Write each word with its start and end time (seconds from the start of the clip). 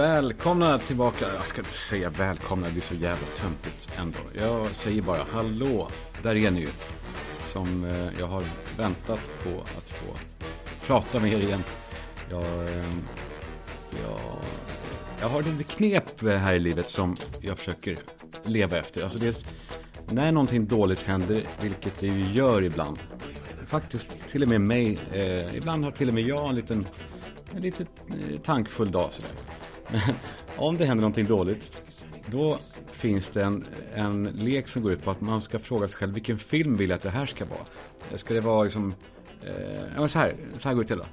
Välkomna 0.00 0.78
tillbaka. 0.78 1.26
Jag 1.34 1.46
ska 1.46 1.60
inte 1.60 1.72
säga 1.72 2.10
välkomna, 2.10 2.66
det 2.66 2.72
blir 2.72 2.82
så 2.82 2.94
jävla 2.94 3.26
töntigt 3.36 3.98
ändå. 3.98 4.18
Jag 4.34 4.74
säger 4.74 5.02
bara 5.02 5.26
hallå, 5.32 5.88
där 6.22 6.36
är 6.36 6.50
ni 6.50 6.60
ju. 6.60 6.68
Som 7.44 7.84
eh, 7.84 8.20
jag 8.20 8.26
har 8.26 8.42
väntat 8.76 9.20
på 9.44 9.60
att 9.60 9.90
få 9.90 10.14
prata 10.86 11.20
med 11.20 11.32
er 11.32 11.38
igen. 11.38 11.64
Jag, 12.30 12.42
eh, 12.44 12.84
jag, 13.90 14.20
jag 15.20 15.28
har 15.28 15.42
lite 15.42 15.64
knep 15.64 16.22
här 16.22 16.54
i 16.54 16.58
livet 16.58 16.90
som 16.90 17.16
jag 17.40 17.58
försöker 17.58 17.98
leva 18.44 18.76
efter. 18.76 19.02
Alltså 19.02 19.18
det, 19.18 19.46
när 20.10 20.32
någonting 20.32 20.66
dåligt 20.66 21.02
händer, 21.02 21.42
vilket 21.60 22.00
det 22.00 22.06
ju 22.06 22.32
gör 22.32 22.62
ibland. 22.62 22.98
Faktiskt 23.66 24.28
till 24.28 24.42
och 24.42 24.48
med 24.48 24.60
mig, 24.60 24.98
eh, 25.12 25.54
ibland 25.54 25.84
har 25.84 25.90
till 25.90 26.08
och 26.08 26.14
med 26.14 26.24
jag 26.24 26.48
en 26.48 26.54
liten, 26.54 26.86
en 27.54 27.62
lite 27.62 27.82
eh, 28.08 28.40
tankfull 28.40 28.90
dag 28.90 29.12
sådär. 29.12 29.59
om 30.56 30.76
det 30.76 30.84
händer 30.84 31.02
någonting 31.02 31.26
dåligt, 31.26 31.82
då 32.26 32.58
finns 32.86 33.28
det 33.28 33.42
en, 33.42 33.66
en 33.94 34.24
lek 34.24 34.68
som 34.68 34.82
går 34.82 34.92
ut 34.92 35.04
på 35.04 35.10
att 35.10 35.20
man 35.20 35.42
ska 35.42 35.58
fråga 35.58 35.88
sig 35.88 35.96
själv 35.96 36.14
vilken 36.14 36.38
film 36.38 36.76
vill 36.76 36.90
jag 36.90 36.96
att 36.96 37.02
det 37.02 37.10
här 37.10 37.26
ska 37.26 37.44
vara? 37.44 38.18
Ska 38.18 38.34
det 38.34 38.40
vara 38.40 38.64
liksom, 38.64 38.94
eh, 39.46 39.84
ja, 39.96 40.08
så 40.08 40.18
här, 40.18 40.34
så 40.58 40.68
här 40.68 40.74
går 40.74 40.82
det 40.82 40.88
till 40.88 40.98
då. 40.98 41.06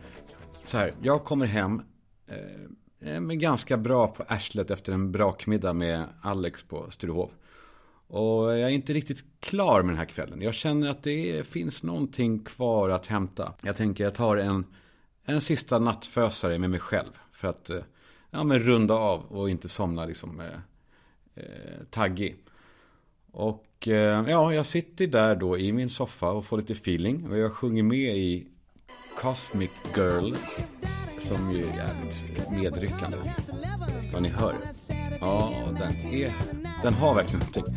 Så 0.66 0.78
här, 0.78 0.94
jag 1.02 1.24
kommer 1.24 1.46
hem, 1.46 1.82
eh, 2.28 3.14
eh 3.14 3.20
med 3.20 3.40
ganska 3.40 3.78
bra 3.78 4.08
på 4.08 4.24
arslet 4.28 4.72
efter 4.72 4.94
en 4.94 5.12
brakmiddag 5.12 5.74
med 5.74 6.06
Alex 6.22 6.64
på 6.64 6.92
Sturehof. 6.92 7.32
Och 8.08 8.52
jag 8.52 8.60
är 8.60 8.70
inte 8.70 8.94
riktigt 8.94 9.24
klar 9.40 9.82
med 9.82 9.90
den 9.90 9.98
här 9.98 10.06
kvällen. 10.06 10.42
Jag 10.42 10.54
känner 10.54 10.90
att 10.90 11.04
det 11.04 11.48
finns 11.48 11.84
någonting 11.84 12.40
kvar 12.40 12.90
att 12.90 13.08
hämta. 13.08 13.54
Jag 13.62 13.76
tänker 13.76 14.04
jag 14.04 14.16
tar 14.16 14.38
en, 14.38 14.66
en 15.26 15.42
sista 15.42 15.80
nattfösare 15.80 16.60
med 16.60 16.70
mig 16.70 16.80
själv. 16.80 17.12
För 17.32 17.48
att 17.48 17.70
eh, 17.70 17.80
ja, 18.32 18.44
men 18.44 18.60
runda 18.60 18.94
av 18.94 19.26
och 19.26 19.50
inte 19.50 19.70
somna 19.70 20.06
liksom 20.06 20.40
eh, 20.40 20.46
eh, 21.36 21.84
taggig. 21.90 22.36
Och 23.32 23.88
eh, 23.88 24.30
ja, 24.30 24.54
jag 24.54 24.66
sitter 24.66 25.08
där 25.08 25.36
då 25.36 25.58
i 25.58 25.72
min 25.72 25.90
soffa 25.90 26.30
och 26.30 26.46
får 26.46 26.58
lite 26.58 26.74
feeling. 26.74 27.28
Och 27.30 27.38
jag 27.38 27.54
sjunger 27.54 27.84
med 27.84 28.18
i 28.18 28.48
Cosmic 29.22 29.72
Girl. 29.96 30.34
Som 31.20 31.52
ju 31.52 31.64
är 31.64 31.76
jävligt 31.76 32.52
medryckande. 32.52 33.18
Vad 34.14 34.22
ni 34.22 34.30
hör. 34.30 34.56
Ja, 35.20 35.54
den, 35.78 36.14
är, 36.14 36.34
den 36.84 36.94
har 36.94 37.16
verkligen 37.16 37.40
någonting. 37.40 37.76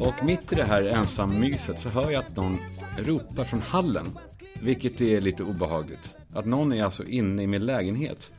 Och 0.00 0.24
mitt 0.24 0.52
i 0.52 0.54
det 0.54 0.64
här 0.64 0.84
ensammyset 0.84 1.80
så 1.80 1.88
hör 1.88 2.10
jag 2.10 2.24
att 2.24 2.36
någon 2.36 2.56
ropar 2.98 3.44
från 3.44 3.60
hallen. 3.60 4.18
Vilket 4.62 5.00
är 5.00 5.20
lite 5.20 5.42
obehagligt. 5.42 6.14
Att 6.34 6.46
någon 6.46 6.72
är 6.72 6.84
alltså 6.84 7.04
inne 7.04 7.42
i 7.42 7.46
min 7.46 7.66
lägenhet. 7.66 8.32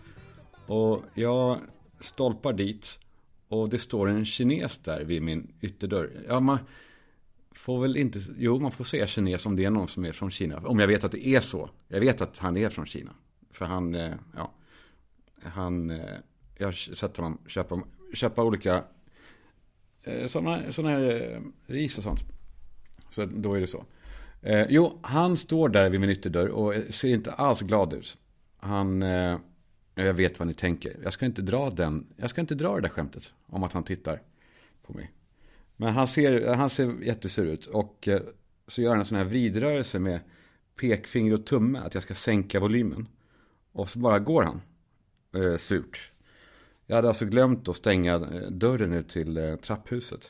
Och 0.72 1.04
jag 1.14 1.60
stolpar 2.00 2.54
dit 2.54 3.00
och 3.48 3.70
det 3.70 3.80
står 3.80 4.10
en 4.10 4.26
kines 4.26 4.78
där 4.78 5.04
vid 5.04 5.22
min 5.22 5.54
ytterdörr. 5.62 6.26
Ja, 6.28 6.40
man 6.40 6.58
får 7.52 7.82
väl 7.82 7.98
inte, 7.98 8.20
jo 8.38 8.60
man 8.60 8.72
får 8.72 8.84
säga 8.84 9.08
kines 9.08 9.46
om 9.46 9.56
det 9.56 9.66
är 9.66 9.70
någon 9.70 9.88
som 9.88 10.06
är 10.06 10.12
från 10.12 10.32
Kina. 10.32 10.58
Om 10.58 10.80
jag 10.80 10.88
vet 10.88 11.04
att 11.04 11.12
det 11.12 11.28
är 11.28 11.40
så. 11.40 11.70
Jag 11.88 12.00
vet 12.00 12.22
att 12.22 12.38
han 12.38 12.58
är 12.58 12.70
från 12.70 12.86
Kina. 12.86 13.12
För 13.52 13.66
han, 13.66 13.96
eh, 13.96 14.14
ja, 14.36 14.52
han, 15.44 15.90
eh, 15.90 16.16
jag 16.58 16.68
har 16.68 16.72
sett 16.72 17.18
honom 17.18 17.38
köpa, 17.48 17.82
köpa 18.14 18.44
olika 18.44 18.84
eh, 20.04 20.28
sådana, 20.28 20.72
sådana 20.72 20.94
här 20.94 21.42
ris 21.66 21.98
och 21.98 22.04
sånt. 22.04 22.20
Så 23.10 23.26
då 23.26 23.54
är 23.54 23.62
det 23.62 23.68
så. 23.68 23.86
jo, 24.70 25.00
han 25.02 25.38
står 25.38 25.70
där 25.70 25.90
vid 25.90 26.00
min 26.00 26.10
ytterdörr 26.10 26.48
och 26.48 26.74
ser 26.90 27.10
inte 27.10 27.32
alls 27.32 27.62
glad 27.62 27.94
ut. 27.94 28.18
Han 28.58 29.04
jag 29.96 30.14
vet 30.14 30.40
vad 30.40 30.48
ni 30.48 30.54
tänker. 30.54 30.98
Jag 31.04 31.14
ska 31.14 31.26
inte 31.26 31.42
dra 31.42 31.70
den. 31.70 32.08
Jag 32.16 32.30
ska 32.30 32.42
inte 32.42 32.56
dra 32.56 32.76
det 32.76 32.82
där 32.82 32.90
skämtet. 32.90 33.34
Om 33.46 33.64
att 33.64 33.74
han 33.74 33.84
tittar 33.84 34.22
på 34.84 34.94
mig. 34.94 35.12
Men 35.78 35.94
han 35.94 36.08
ser, 36.08 36.54
han 36.56 36.70
ser 36.70 37.04
jättesur 37.04 37.46
ut. 37.46 37.66
Och 37.66 38.08
eh, 38.08 38.22
så 38.68 38.82
gör 38.82 38.90
han 38.90 39.00
en 39.00 39.06
sån 39.06 39.18
här 39.18 39.26
vridrörelse 39.26 40.00
med 40.00 40.20
pekfinger 40.80 41.34
och 41.34 41.46
tumme. 41.46 41.80
Att 41.80 41.94
jag 41.94 42.04
ska 42.04 42.14
sänka 42.14 42.60
volymen. 42.60 43.08
Och 43.72 43.90
så 43.90 44.00
bara 44.00 44.20
går 44.20 44.44
han. 44.44 44.62
Eh, 45.36 45.58
surt. 45.58 46.12
Jag 46.86 46.96
hade 46.96 47.08
alltså 47.08 47.26
glömt 47.26 47.68
att 47.68 47.76
stänga 47.76 48.16
eh, 48.16 48.52
dörren 48.52 48.94
ut 48.94 49.10
till 49.10 49.38
eh, 49.38 49.56
trapphuset. 49.56 50.30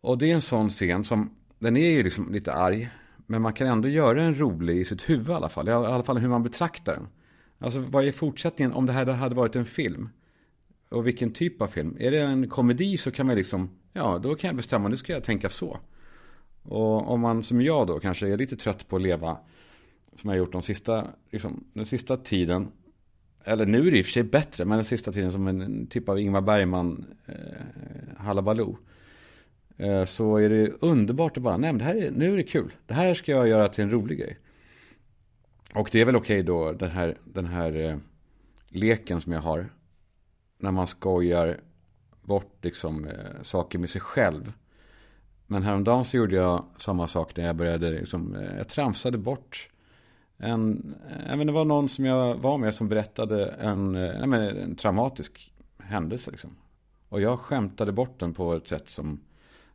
Och 0.00 0.18
det 0.18 0.30
är 0.30 0.34
en 0.34 0.42
sån 0.42 0.70
scen 0.70 1.04
som, 1.04 1.30
den 1.58 1.76
är 1.76 1.90
ju 1.90 2.02
liksom 2.02 2.32
lite 2.32 2.52
arg. 2.52 2.90
Men 3.26 3.42
man 3.42 3.52
kan 3.52 3.66
ändå 3.66 3.88
göra 3.88 4.22
den 4.22 4.38
rolig 4.38 4.76
i 4.76 4.84
sitt 4.84 5.10
huvud 5.10 5.28
i 5.28 5.32
alla 5.32 5.48
fall. 5.48 5.68
I 5.68 5.72
alla 5.72 6.02
fall 6.02 6.18
hur 6.18 6.28
man 6.28 6.42
betraktar 6.42 6.92
den. 6.92 7.08
Alltså 7.58 7.80
vad 7.80 8.04
är 8.04 8.12
fortsättningen 8.12 8.72
om 8.72 8.86
det 8.86 8.92
här 8.92 9.06
hade 9.06 9.34
varit 9.34 9.56
en 9.56 9.64
film? 9.64 10.08
Och 10.88 11.06
vilken 11.06 11.32
typ 11.32 11.62
av 11.62 11.66
film? 11.66 11.96
Är 12.00 12.10
det 12.10 12.20
en 12.20 12.48
komedi 12.48 12.96
så 12.96 13.10
kan 13.10 13.26
man 13.26 13.36
liksom, 13.36 13.70
ja 13.92 14.18
då 14.18 14.34
kan 14.34 14.48
jag 14.48 14.56
bestämma, 14.56 14.88
nu 14.88 14.96
ska 14.96 15.12
jag 15.12 15.24
tänka 15.24 15.48
så. 15.48 15.78
Och 16.62 17.10
om 17.10 17.20
man 17.20 17.42
som 17.42 17.62
jag 17.62 17.86
då 17.86 18.00
kanske 18.00 18.28
är 18.28 18.36
lite 18.36 18.56
trött 18.56 18.88
på 18.88 18.96
att 18.96 19.02
leva 19.02 19.38
som 20.14 20.30
jag 20.30 20.34
har 20.34 20.38
gjort 20.38 20.52
de 20.52 20.62
sista, 20.62 21.06
liksom, 21.30 21.64
den 21.72 21.86
sista 21.86 22.16
tiden. 22.16 22.68
Eller 23.44 23.66
nu 23.66 23.86
är 23.86 23.90
det 23.90 23.98
i 23.98 24.02
och 24.02 24.06
för 24.06 24.12
sig 24.12 24.22
bättre, 24.22 24.64
men 24.64 24.78
den 24.78 24.84
sista 24.84 25.12
tiden 25.12 25.32
som 25.32 25.46
en 25.46 25.86
typ 25.86 26.08
av 26.08 26.18
Ingmar 26.18 26.40
Bergman 26.40 27.04
eh, 27.26 27.34
Hallabaloo. 28.16 28.78
Eh, 29.76 30.04
så 30.04 30.36
är 30.36 30.48
det 30.48 30.72
underbart 30.80 31.36
att 31.36 31.42
bara, 31.42 31.56
nej 31.56 31.72
men 31.72 31.78
det 31.78 31.84
här 31.84 31.94
är, 31.94 32.10
nu 32.10 32.32
är 32.32 32.36
det 32.36 32.42
kul. 32.42 32.72
Det 32.86 32.94
här 32.94 33.14
ska 33.14 33.32
jag 33.32 33.48
göra 33.48 33.68
till 33.68 33.84
en 33.84 33.90
rolig 33.90 34.18
grej. 34.18 34.38
Och 35.74 35.88
det 35.92 36.00
är 36.00 36.04
väl 36.04 36.16
okej 36.16 36.40
okay 36.40 36.42
då, 36.42 36.72
den 36.72 36.90
här, 36.90 37.18
den 37.24 37.46
här 37.46 37.76
eh, 37.76 37.96
leken 38.68 39.20
som 39.20 39.32
jag 39.32 39.40
har. 39.40 39.68
När 40.58 40.70
man 40.70 40.86
skojar 40.86 41.60
bort 42.22 42.58
liksom, 42.62 43.04
eh, 43.04 43.42
saker 43.42 43.78
med 43.78 43.90
sig 43.90 44.00
själv. 44.00 44.52
Men 45.46 45.62
häromdagen 45.62 46.04
så 46.04 46.16
gjorde 46.16 46.36
jag 46.36 46.64
samma 46.76 47.06
sak 47.06 47.36
när 47.36 47.46
jag 47.46 47.56
började, 47.56 47.90
liksom, 47.90 48.34
eh, 48.34 48.56
jag 48.56 48.68
tramsade 48.68 49.18
bort 49.18 49.68
en, 50.38 50.94
eh, 51.10 51.32
även 51.32 51.46
det 51.46 51.52
var 51.52 51.64
någon 51.64 51.88
som 51.88 52.04
jag 52.04 52.34
var 52.34 52.58
med 52.58 52.74
som 52.74 52.88
berättade 52.88 53.46
en, 53.46 53.96
eh, 53.96 54.22
en, 54.22 54.32
en 54.32 54.74
traumatisk 54.74 55.52
händelse. 55.78 56.30
Liksom. 56.30 56.56
Och 57.08 57.20
jag 57.20 57.38
skämtade 57.38 57.92
bort 57.92 58.20
den 58.20 58.34
på 58.34 58.54
ett 58.54 58.68
sätt 58.68 58.90
som, 58.90 59.20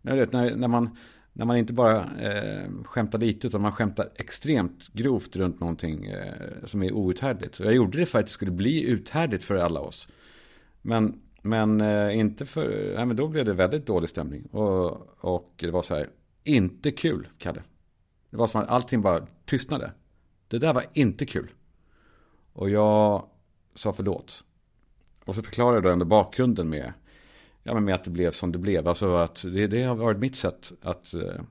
jag 0.02 0.16
vet, 0.16 0.32
när, 0.32 0.56
när 0.56 0.68
man 0.68 0.98
när 1.34 1.46
man 1.46 1.58
inte 1.58 1.74
bara 1.74 2.00
eh, 2.20 2.70
skämtar 2.84 3.20
lite 3.20 3.48
utan 3.48 3.62
man 3.62 3.72
skämtar 3.72 4.10
extremt 4.16 4.94
grovt 4.94 5.36
runt 5.36 5.60
någonting 5.60 6.06
eh, 6.06 6.34
som 6.66 6.84
är 6.84 6.92
outhärdligt. 6.92 7.56
Så 7.56 7.64
jag 7.64 7.74
gjorde 7.74 7.98
det 7.98 8.06
för 8.06 8.20
att 8.20 8.26
det 8.26 8.32
skulle 8.32 8.52
bli 8.52 8.90
uthärdligt 8.90 9.44
för 9.44 9.56
alla 9.56 9.80
oss. 9.80 10.08
Men, 10.82 11.22
men 11.42 11.82
eh, 11.82 12.20
inte 12.20 12.46
för, 12.46 12.94
nej 12.96 13.06
men 13.06 13.16
då 13.16 13.28
blev 13.28 13.46
det 13.46 13.54
väldigt 13.54 13.86
dålig 13.86 14.10
stämning. 14.10 14.46
Och, 14.46 15.26
och 15.26 15.54
det 15.56 15.72
var 15.72 15.82
så 15.82 15.96
här, 15.96 16.10
inte 16.44 16.92
kul, 16.92 17.28
Kalle. 17.38 17.62
Det 18.30 18.38
var 18.38 18.48
som 18.48 18.62
att 18.62 18.70
allting 18.70 19.02
bara 19.02 19.28
tystnade. 19.46 19.92
Det 20.48 20.60
där 20.60 20.74
var 20.74 20.86
inte 20.94 21.26
kul. 21.26 21.52
Och 22.54 22.70
jag 22.70 23.26
sa 23.76 23.94
förlåt. 23.94 24.44
Och 25.26 25.36
så 25.36 25.44
förklarade 25.44 25.76
jag 25.76 25.84
då 25.84 25.90
ändå 25.90 26.06
bakgrunden 26.06 26.70
med 26.70 26.94
ja, 27.64 27.74
men 27.74 27.86
med 27.86 27.96
att 27.96 28.04
det 28.04 28.12
blev 28.12 28.32
som 28.32 28.52
det 28.52 28.58
blev. 28.58 28.88
Alltså 28.88 29.16
att 29.16 29.44
det, 29.44 29.68
det 29.68 29.84
har 29.84 29.96
varit 29.96 30.20
mitt 30.20 30.36
sätt 30.36 30.72
att, 30.82 31.14
eh, 31.14 31.42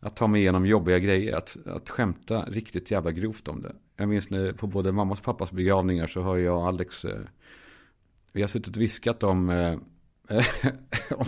att 0.00 0.16
ta 0.16 0.26
mig 0.26 0.40
igenom 0.40 0.66
jobbiga 0.66 0.98
grejer. 0.98 1.36
Att, 1.36 1.56
att 1.66 1.90
skämta 1.90 2.44
riktigt 2.44 2.90
jävla 2.90 3.10
grovt 3.10 3.48
om 3.48 3.62
det. 3.62 3.72
Jag 3.96 4.08
minns 4.08 4.30
när, 4.30 4.52
på 4.52 4.66
både 4.66 4.92
mammas 4.92 5.18
och 5.18 5.24
pappas 5.24 5.52
begravningar 5.52 6.06
så 6.06 6.20
har 6.20 6.36
jag 6.36 6.56
och 6.56 6.66
Alex, 6.66 7.04
eh, 7.04 7.20
vi 8.32 8.40
har 8.40 8.48
suttit 8.48 8.76
och 8.76 8.82
viskat 8.82 9.22
om, 9.22 9.50
eh, 9.50 9.76
om, 11.10 11.26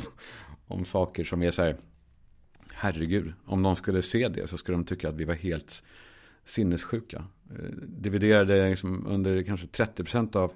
om 0.67 0.85
saker 0.85 1.25
som 1.25 1.43
är 1.43 1.51
så 1.51 1.63
här, 1.63 1.77
herregud, 2.73 3.33
om 3.45 3.63
de 3.63 3.77
skulle 3.77 4.03
se 4.03 4.29
det 4.29 4.49
så 4.49 4.59
skulle 4.59 4.79
de 4.79 4.85
tycka 4.85 5.09
att 5.09 5.15
vi 5.15 5.25
var 5.25 5.35
helt 5.35 5.83
sinnessjuka. 6.45 7.25
Dividerade 7.83 8.69
liksom 8.69 9.07
under 9.07 9.43
kanske 9.43 9.67
30% 9.67 10.37
av, 10.37 10.53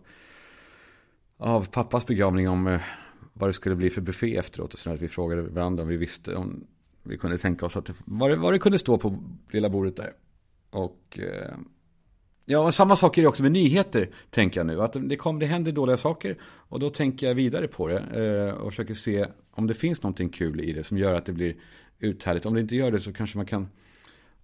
av 1.36 1.66
pappas 1.70 2.06
begravning 2.06 2.48
om 2.48 2.78
vad 3.38 3.48
det 3.48 3.52
skulle 3.52 3.76
bli 3.76 3.90
för 3.90 4.00
buffé 4.00 4.36
efteråt. 4.36 4.74
Och 4.74 4.78
sen 4.78 4.92
att 4.92 5.02
vi 5.02 5.08
frågade 5.08 5.42
varandra 5.42 5.82
om 5.82 5.88
vi 5.88 5.96
visste 5.96 6.34
om 6.34 6.66
vi 7.02 7.18
kunde 7.18 7.38
tänka 7.38 7.66
oss 7.66 7.76
att 7.76 7.86
det, 7.86 7.94
vad, 8.04 8.30
det, 8.30 8.36
vad 8.36 8.52
det 8.52 8.58
kunde 8.58 8.78
stå 8.78 8.98
på 8.98 9.18
lilla 9.50 9.68
bordet 9.68 9.96
där. 9.96 10.12
Och 10.70 11.18
eh, 11.18 11.56
ja, 12.44 12.72
samma 12.72 12.96
sak 12.96 13.18
är 13.18 13.22
det 13.22 13.28
också 13.28 13.42
med 13.42 13.52
nyheter, 13.52 14.10
tänker 14.30 14.60
jag 14.60 14.66
nu. 14.66 14.82
Att 14.82 14.96
det, 15.00 15.16
kom, 15.16 15.38
det 15.38 15.46
händer 15.46 15.72
dåliga 15.72 15.96
saker 15.96 16.36
och 16.42 16.80
då 16.80 16.90
tänker 16.90 17.26
jag 17.26 17.34
vidare 17.34 17.68
på 17.68 17.88
det 17.88 17.98
eh, 17.98 18.54
och 18.54 18.72
försöker 18.72 18.94
se 18.94 19.26
om 19.50 19.66
det 19.66 19.74
finns 19.74 20.02
någonting 20.02 20.28
kul 20.28 20.60
i 20.60 20.72
det 20.72 20.84
som 20.84 20.98
gör 20.98 21.14
att 21.14 21.26
det 21.26 21.32
blir 21.32 21.56
uthärdligt. 21.98 22.46
Om 22.46 22.54
det 22.54 22.60
inte 22.60 22.76
gör 22.76 22.90
det 22.90 23.00
så 23.00 23.12
kanske 23.12 23.38
man 23.38 23.46
kan 23.46 23.68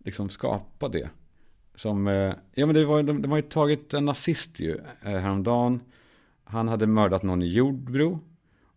liksom 0.05 0.29
skapa 0.29 0.89
det. 0.89 1.11
Som, 1.75 2.07
eh, 2.07 2.35
ja 2.55 2.67
men 2.67 2.75
det 2.75 2.85
var, 2.85 3.03
de, 3.03 3.23
de 3.23 3.31
har 3.31 3.39
ju 3.39 3.43
tagit 3.43 3.95
en 3.95 4.05
nazist 4.05 4.61
ju 4.61 4.79
eh, 5.03 5.19
häromdagen. 5.19 5.81
Han 6.45 6.69
hade 6.69 6.87
mördat 6.87 7.23
någon 7.23 7.43
i 7.43 7.53
Jordbro. 7.53 8.21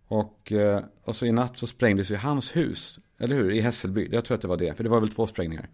Och, 0.08 0.52
eh, 0.52 0.84
och 1.04 1.16
så 1.16 1.26
i 1.26 1.32
natt 1.32 1.58
så 1.58 1.68
sprängdes 1.68 2.12
ju 2.12 2.16
hans 2.16 2.56
hus, 2.56 3.00
eller 3.20 3.36
hur? 3.36 3.52
I 3.52 3.60
Hässelby. 3.60 4.10
Jag 4.12 4.26
tror 4.26 4.36
att 4.36 4.42
det 4.42 4.48
var 4.48 4.58
det, 4.58 4.74
för 4.74 4.84
det 4.84 4.90
var 4.90 5.00
väl 5.00 5.10
två 5.10 5.28
sprängningar. 5.28 5.70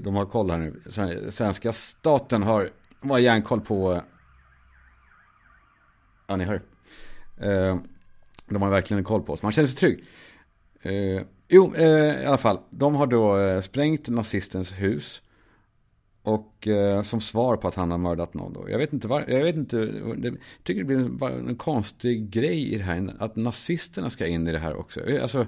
de 0.00 0.14
har 0.14 0.26
koll 0.26 0.50
här 0.50 0.58
nu. 0.58 0.82
Svenska 1.30 1.72
staten 1.72 2.42
har, 2.42 2.70
har 3.02 3.18
järnkoll 3.18 3.60
på 3.60 4.02
Ja, 6.26 6.36
ni 6.36 6.44
hör. 6.44 6.62
Eh, 7.36 7.78
de 8.48 8.62
har 8.62 8.70
verkligen 8.70 9.04
koll 9.04 9.22
på 9.22 9.32
oss. 9.32 9.42
Man 9.42 9.52
känner 9.52 9.68
sig 9.68 9.76
trygg. 9.76 10.04
Eh, 10.82 11.22
jo, 11.48 11.76
i 11.76 12.24
alla 12.26 12.38
fall. 12.38 12.58
De 12.70 12.94
har 12.94 13.06
då 13.06 13.62
sprängt 13.62 14.08
nazistens 14.08 14.72
hus. 14.72 15.22
Och 16.28 16.68
eh, 16.68 17.02
som 17.02 17.20
svar 17.20 17.56
på 17.56 17.68
att 17.68 17.74
han 17.74 17.90
har 17.90 17.98
mördat 17.98 18.34
någon 18.34 18.52
då. 18.52 18.70
Jag 18.70 18.78
vet 18.78 18.92
inte 18.92 19.08
var, 19.08 19.24
jag 19.28 19.44
vet 19.44 19.56
inte. 19.56 19.76
Det, 19.76 20.28
jag 20.28 20.36
tycker 20.62 20.80
det 20.80 20.86
blir 20.86 20.98
en, 20.98 21.48
en, 21.48 21.56
konstig 21.56 22.30
grej 22.30 22.74
i 22.74 22.78
det 22.78 22.84
här. 22.84 23.16
Att 23.18 23.36
nazisterna 23.36 24.10
ska 24.10 24.26
in 24.26 24.48
i 24.48 24.52
det 24.52 24.58
här 24.58 24.76
också. 24.76 25.06
Eh, 25.06 25.22
alltså, 25.22 25.46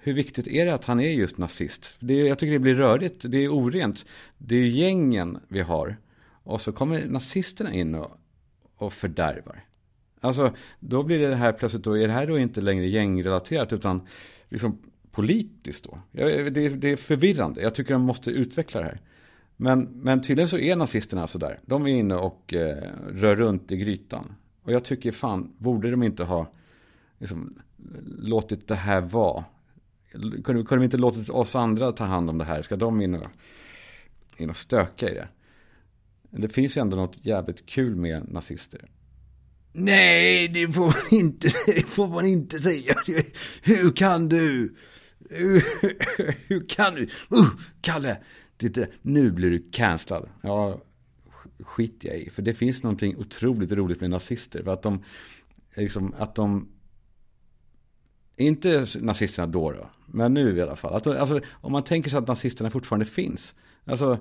hur 0.00 0.12
viktigt 0.12 0.46
är 0.46 0.66
det 0.66 0.74
att 0.74 0.84
han 0.84 1.00
är 1.00 1.10
just 1.10 1.38
nazist? 1.38 1.96
Det, 2.00 2.14
jag 2.14 2.38
tycker 2.38 2.52
det 2.52 2.58
blir 2.58 2.74
rörigt. 2.74 3.24
Det 3.28 3.44
är 3.44 3.48
orent. 3.48 4.06
Det 4.38 4.56
är 4.56 4.62
gängen 4.62 5.38
vi 5.48 5.60
har. 5.60 5.96
Och 6.42 6.60
så 6.60 6.72
kommer 6.72 7.06
nazisterna 7.06 7.72
in 7.72 7.94
och, 7.94 8.10
och 8.76 8.92
fördärvar. 8.92 9.64
Alltså, 10.20 10.54
då 10.80 11.02
blir 11.02 11.18
det 11.18 11.34
här 11.34 11.52
plötsligt 11.52 11.84
då, 11.84 11.98
är 11.98 12.06
det 12.06 12.12
här 12.12 12.26
då 12.26 12.38
inte 12.38 12.60
längre 12.60 12.86
gängrelaterat 12.86 13.72
utan 13.72 14.06
liksom 14.48 14.78
politiskt 15.10 15.84
då? 15.84 15.98
Det, 16.12 16.68
det 16.68 16.88
är 16.88 16.96
förvirrande. 16.96 17.62
Jag 17.62 17.74
tycker 17.74 17.92
de 17.92 18.02
måste 18.02 18.30
utveckla 18.30 18.80
det 18.80 18.86
här. 18.86 19.00
Men, 19.60 19.82
men 19.82 20.22
tydligen 20.22 20.48
så 20.48 20.58
är 20.58 20.76
nazisterna 20.76 21.26
sådär. 21.26 21.58
De 21.66 21.86
är 21.86 21.90
inne 21.90 22.14
och 22.14 22.54
eh, 22.54 22.90
rör 23.08 23.36
runt 23.36 23.72
i 23.72 23.76
grytan. 23.76 24.34
Och 24.62 24.72
jag 24.72 24.84
tycker 24.84 25.12
fan, 25.12 25.52
borde 25.58 25.90
de 25.90 26.02
inte 26.02 26.24
ha 26.24 26.52
liksom, 27.18 27.58
låtit 28.18 28.68
det 28.68 28.74
här 28.74 29.00
vara? 29.00 29.44
Kunde, 30.12 30.42
kunde 30.42 30.76
de 30.76 30.82
inte 30.82 30.96
låtit 30.96 31.30
oss 31.30 31.56
andra 31.56 31.92
ta 31.92 32.04
hand 32.04 32.30
om 32.30 32.38
det 32.38 32.44
här? 32.44 32.62
Ska 32.62 32.76
de 32.76 33.00
in 33.00 33.14
och, 33.14 33.26
in 34.36 34.50
och 34.50 34.56
stöka 34.56 35.10
i 35.10 35.14
det? 35.14 35.28
Det 36.30 36.48
finns 36.48 36.76
ju 36.76 36.80
ändå 36.80 36.96
något 36.96 37.16
jävligt 37.22 37.66
kul 37.66 37.96
med 37.96 38.32
nazister. 38.32 38.80
Nej, 39.72 40.48
det 40.48 40.68
får 40.68 40.84
man 40.84 41.20
inte, 41.20 41.48
det 41.66 41.86
får 41.86 42.08
man 42.08 42.26
inte 42.26 42.58
säga. 42.58 42.94
Hur 43.62 43.96
kan 43.96 44.28
du? 44.28 44.74
Hur, 45.30 45.64
hur 46.48 46.68
kan 46.68 46.94
du? 46.94 47.02
Uh, 47.02 47.48
Kalle, 47.80 48.18
Titta, 48.58 48.86
nu 49.02 49.30
blir 49.30 49.50
du 49.50 49.70
cancellad. 49.70 50.28
Ja, 50.42 50.80
skit 51.60 52.04
jag 52.04 52.18
i. 52.18 52.30
För 52.30 52.42
det 52.42 52.54
finns 52.54 52.82
någonting 52.82 53.16
otroligt 53.16 53.72
roligt 53.72 54.00
med 54.00 54.10
nazister. 54.10 54.62
För 54.62 54.72
att 54.72 54.82
de, 54.82 55.04
liksom, 55.76 56.14
att 56.18 56.34
de 56.34 56.68
inte 58.36 58.86
nazisterna 59.00 59.46
då, 59.46 59.72
då 59.72 59.90
men 60.06 60.34
nu 60.34 60.56
i 60.56 60.62
alla 60.62 60.76
fall. 60.76 60.94
Att, 60.94 61.06
alltså, 61.06 61.40
om 61.50 61.72
man 61.72 61.84
tänker 61.84 62.10
sig 62.10 62.18
att 62.18 62.28
nazisterna 62.28 62.70
fortfarande 62.70 63.06
finns. 63.06 63.54
Alltså 63.84 64.18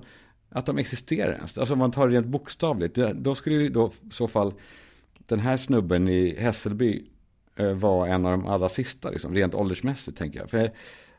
att 0.50 0.66
de 0.66 0.78
existerar 0.78 1.34
ens. 1.34 1.58
Alltså 1.58 1.74
om 1.74 1.80
man 1.80 1.92
tar 1.92 2.08
det 2.08 2.16
rent 2.16 2.28
bokstavligt. 2.28 2.96
Då 3.16 3.36
skulle 3.36 3.56
ju 3.56 3.70
då 3.70 3.88
i 3.88 4.12
så 4.12 4.28
fall 4.28 4.54
den 5.26 5.40
här 5.40 5.58
snubben 5.58 6.08
i 6.08 6.40
Hässelby 6.40 7.06
eh, 7.56 7.72
vara 7.72 8.10
en 8.10 8.26
av 8.26 8.32
de 8.32 8.48
allra 8.48 8.70
sista. 8.70 9.10
Liksom, 9.10 9.34
rent 9.34 9.56
åldersmässigt 9.56 10.18
tänker 10.18 10.40
jag. 10.40 10.50
För 10.50 10.72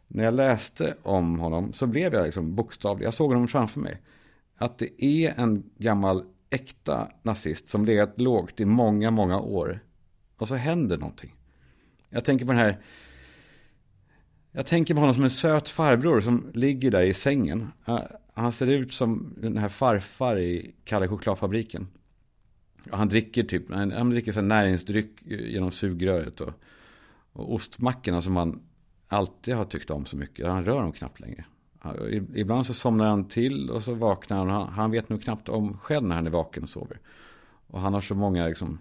när 0.08 0.24
jag 0.24 0.34
läste 0.34 0.94
om 1.02 1.38
honom 1.38 1.72
så 1.72 1.86
blev 1.86 2.14
jag 2.14 2.24
liksom 2.24 2.54
bokstavlig. 2.54 3.06
Jag 3.06 3.14
såg 3.14 3.32
honom 3.32 3.48
framför 3.48 3.80
mig. 3.80 4.00
Att 4.56 4.78
det 4.78 5.04
är 5.04 5.40
en 5.40 5.70
gammal 5.78 6.24
äkta 6.50 7.08
nazist 7.22 7.70
som 7.70 7.84
legat 7.84 8.20
lågt 8.20 8.60
i 8.60 8.64
många, 8.64 9.10
många 9.10 9.40
år. 9.40 9.80
Och 10.36 10.48
så 10.48 10.54
händer 10.54 10.98
någonting. 10.98 11.34
Jag 12.08 12.24
tänker 12.24 12.46
på 12.46 12.52
den 12.52 12.60
här... 12.60 12.78
Jag 14.52 14.66
tänker 14.66 14.94
på 14.94 15.00
honom 15.00 15.14
som 15.14 15.24
en 15.24 15.30
söt 15.30 15.68
farbror 15.68 16.20
som 16.20 16.50
ligger 16.54 16.90
där 16.90 17.02
i 17.02 17.14
sängen. 17.14 17.68
Han 18.34 18.52
ser 18.52 18.66
ut 18.66 18.92
som 18.92 19.34
den 19.36 19.58
här 19.58 19.68
farfar 19.68 20.38
i 20.38 20.74
Kalle 20.84 21.08
chokladfabriken. 21.08 21.88
Han 22.90 23.08
dricker 23.08 23.42
typ, 23.42 23.70
han 23.72 24.10
dricker 24.10 24.32
så 24.32 24.40
näringsdryck 24.40 25.22
genom 25.24 25.70
sugröret 25.70 26.40
och, 26.40 26.52
och 27.32 27.54
ostmackorna 27.54 28.22
som 28.22 28.36
han 28.36 28.67
alltid 29.08 29.54
har 29.54 29.64
tyckt 29.64 29.90
om 29.90 30.04
så 30.04 30.16
mycket. 30.16 30.46
Han 30.46 30.64
rör 30.64 30.82
dem 30.82 30.92
knappt 30.92 31.20
längre. 31.20 31.44
Ibland 32.34 32.66
så 32.66 32.74
somnar 32.74 33.08
han 33.08 33.28
till 33.28 33.70
och 33.70 33.82
så 33.82 33.94
vaknar 33.94 34.46
han. 34.46 34.68
Han 34.68 34.90
vet 34.90 35.08
nog 35.08 35.22
knappt 35.22 35.48
om 35.48 35.78
själv 35.78 36.06
när 36.06 36.14
han 36.14 36.26
är 36.26 36.30
vaken 36.30 36.62
och 36.62 36.68
sover. 36.68 37.00
Och 37.66 37.80
han 37.80 37.94
har 37.94 38.00
så 38.00 38.14
många, 38.14 38.46
liksom, 38.46 38.78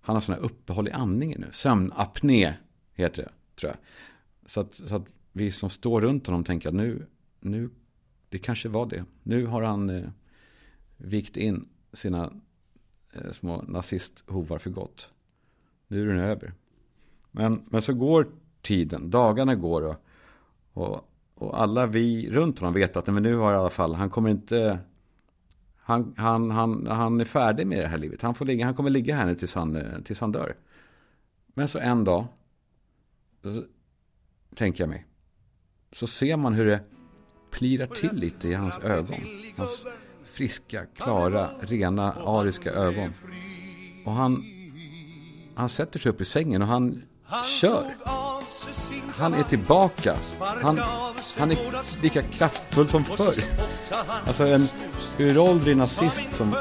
han 0.00 0.16
har 0.16 0.20
sådana 0.20 0.42
uppehåll 0.42 0.88
i 0.88 0.90
andningen 0.90 1.40
nu. 1.40 1.48
Sömnapné 1.52 2.54
heter 2.94 3.22
det, 3.22 3.30
tror 3.60 3.72
jag. 3.72 3.78
Så 4.50 4.60
att, 4.60 4.74
så 4.74 4.96
att 4.96 5.06
vi 5.32 5.52
som 5.52 5.70
står 5.70 6.00
runt 6.00 6.26
honom 6.26 6.44
tänker 6.44 6.68
att 6.68 6.74
nu, 6.74 7.06
nu, 7.40 7.70
det 8.28 8.38
kanske 8.38 8.68
var 8.68 8.86
det. 8.86 9.04
Nu 9.22 9.46
har 9.46 9.62
han 9.62 9.90
eh, 9.90 10.10
vikt 10.96 11.36
in 11.36 11.68
sina 11.92 12.32
eh, 13.12 13.30
små 13.32 13.62
nazisthovar 13.62 14.58
för 14.58 14.70
gott. 14.70 15.12
Nu 15.88 16.02
är 16.02 16.14
den 16.14 16.24
över. 16.24 16.54
Men, 17.30 17.62
men 17.66 17.82
så 17.82 17.94
går 17.94 18.28
tiden. 18.62 19.10
Dagarna 19.10 19.54
går 19.54 19.82
och, 19.82 19.96
och, 20.72 21.10
och 21.34 21.60
alla 21.60 21.86
vi 21.86 22.30
runt 22.30 22.58
honom 22.58 22.74
vet 22.74 22.96
att 22.96 23.06
men 23.06 23.22
nu 23.22 23.36
har 23.36 23.54
i 23.54 23.56
alla 23.56 23.70
fall, 23.70 23.94
han 23.94 24.10
kommer 24.10 24.30
inte... 24.30 24.78
Han, 25.76 26.14
han, 26.16 26.50
han, 26.50 26.86
han 26.86 27.20
är 27.20 27.24
färdig 27.24 27.66
med 27.66 27.78
det 27.78 27.88
här 27.88 27.98
livet. 27.98 28.22
Han, 28.22 28.34
får 28.34 28.44
ligga, 28.44 28.64
han 28.64 28.74
kommer 28.74 28.90
ligga 28.90 29.16
här 29.16 29.26
nu 29.26 29.34
tills 29.34 29.54
han, 29.54 30.02
tills 30.04 30.20
han 30.20 30.32
dör. 30.32 30.56
Men 31.54 31.68
så 31.68 31.78
en 31.78 32.04
dag, 32.04 32.26
så, 33.42 33.64
tänker 34.54 34.82
jag 34.82 34.88
mig, 34.88 35.06
så 35.92 36.06
ser 36.06 36.36
man 36.36 36.54
hur 36.54 36.66
det 36.66 36.80
plirar 37.50 37.86
till 37.86 38.12
lite 38.12 38.48
i 38.48 38.54
hans 38.54 38.78
ögon. 38.78 39.20
Hans 39.56 39.84
friska, 40.24 40.86
klara, 40.86 41.50
rena, 41.60 42.12
ariska 42.12 42.72
ögon. 42.72 43.12
Och 44.04 44.12
han, 44.12 44.44
han 45.54 45.68
sätter 45.68 45.98
sig 45.98 46.10
upp 46.10 46.20
i 46.20 46.24
sängen 46.24 46.62
och 46.62 46.68
han 46.68 47.02
kör. 47.60 47.96
Han 49.16 49.34
är 49.34 49.42
tillbaka. 49.42 50.16
Han, 50.38 50.80
han 51.38 51.50
är 51.50 52.02
lika 52.02 52.22
kraftfull 52.22 52.88
som 52.88 53.04
förr. 53.04 53.34
Alltså 54.26 54.46
en 54.46 54.68
uråldrig 55.18 55.76
nazist 55.76 56.22
som 56.32 56.56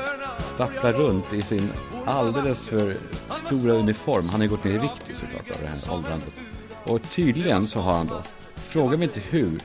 stapplar 0.46 0.92
runt 0.92 1.34
i 1.34 1.42
sin 1.42 1.72
alldeles 2.06 2.68
för 2.68 2.98
stora 3.46 3.74
uniform. 3.74 4.30
Han 4.30 4.42
har 4.42 4.48
gått 4.48 4.64
ner 4.64 4.74
i 4.74 4.78
vikt 4.78 5.20
såklart 5.20 5.52
av 5.52 5.58
det 5.62 5.68
här 5.68 5.94
åldrandet. 5.94 6.34
Och 6.84 7.10
tydligen 7.10 7.68
så 7.68 7.80
har 7.80 7.98
han 7.98 8.08
då, 8.08 8.22
fråga 8.56 8.98
mig 8.98 9.08
inte 9.08 9.20
hur, 9.20 9.60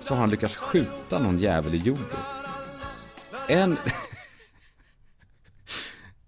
så 0.00 0.14
har 0.14 0.16
han 0.16 0.30
lyckats 0.30 0.56
skjuta 0.56 1.18
någon 1.18 1.38
jävel 1.38 1.74
i 1.74 1.78
jorden. 1.78 2.18
En... 3.48 3.76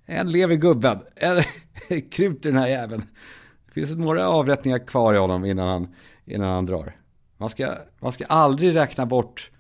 en 0.07 0.33
lever 0.33 0.55
gubben. 0.55 1.01
En 1.17 1.39
i 1.89 2.29
den 2.43 2.57
här 2.57 2.69
jäveln. 2.69 3.03
Det 3.81 3.87
finns 3.87 3.99
några 3.99 4.29
avrättningar 4.29 4.87
kvar 4.87 5.15
i 5.15 5.19
honom 5.19 5.45
innan 5.45 5.69
han, 5.69 5.95
innan 6.25 6.49
han 6.49 6.67
drar. 6.67 6.97
Man 7.37 7.51
ska, 7.51 7.75
man 8.01 8.13
ska 8.13 8.25
aldrig 8.25 8.75
räkna 8.75 9.07
bort 9.07 9.51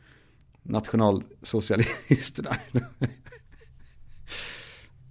nationalsocialisterna. 0.62 2.56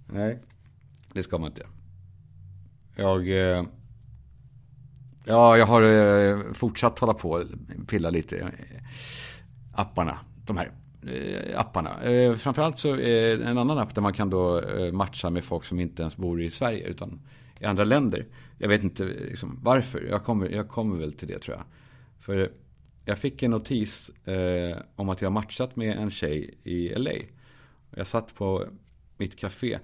Nej, 0.06 0.38
det 1.12 1.22
ska 1.22 1.38
man 1.38 1.50
inte. 1.50 1.66
Jag, 2.96 3.28
eh, 3.28 3.64
ja, 5.24 5.56
jag 5.56 5.66
har 5.66 5.82
eh, 5.82 6.38
fortsatt 6.52 6.98
hålla 6.98 7.14
på 7.14 7.30
och 7.30 7.44
pilla 7.88 8.10
lite 8.10 8.36
i 8.36 8.42
apparna. 9.74 10.18
De 10.46 10.56
här 10.56 10.70
eh, 11.06 11.60
apparna. 11.60 11.90
Framförallt 12.36 12.78
så 12.78 12.96
är 12.96 13.40
en 13.40 13.58
annan 13.58 13.78
app 13.78 13.94
där 13.94 14.02
man 14.02 14.12
kan 14.12 14.30
då 14.30 14.62
matcha 14.92 15.30
med 15.30 15.44
folk 15.44 15.64
som 15.64 15.80
inte 15.80 16.02
ens 16.02 16.16
bor 16.16 16.42
i 16.42 16.50
Sverige 16.50 16.84
utan 16.84 17.20
i 17.60 17.64
andra 17.64 17.84
länder. 17.84 18.26
Jag 18.58 18.68
vet 18.68 18.82
inte 18.82 19.04
liksom, 19.04 19.58
varför. 19.62 20.06
Jag 20.10 20.24
kommer, 20.24 20.48
jag 20.48 20.68
kommer 20.68 20.96
väl 20.96 21.12
till 21.12 21.28
det 21.28 21.38
tror 21.38 21.56
jag. 21.56 21.64
För 22.20 22.52
jag 23.04 23.18
fick 23.18 23.42
en 23.42 23.50
notis 23.50 24.10
eh, 24.24 24.76
om 24.96 25.08
att 25.08 25.22
jag 25.22 25.32
matchat 25.32 25.76
med 25.76 25.96
en 25.96 26.10
tjej 26.10 26.54
i 26.64 26.88
LA. 26.88 27.12
Jag 27.90 28.06
satt 28.06 28.34
på 28.34 28.66
mitt 29.16 29.36
café. 29.36 29.78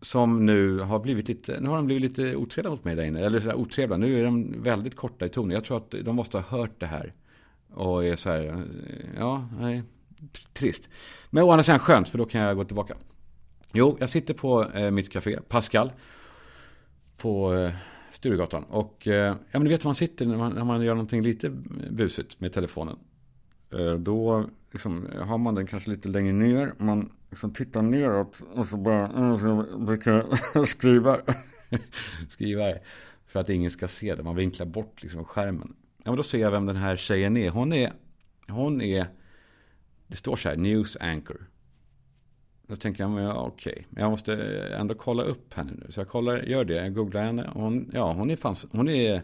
Som 0.00 0.46
nu 0.46 0.78
har 0.78 0.98
blivit 0.98 1.28
lite, 1.28 1.60
nu 1.60 1.68
har 1.68 1.76
de 1.76 1.86
blivit 1.86 2.02
lite 2.02 2.36
otrevliga 2.36 2.70
mot 2.70 2.84
mig 2.84 2.96
där 2.96 3.04
inne. 3.04 3.20
Eller 3.20 3.40
sådär 3.40 3.54
otrevliga, 3.54 3.96
nu 3.96 4.20
är 4.20 4.24
de 4.24 4.62
väldigt 4.62 4.96
korta 4.96 5.26
i 5.26 5.28
tonen. 5.28 5.50
Jag 5.50 5.64
tror 5.64 5.76
att 5.76 5.94
de 6.04 6.16
måste 6.16 6.38
ha 6.38 6.58
hört 6.58 6.80
det 6.80 6.86
här. 6.86 7.12
Och 7.74 8.04
är 8.04 8.16
så 8.16 8.30
här, 8.30 8.44
eh, 8.46 9.06
ja, 9.18 9.48
nej, 9.60 9.82
trist. 10.52 10.88
Men 11.30 11.44
å 11.44 11.50
andra 11.50 11.62
sidan 11.62 11.78
skönt, 11.78 12.08
för 12.08 12.18
då 12.18 12.24
kan 12.24 12.40
jag 12.40 12.56
gå 12.56 12.64
tillbaka. 12.64 12.94
Jo, 13.72 13.96
jag 14.00 14.10
sitter 14.10 14.34
på 14.34 14.70
eh, 14.74 14.90
mitt 14.90 15.12
café, 15.12 15.38
Pascal 15.48 15.92
på 17.18 17.54
eh, 17.54 17.74
Sturegatan. 18.10 18.64
Och 18.64 19.06
eh, 19.06 19.36
ja, 19.50 19.58
men 19.58 19.64
du 19.64 19.68
vet 19.68 19.84
var 19.84 19.88
man 19.88 19.94
sitter 19.94 20.26
när 20.26 20.36
man, 20.36 20.52
när 20.52 20.64
man 20.64 20.82
gör 20.82 20.94
någonting 20.94 21.22
lite 21.22 21.50
busigt 21.90 22.40
med 22.40 22.52
telefonen. 22.52 22.98
Eh, 23.72 23.94
då 23.94 24.48
liksom, 24.72 25.06
har 25.20 25.38
man 25.38 25.54
den 25.54 25.66
kanske 25.66 25.90
lite 25.90 26.08
längre 26.08 26.32
ner. 26.32 26.72
Man 26.78 27.12
liksom 27.30 27.52
tittar 27.52 27.82
neråt 27.82 28.42
och 28.54 28.66
så 28.66 28.76
bara 28.76 29.38
så 29.38 29.78
brukar 29.78 30.64
skriva. 30.64 31.16
skriva 32.30 32.74
för 33.26 33.40
att 33.40 33.48
ingen 33.48 33.70
ska 33.70 33.88
se 33.88 34.14
det. 34.14 34.22
Man 34.22 34.36
vinklar 34.36 34.66
bort 34.66 35.02
liksom 35.02 35.24
skärmen. 35.24 35.74
Ja, 36.04 36.10
men 36.10 36.16
då 36.16 36.22
ser 36.22 36.38
jag 36.38 36.50
vem 36.50 36.66
den 36.66 36.76
här 36.76 36.96
tjejen 36.96 37.36
är. 37.36 37.50
Hon 37.50 37.72
är, 37.72 37.92
hon 38.48 38.80
är, 38.80 39.06
det 40.06 40.16
står 40.16 40.36
så 40.36 40.48
här, 40.48 40.56
news 40.56 40.96
anchor. 41.00 41.46
Då 42.68 42.76
tänker 42.76 43.04
jag, 43.04 43.20
ja, 43.20 43.46
okej. 43.46 43.86
Men 43.90 44.02
jag 44.02 44.10
måste 44.10 44.32
eh, 44.34 44.80
ändå 44.80 44.94
kolla 44.94 45.22
upp 45.22 45.54
henne 45.54 45.72
nu. 45.74 45.86
Så 45.92 46.00
jag 46.00 46.08
kollar, 46.08 46.42
gör 46.42 46.64
det. 46.64 46.74
Jag 46.74 46.94
googlar 46.94 47.22
henne. 47.22 47.50
Hon, 47.52 47.90
ja, 47.94 48.12
hon 48.12 48.30
är 48.30 48.36
fanns, 48.36 48.66
hon 48.70 48.88
är, 48.88 49.22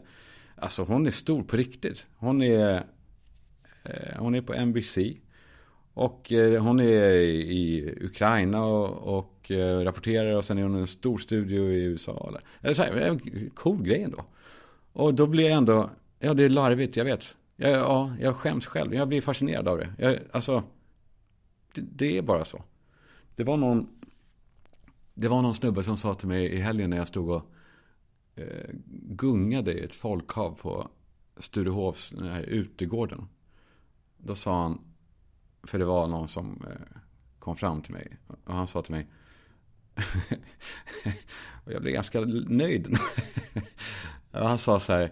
alltså 0.57 0.83
hon 0.83 1.07
är 1.07 1.11
stor 1.11 1.43
på 1.43 1.57
riktigt. 1.57 2.07
Hon 2.17 2.43
är, 2.43 2.75
eh, 3.85 4.17
hon 4.19 4.35
är 4.35 4.43
på 4.43 4.55
NBC. 4.55 4.99
Och 5.95 6.33
eh, 6.33 6.63
hon 6.63 6.81
är 6.81 7.13
i 7.13 7.95
Ukraina 8.01 8.65
och, 8.65 9.19
och 9.19 9.51
eh, 9.51 9.81
rapporterar 9.81 10.37
och 10.37 10.45
sen 10.45 10.59
är 10.59 10.63
hon 10.63 10.77
i 10.77 10.81
en 10.81 10.87
stor 10.87 11.19
studio 11.19 11.63
i 11.63 11.85
USA. 11.85 12.27
Eller, 12.29 12.41
eller 12.61 12.75
så 12.75 12.83
här, 12.83 13.09
eh, 13.09 13.17
cool 13.55 13.83
grej 13.83 14.03
ändå. 14.03 14.25
Och 14.93 15.15
då 15.15 15.27
blir 15.27 15.45
jag 15.45 15.57
ändå, 15.57 15.91
ja 16.19 16.35
det 16.35 16.45
är 16.45 16.49
larvigt, 16.49 16.97
jag 16.97 17.05
vet. 17.05 17.37
Jag, 17.57 17.71
ja, 17.71 18.13
jag 18.21 18.37
skäms 18.37 18.67
själv, 18.67 18.95
jag 18.95 19.09
blir 19.09 19.21
fascinerad 19.21 19.69
av 19.69 19.79
det. 19.79 19.95
Jag, 19.99 20.19
alltså, 20.33 20.63
det, 21.75 21.81
det 21.81 22.19
är 22.19 22.23
bara 22.23 22.45
så. 22.45 22.63
Det 23.37 23.45
var 23.45 23.57
någon, 23.57 23.89
det 25.15 25.29
var 25.29 25.43
någon 25.43 25.55
snubbe 25.55 25.83
som 25.83 25.97
sa 25.97 26.15
till 26.15 26.29
mig 26.29 26.47
i 26.47 26.61
helgen 26.61 26.91
när 26.91 26.97
jag 26.97 27.09
stod 27.09 27.31
och 27.31 27.51
eh, 28.35 28.71
gungade 29.09 29.73
i 29.73 29.85
ett 29.85 29.95
folkhav 29.95 30.59
på 30.61 30.91
Sturehovs, 31.37 32.15
här 32.21 32.43
utegården. 32.43 33.29
Då 34.17 34.35
sa 34.35 34.63
han, 34.63 34.81
för 35.63 35.79
det 35.79 35.85
var 35.85 36.09
någon 36.09 36.29
som 36.29 36.65
eh, 36.71 36.99
kom 37.39 37.57
fram 37.57 37.83
till 37.83 37.93
mig. 37.93 38.17
Och 38.45 38.55
han 38.55 38.67
sa 38.67 38.83
till 38.83 38.95
mig, 38.95 39.07
och 41.65 41.73
jag 41.73 41.83
blev 41.83 41.95
ganska 41.95 42.21
nöjd. 42.49 42.99
han 44.31 44.59
sa 44.59 44.81
så 44.81 44.93
här, 44.93 45.11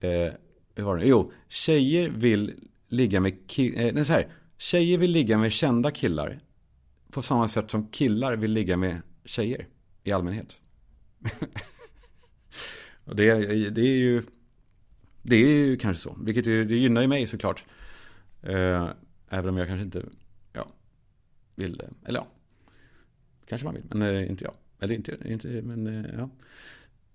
eh, 0.00 0.32
hur 0.74 0.82
var 0.84 0.96
det? 0.96 1.06
Jo, 1.06 1.32
tjejer 1.48 2.08
vill 2.08 2.68
ligga 2.88 3.20
med 3.20 3.50
killar, 3.50 3.98
eh, 3.98 4.04
så 4.04 4.12
här, 4.12 4.26
tjejer 4.58 4.98
vill 4.98 5.10
ligga 5.10 5.38
med 5.38 5.52
kända 5.52 5.90
killar 5.90 6.38
på 7.16 7.22
samma 7.22 7.48
sätt 7.48 7.70
som 7.70 7.86
killar 7.86 8.36
vill 8.36 8.52
ligga 8.52 8.76
med 8.76 9.02
tjejer 9.24 9.66
i 10.04 10.12
allmänhet. 10.12 10.60
och 13.04 13.16
det, 13.16 13.34
det 13.70 13.80
är 13.80 13.96
ju 13.96 14.22
det 15.22 15.36
är 15.36 15.48
ju 15.48 15.76
kanske 15.76 16.02
så, 16.02 16.16
vilket 16.20 16.44
det 16.44 16.74
gynnar 16.76 17.02
ju 17.02 17.08
mig 17.08 17.26
såklart. 17.26 17.64
Eh, 18.42 18.88
även 19.28 19.48
om 19.48 19.56
jag 19.56 19.68
kanske 19.68 19.84
inte 19.84 20.04
ja, 20.52 20.66
vill, 21.54 21.82
eller 22.04 22.18
ja, 22.18 22.26
kanske 23.46 23.64
man 23.64 23.74
vill, 23.74 23.84
men 23.90 24.16
eh, 24.16 24.30
inte 24.30 24.44
jag. 24.44 24.54
Eller 24.80 24.94
inte, 24.94 25.16
inte 25.24 25.48
men 25.48 25.86
eh, 25.86 26.10
ja. 26.18 26.30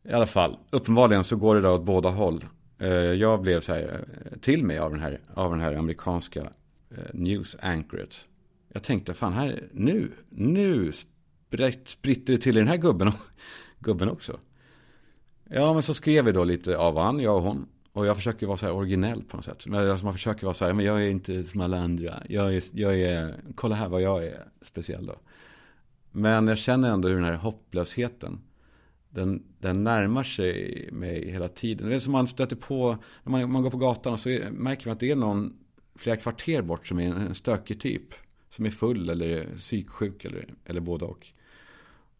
I 0.04 0.14
alla 0.14 0.28
fall, 0.28 0.58
uppenbarligen 0.70 1.24
så 1.24 1.36
går 1.36 1.56
det 1.56 1.62
då 1.62 1.70
åt 1.70 1.86
båda 1.86 2.10
håll. 2.10 2.46
Eh, 2.78 2.90
jag 2.94 3.42
blev 3.42 3.60
så 3.60 3.74
här 3.74 4.06
eh, 4.26 4.38
till 4.38 4.64
mig 4.66 4.78
av 4.78 4.92
den 4.92 5.00
här, 5.00 5.20
av 5.34 5.52
den 5.52 5.60
här 5.60 5.74
amerikanska 5.74 6.42
eh, 6.90 7.14
news 7.14 7.58
anchoret 7.60 8.28
jag 8.74 8.84
tänkte, 8.84 9.14
fan 9.14 9.34
här, 9.34 9.70
nu, 9.74 10.12
nu 10.30 10.92
spritter 11.86 12.34
det 12.34 12.40
till 12.40 12.58
i 12.58 12.60
den 12.60 12.68
här 12.68 12.78
gubben, 12.78 13.12
gubben 13.80 14.10
också. 14.10 14.40
Ja, 15.50 15.74
men 15.74 15.84
så 15.84 15.94
skrev 15.94 16.26
vi 16.26 16.32
då 16.32 16.44
lite 16.44 16.78
av 16.78 16.98
han, 16.98 17.20
jag 17.20 17.36
och 17.36 17.44
hon. 17.44 17.68
Och 17.94 18.06
jag 18.06 18.16
försöker 18.16 18.48
vara 18.48 18.58
så 18.58 18.66
här 18.66 18.74
originell 18.74 19.24
på 19.24 19.38
något 19.38 19.46
sätt. 19.46 19.68
Men 19.68 19.90
alltså 19.90 20.06
man 20.06 20.14
försöker 20.14 20.46
vara 20.46 20.54
så 20.54 20.66
här, 20.66 20.74
men 20.74 20.86
jag 20.86 21.02
är 21.04 21.10
inte 21.10 21.44
som 21.44 21.62
alla 21.62 21.80
andra. 21.80 22.24
Jag 22.30 22.56
är, 22.56 22.64
jag 22.72 23.00
är, 23.00 23.36
kolla 23.56 23.76
här 23.76 23.90
vad 23.90 24.02
jag 24.02 24.24
är 24.24 24.46
speciell 24.62 25.06
då. 25.06 25.16
Men 26.12 26.48
jag 26.48 26.58
känner 26.58 26.92
ändå 26.92 27.08
hur 27.08 27.16
den 27.16 27.26
här 27.26 27.34
hopplösheten, 27.34 28.42
den, 29.10 29.44
den 29.60 29.84
närmar 29.84 30.24
sig 30.24 30.90
mig 30.92 31.32
hela 31.32 31.48
tiden. 31.48 31.90
Det 31.90 31.96
är 31.96 32.00
som 32.00 32.12
man 32.12 32.28
stöter 32.28 32.56
på, 32.56 32.98
när 33.24 33.32
man, 33.32 33.52
man 33.52 33.64
går 33.64 33.70
på 33.70 33.78
gatan 33.78 34.14
och 34.14 34.20
så 34.20 34.30
märker 34.52 34.88
man 34.88 34.94
att 34.94 35.00
det 35.00 35.12
är 35.12 35.16
någon 35.16 35.58
flera 35.96 36.16
kvarter 36.16 36.62
bort 36.62 36.88
som 36.88 37.00
är 37.00 37.06
en 37.06 37.36
stökig 37.36 37.80
typ 37.80 38.14
som 38.52 38.66
är 38.66 38.70
full 38.70 39.10
eller 39.10 39.56
psyksjuk 39.56 40.26
eller, 40.26 40.46
eller 40.66 40.82
både 40.82 41.06
och. 41.06 41.28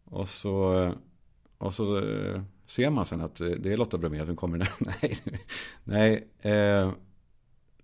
Och 0.04 0.28
så, 0.28 0.94
och 1.58 1.74
så 1.74 1.98
eh, 1.98 2.42
ser 2.66 2.90
man 2.90 3.06
sen 3.06 3.20
att 3.20 3.40
eh, 3.40 3.48
det 3.48 3.72
är 3.72 3.76
Lotta 3.76 3.98
Bromé 3.98 4.26
som 4.26 4.36
kommer. 4.36 4.72
nej, 4.78 5.18
nej 5.84 6.28
eh, 6.40 6.92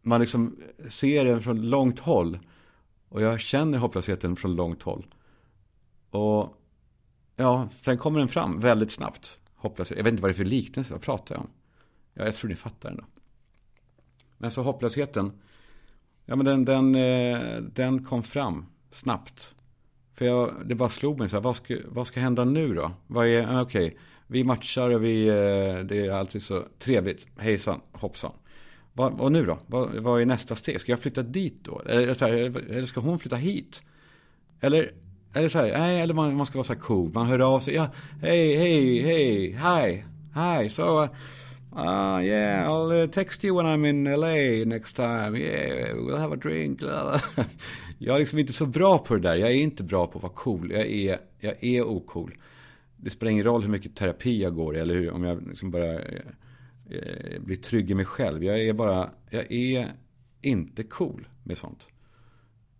man 0.02 0.20
liksom 0.20 0.60
ser 0.88 1.24
den 1.24 1.42
från 1.42 1.70
långt 1.70 1.98
håll. 1.98 2.38
Och 3.08 3.22
jag 3.22 3.40
känner 3.40 3.78
hopplösheten 3.78 4.36
från 4.36 4.56
långt 4.56 4.82
håll. 4.82 5.06
Och 6.10 6.56
ja, 7.36 7.68
sen 7.82 7.98
kommer 7.98 8.18
den 8.18 8.28
fram 8.28 8.60
väldigt 8.60 8.92
snabbt. 8.92 9.38
Hopplöshet. 9.54 9.96
Jag 9.96 10.04
vet 10.04 10.12
inte 10.12 10.22
vad 10.22 10.30
det 10.30 10.34
är 10.34 10.44
för 10.44 10.44
liknelse, 10.44 10.92
vad 10.92 11.02
pratar 11.02 11.34
jag 11.34 11.42
om? 11.42 11.50
Ja, 12.14 12.24
jag 12.24 12.34
tror 12.34 12.50
ni 12.50 12.56
fattar 12.56 12.90
ändå. 12.90 13.04
Men 14.38 14.50
så 14.50 14.62
hopplösheten 14.62 15.32
Ja, 16.30 16.36
men 16.36 16.46
den, 16.46 16.64
den, 16.64 16.94
eh, 16.94 17.56
den 17.60 18.04
kom 18.04 18.22
fram 18.22 18.66
snabbt. 18.90 19.54
För 20.14 20.24
jag, 20.24 20.50
det 20.64 20.74
bara 20.74 20.88
slog 20.88 21.18
mig 21.18 21.28
så 21.28 21.36
här, 21.36 21.42
vad 21.42 21.56
ska, 21.56 21.76
vad 21.86 22.06
ska 22.06 22.20
hända 22.20 22.44
nu 22.44 22.74
då? 22.74 22.90
Vad 23.06 23.26
är, 23.26 23.46
ah, 23.46 23.62
okej, 23.62 23.86
okay, 23.86 23.98
vi 24.26 24.44
matchar 24.44 24.90
och 24.90 25.04
vi, 25.04 25.28
eh, 25.28 25.84
det 25.84 26.06
är 26.06 26.10
alltid 26.10 26.42
så 26.42 26.62
trevligt. 26.78 27.26
Hejsan, 27.38 27.80
hoppsan. 27.92 28.32
Vad, 28.92 29.20
och 29.20 29.32
nu 29.32 29.44
då? 29.44 29.58
Vad, 29.66 29.94
vad 29.94 30.20
är 30.20 30.26
nästa 30.26 30.56
steg? 30.56 30.80
Ska 30.80 30.92
jag 30.92 31.00
flytta 31.00 31.22
dit 31.22 31.64
då? 31.64 31.82
Eller, 31.86 32.14
så 32.14 32.26
här, 32.26 32.34
eller 32.34 32.86
ska 32.86 33.00
hon 33.00 33.18
flytta 33.18 33.36
hit? 33.36 33.82
Eller, 34.60 34.92
eller 35.34 35.48
så 35.48 35.58
här, 35.58 35.78
nej, 35.78 36.00
eller 36.00 36.14
man, 36.14 36.36
man 36.36 36.46
ska 36.46 36.58
vara 36.58 36.66
så 36.66 36.72
här 36.72 36.80
cool. 36.80 37.10
Man 37.12 37.26
hör 37.26 37.38
av 37.38 37.60
sig, 37.60 37.74
ja, 37.74 37.88
hej, 38.22 38.56
hej, 38.56 39.02
hej, 39.02 39.52
hi, 39.52 40.04
hi, 40.34 40.68
so... 40.70 41.02
Uh, 41.02 41.08
Ah, 41.72 42.16
uh, 42.16 42.24
yeah, 42.24 42.66
I'll 42.66 42.92
uh, 42.92 43.06
text 43.06 43.44
you 43.44 43.54
when 43.54 43.66
I'm 43.66 43.84
in 43.84 44.04
LA 44.04 44.64
next 44.64 44.96
time. 44.96 45.36
Yeah, 45.36 45.92
we'll 45.92 46.18
have 46.18 46.32
a 46.32 46.36
drink. 46.36 46.82
jag 47.98 48.14
är 48.14 48.18
liksom 48.18 48.38
inte 48.38 48.52
så 48.52 48.66
bra 48.66 48.98
på 48.98 49.14
det 49.14 49.20
där. 49.20 49.34
Jag 49.34 49.50
är 49.50 49.54
inte 49.54 49.84
bra 49.84 50.06
på 50.06 50.18
att 50.18 50.22
vara 50.22 50.32
cool. 50.32 50.72
Jag 50.72 50.86
är, 50.86 51.18
jag 51.40 51.64
är 51.64 51.82
ocool. 51.82 52.34
Det 52.96 53.10
spelar 53.10 53.30
ingen 53.30 53.44
roll 53.44 53.62
hur 53.62 53.68
mycket 53.68 53.96
terapi 53.96 54.42
jag 54.42 54.54
går 54.54 54.76
i. 54.76 54.80
Eller 54.80 54.94
hur, 54.94 55.10
om 55.10 55.24
jag 55.24 55.48
liksom 55.48 55.70
bara 55.70 55.92
eh, 55.92 56.20
eh 56.90 57.40
blir 57.40 57.56
trygg 57.56 57.90
i 57.90 57.94
mig 57.94 58.04
själv. 58.04 58.44
Jag 58.44 58.60
är 58.60 58.72
bara, 58.72 59.10
jag 59.30 59.52
är 59.52 59.92
inte 60.42 60.82
cool 60.82 61.28
med 61.42 61.58
sånt. 61.58 61.88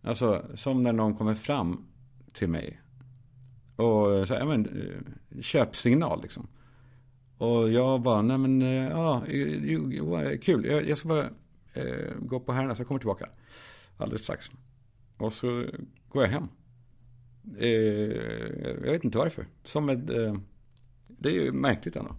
Alltså, 0.02 0.44
som 0.54 0.82
när 0.82 0.92
någon 0.92 1.14
kommer 1.14 1.34
fram 1.34 1.86
till 2.32 2.48
mig. 2.48 2.80
Och 3.76 4.28
så 4.28 4.34
här, 4.34 4.44
men, 4.44 4.66
eh, 4.66 5.40
köpsignal 5.40 6.22
liksom. 6.22 6.48
Och 7.38 7.70
jag 7.72 8.00
bara, 8.00 8.22
nej 8.22 8.38
men, 8.38 8.62
eh, 8.62 8.88
ja, 8.88 9.26
eh, 9.26 10.38
kul. 10.38 10.64
Jag, 10.64 10.88
jag 10.88 10.98
ska 10.98 11.08
bara 11.08 11.24
eh, 11.74 12.14
gå 12.18 12.40
på 12.40 12.52
Herrarnas, 12.52 12.78
så 12.78 12.80
jag 12.80 12.88
kommer 12.88 13.00
tillbaka 13.00 13.28
alldeles 13.96 14.22
strax. 14.22 14.50
Och 15.16 15.32
så 15.32 15.66
går 16.08 16.22
jag 16.22 16.30
hem. 16.30 16.48
Eh, 17.58 17.68
jag 18.84 18.92
vet 18.92 19.04
inte 19.04 19.18
varför. 19.18 19.46
Som 19.64 19.88
ett, 19.88 20.10
eh, 20.10 20.36
det 21.06 21.28
är 21.28 21.44
ju 21.44 21.52
märkligt 21.52 21.96
ändå. 21.96 22.16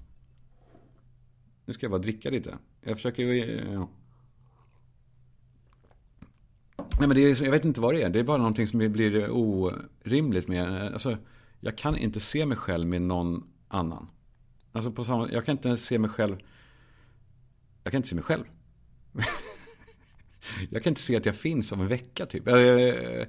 Nu 1.66 1.74
ska 1.74 1.84
jag 1.84 1.92
bara 1.92 2.02
dricka 2.02 2.30
lite. 2.30 2.58
Jag 2.82 2.98
försöker 2.98 3.24
ju, 3.24 3.58
eh, 3.58 3.86
Nej 7.00 7.08
men 7.08 7.10
det 7.10 7.22
är, 7.22 7.44
jag 7.44 7.52
vet 7.52 7.66
inte 7.66 7.82
vad 7.82 7.94
det 7.96 8.02
är. 8.02 8.10
Det 8.10 8.20
är 8.20 8.24
bara 8.24 8.38
någonting 8.38 8.68
som 8.68 8.92
blir 8.92 9.30
orimligt 9.32 10.48
med. 10.48 10.94
Alltså, 10.94 11.18
jag 11.60 11.78
kan 11.78 11.98
inte 11.98 12.20
se 12.20 12.46
mig 12.46 12.58
själv 12.58 12.88
med 12.88 13.02
någon 13.02 13.44
annan. 13.68 14.08
Alltså 14.72 14.92
på 14.92 15.04
samma, 15.04 15.32
jag 15.32 15.46
kan 15.46 15.56
inte 15.58 15.78
se 15.78 16.00
mig 16.00 16.10
själv. 16.10 16.38
Jag 17.84 17.92
kan 17.92 17.98
inte 17.98 18.10
se 18.10 18.16
mig 18.16 18.24
själv. 18.24 18.44
jag 20.70 20.84
kan 20.84 20.92
inte 20.92 21.02
se 21.02 21.16
att 21.16 21.26
jag 21.26 21.36
finns 21.36 21.72
om 21.72 21.82
en 21.82 21.88
vecka 21.88 22.26
typ. 22.26 22.48
Jag, 22.48 22.62
jag, 22.62 23.26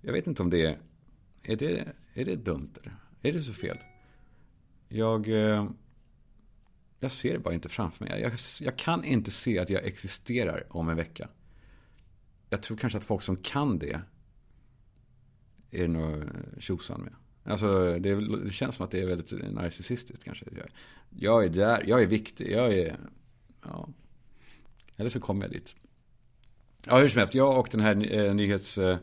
jag 0.00 0.12
vet 0.12 0.26
inte 0.26 0.42
om 0.42 0.50
det 0.50 0.66
är, 0.66 0.78
är 1.42 1.56
det, 1.56 1.88
är 2.14 2.24
det 2.24 2.36
dumt 2.36 2.70
eller? 2.82 2.94
Är 3.22 3.32
det 3.32 3.42
så 3.42 3.52
fel? 3.52 3.78
Jag, 4.88 5.28
eh, 5.28 5.70
jag 7.00 7.12
ser 7.12 7.32
det 7.32 7.38
bara 7.38 7.54
inte 7.54 7.68
framför 7.68 8.04
mig. 8.04 8.20
Jag, 8.20 8.32
jag 8.60 8.78
kan 8.78 9.04
inte 9.04 9.30
se 9.30 9.58
att 9.58 9.70
jag 9.70 9.84
existerar 9.84 10.66
om 10.70 10.88
en 10.88 10.96
vecka. 10.96 11.28
Jag 12.50 12.62
tror 12.62 12.76
kanske 12.76 12.98
att 12.98 13.04
folk 13.04 13.22
som 13.22 13.36
kan 13.36 13.78
det 13.78 14.00
är 15.70 15.82
det 15.82 15.88
nog 15.88 16.24
tjosan 16.58 17.00
med. 17.00 17.14
Alltså 17.44 17.98
det, 17.98 18.44
det, 18.44 18.50
känns 18.50 18.76
som 18.76 18.84
att 18.84 18.90
det 18.90 19.00
är 19.00 19.06
väldigt 19.06 19.52
narcissistiskt 19.52 20.24
kanske. 20.24 20.44
Jag, 20.56 20.66
jag 21.10 21.44
är 21.44 21.48
där, 21.48 21.82
jag 21.86 22.02
är 22.02 22.06
viktig, 22.06 22.52
jag 22.52 22.72
är... 22.72 22.96
Ja. 23.64 23.88
Eller 24.96 25.10
så 25.10 25.20
kommer 25.20 25.44
jag 25.44 25.52
dit. 25.52 25.76
Ja, 26.86 26.98
hur 26.98 27.08
som 27.08 27.18
helst. 27.18 27.34
Jag 27.34 27.58
och 27.58 27.68
den 27.70 27.80
här 27.80 28.14
eh, 28.14 28.34
nyhets... 28.34 28.78
Eh, 28.78 28.96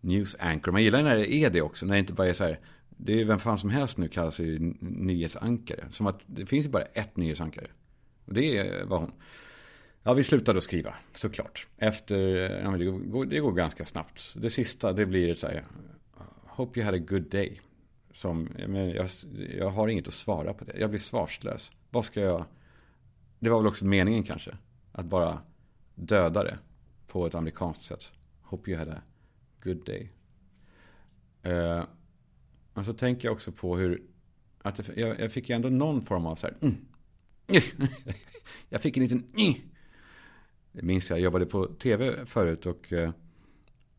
news 0.00 0.36
anchor. 0.38 0.72
Man 0.72 0.82
gillar 0.82 1.02
när 1.02 1.16
det 1.16 1.34
är 1.34 1.50
det 1.50 1.62
också. 1.62 1.86
När 1.86 1.94
det 1.94 2.00
inte 2.00 2.12
bara 2.12 2.28
är 2.28 2.34
så 2.34 2.44
här. 2.44 2.58
Det 2.88 3.20
är 3.20 3.24
vem 3.24 3.38
fan 3.38 3.58
som 3.58 3.70
helst 3.70 3.98
nu 3.98 4.08
kallar 4.08 4.30
sig 4.30 4.58
nyhetsankare. 4.80 5.84
Som 5.90 6.06
att 6.06 6.20
det 6.26 6.46
finns 6.46 6.66
ju 6.66 6.70
bara 6.70 6.82
ett 6.82 7.16
nyhetsankare. 7.16 7.66
Och 8.24 8.34
det 8.34 8.58
eh, 8.58 8.86
var 8.86 8.98
hon. 8.98 9.12
Ja, 10.02 10.12
vi 10.12 10.24
slutade 10.24 10.58
att 10.58 10.64
skriva, 10.64 10.94
såklart. 11.14 11.68
Efter, 11.78 12.16
eh, 12.16 12.62
ja, 12.64 12.70
det, 12.70 12.84
går, 12.84 13.24
det 13.24 13.40
går 13.40 13.52
ganska 13.52 13.86
snabbt. 13.86 14.34
Det 14.36 14.50
sista, 14.50 14.92
det 14.92 15.06
blir 15.06 15.34
så 15.34 15.46
här. 15.46 15.64
Hope 16.60 16.80
you 16.80 16.84
had 16.84 16.94
a 16.94 16.98
good 16.98 17.30
day. 17.30 17.60
Som, 18.12 18.48
men 18.68 18.90
jag, 18.90 19.08
jag 19.58 19.70
har 19.70 19.88
inget 19.88 20.08
att 20.08 20.14
svara 20.14 20.54
på 20.54 20.64
det. 20.64 20.78
Jag 20.78 20.90
blir 20.90 21.00
svarslös. 21.00 21.72
Vad 21.90 22.04
ska 22.04 22.20
jag... 22.20 22.44
Det 23.38 23.50
var 23.50 23.58
väl 23.58 23.66
också 23.66 23.86
meningen 23.86 24.22
kanske. 24.22 24.56
Att 24.92 25.06
bara 25.06 25.38
döda 25.94 26.44
det 26.44 26.58
på 27.06 27.26
ett 27.26 27.34
amerikanskt 27.34 27.84
sätt. 27.84 28.12
Hope 28.42 28.70
you 28.70 28.78
had 28.78 28.88
a 28.88 29.02
good 29.62 29.84
day. 29.84 30.10
Uh, 31.46 31.82
men 32.74 32.84
så 32.84 32.92
tänker 32.92 33.28
jag 33.28 33.32
också 33.32 33.52
på 33.52 33.76
hur, 33.76 34.02
att 34.62 34.96
jag, 34.96 35.20
jag 35.20 35.32
fick 35.32 35.48
ju 35.48 35.54
ändå 35.54 35.68
någon 35.68 36.02
form 36.02 36.26
av 36.26 36.36
så 36.36 36.46
här, 36.46 36.56
mm. 36.60 36.76
jag 38.68 38.80
fick 38.80 38.96
en 38.96 39.02
liten, 39.02 39.32
mm. 39.36 39.54
det 40.72 40.82
minns 40.82 41.10
jag, 41.10 41.18
jag 41.18 41.24
jobbade 41.24 41.46
på 41.46 41.66
tv 41.66 42.26
förut 42.26 42.66
och, 42.66 42.92
eh, 42.92 43.10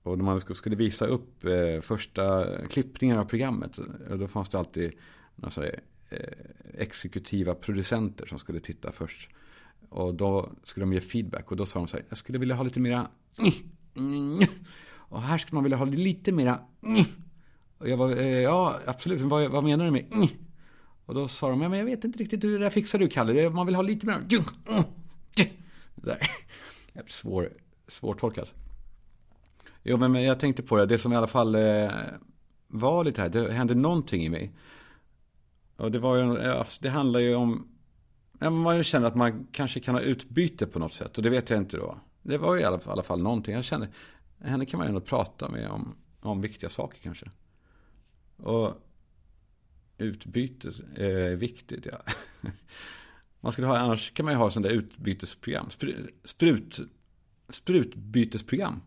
och 0.04 0.18
när 0.18 0.26
man 0.26 0.42
skulle 0.42 0.76
visa 0.76 1.06
upp 1.06 1.46
eh, 1.46 1.82
första 1.82 2.46
klippningen 2.68 3.20
av 3.20 3.26
programmet, 3.26 3.80
eh, 3.80 4.18
då 4.18 4.28
fanns 4.28 4.50
det 4.50 4.60
alltid 4.60 4.92
några 5.36 5.52
sådär, 5.52 5.80
eh, 6.10 6.18
exekutiva 6.78 7.56
producenter 7.56 8.26
som 8.26 8.40
skulle 8.40 8.60
titta 8.60 8.92
först. 8.92 9.30
Och 9.90 10.16
då 10.16 10.50
skulle 10.64 10.84
de 10.84 10.94
ge 10.94 11.02
feedback 11.02 11.52
och 11.52 11.58
då 11.58 11.66
sa 11.66 11.80
de 11.80 11.88
så 11.88 11.98
här, 11.98 12.06
jag 12.10 12.18
skulle 12.18 12.38
vilja 12.38 12.56
ha 12.56 12.64
lite 12.64 12.80
mera 12.80 13.08
och 14.94 15.22
här 15.22 15.38
skulle 15.38 15.56
man 15.56 15.64
vilja 15.64 15.78
ha 15.78 15.86
lite 15.86 16.32
mera 16.32 16.60
och 17.78 17.90
jag 17.90 17.98
var, 17.98 18.12
ja 18.22 18.80
absolut, 18.86 19.20
men 19.20 19.30
vad, 19.30 19.52
vad 19.52 19.64
menar 19.64 19.86
du 19.86 19.92
med 19.92 20.06
och 21.06 21.16
då 21.16 21.28
sa 21.28 21.50
de, 21.50 21.62
ja, 21.62 21.70
men 21.70 21.80
jag 21.80 21.86
vet 21.86 22.04
inte 22.04 22.20
riktigt 22.20 22.44
hur 22.44 22.60
det 22.60 22.66
där 22.66 22.70
fixar 22.70 23.00
du 23.00 23.08
Kalle, 23.08 23.50
man 23.50 23.66
vill 23.66 23.76
ha 23.76 23.82
lite 23.82 24.06
mer 24.06 24.20
det 25.96 26.10
där. 26.10 26.32
Svår, 27.08 27.50
svårtolkat. 27.88 28.54
Jo 29.84 29.98
men 29.98 30.24
jag 30.24 30.40
tänkte 30.40 30.64
på 30.64 30.78
det, 30.78 30.86
det 30.86 30.98
som 30.98 31.14
i 31.14 31.16
alla 31.16 31.28
fall 31.28 31.56
eh, 31.56 31.92
var 32.68 33.04
lite 33.04 33.22
här, 33.22 33.30
det 33.30 33.54
hände 33.54 33.76
någonting 33.76 34.24
i 34.24 34.30
mig. 34.30 34.56
Och 35.76 35.92
det 35.92 36.00
var 36.00 36.16
ju, 36.16 36.38
det 36.80 36.90
handlar 36.90 37.20
ju 37.20 37.36
om 37.36 37.68
man 38.50 38.84
känner 38.84 39.08
att 39.08 39.16
man 39.16 39.48
kanske 39.52 39.80
kan 39.80 39.96
ha 39.96 40.02
utbyte 40.02 40.68
på 40.68 40.80
något 40.80 40.94
sätt. 40.94 41.18
Och 41.18 41.24
det 41.24 41.30
vet 41.30 41.50
jag 41.50 41.60
inte 41.60 41.78
då. 41.78 41.98
Det 42.22 42.38
var 42.38 42.56
ju 42.56 42.62
i 42.62 42.64
alla 42.64 42.80
fall, 42.80 42.92
i 42.92 42.94
alla 42.94 43.04
fall 43.04 43.22
någonting. 43.22 43.56
Jag 43.56 43.64
kände, 43.64 43.88
henne 44.40 44.66
kan 44.66 44.78
man 44.78 44.88
ju 44.88 44.90
ändå 44.90 45.02
prata 45.02 45.50
med 45.50 45.70
om, 45.70 45.96
om 46.20 46.42
viktiga 46.42 46.70
saker 46.70 47.00
kanske. 47.04 47.26
Och 48.38 48.74
utbyte 49.98 50.72
är 50.96 51.36
viktigt, 51.36 51.86
ja. 51.86 51.98
Man 53.40 53.52
skulle 53.52 53.68
ha, 53.68 53.78
annars 53.78 54.14
kan 54.14 54.26
man 54.26 54.34
ju 54.34 54.38
ha 54.38 54.52
sådana 54.52 54.68
där 54.70 54.76
utbytesprogram. 54.76 55.70
Sprut, 56.24 56.80
sprutbytesprogram 57.50 58.82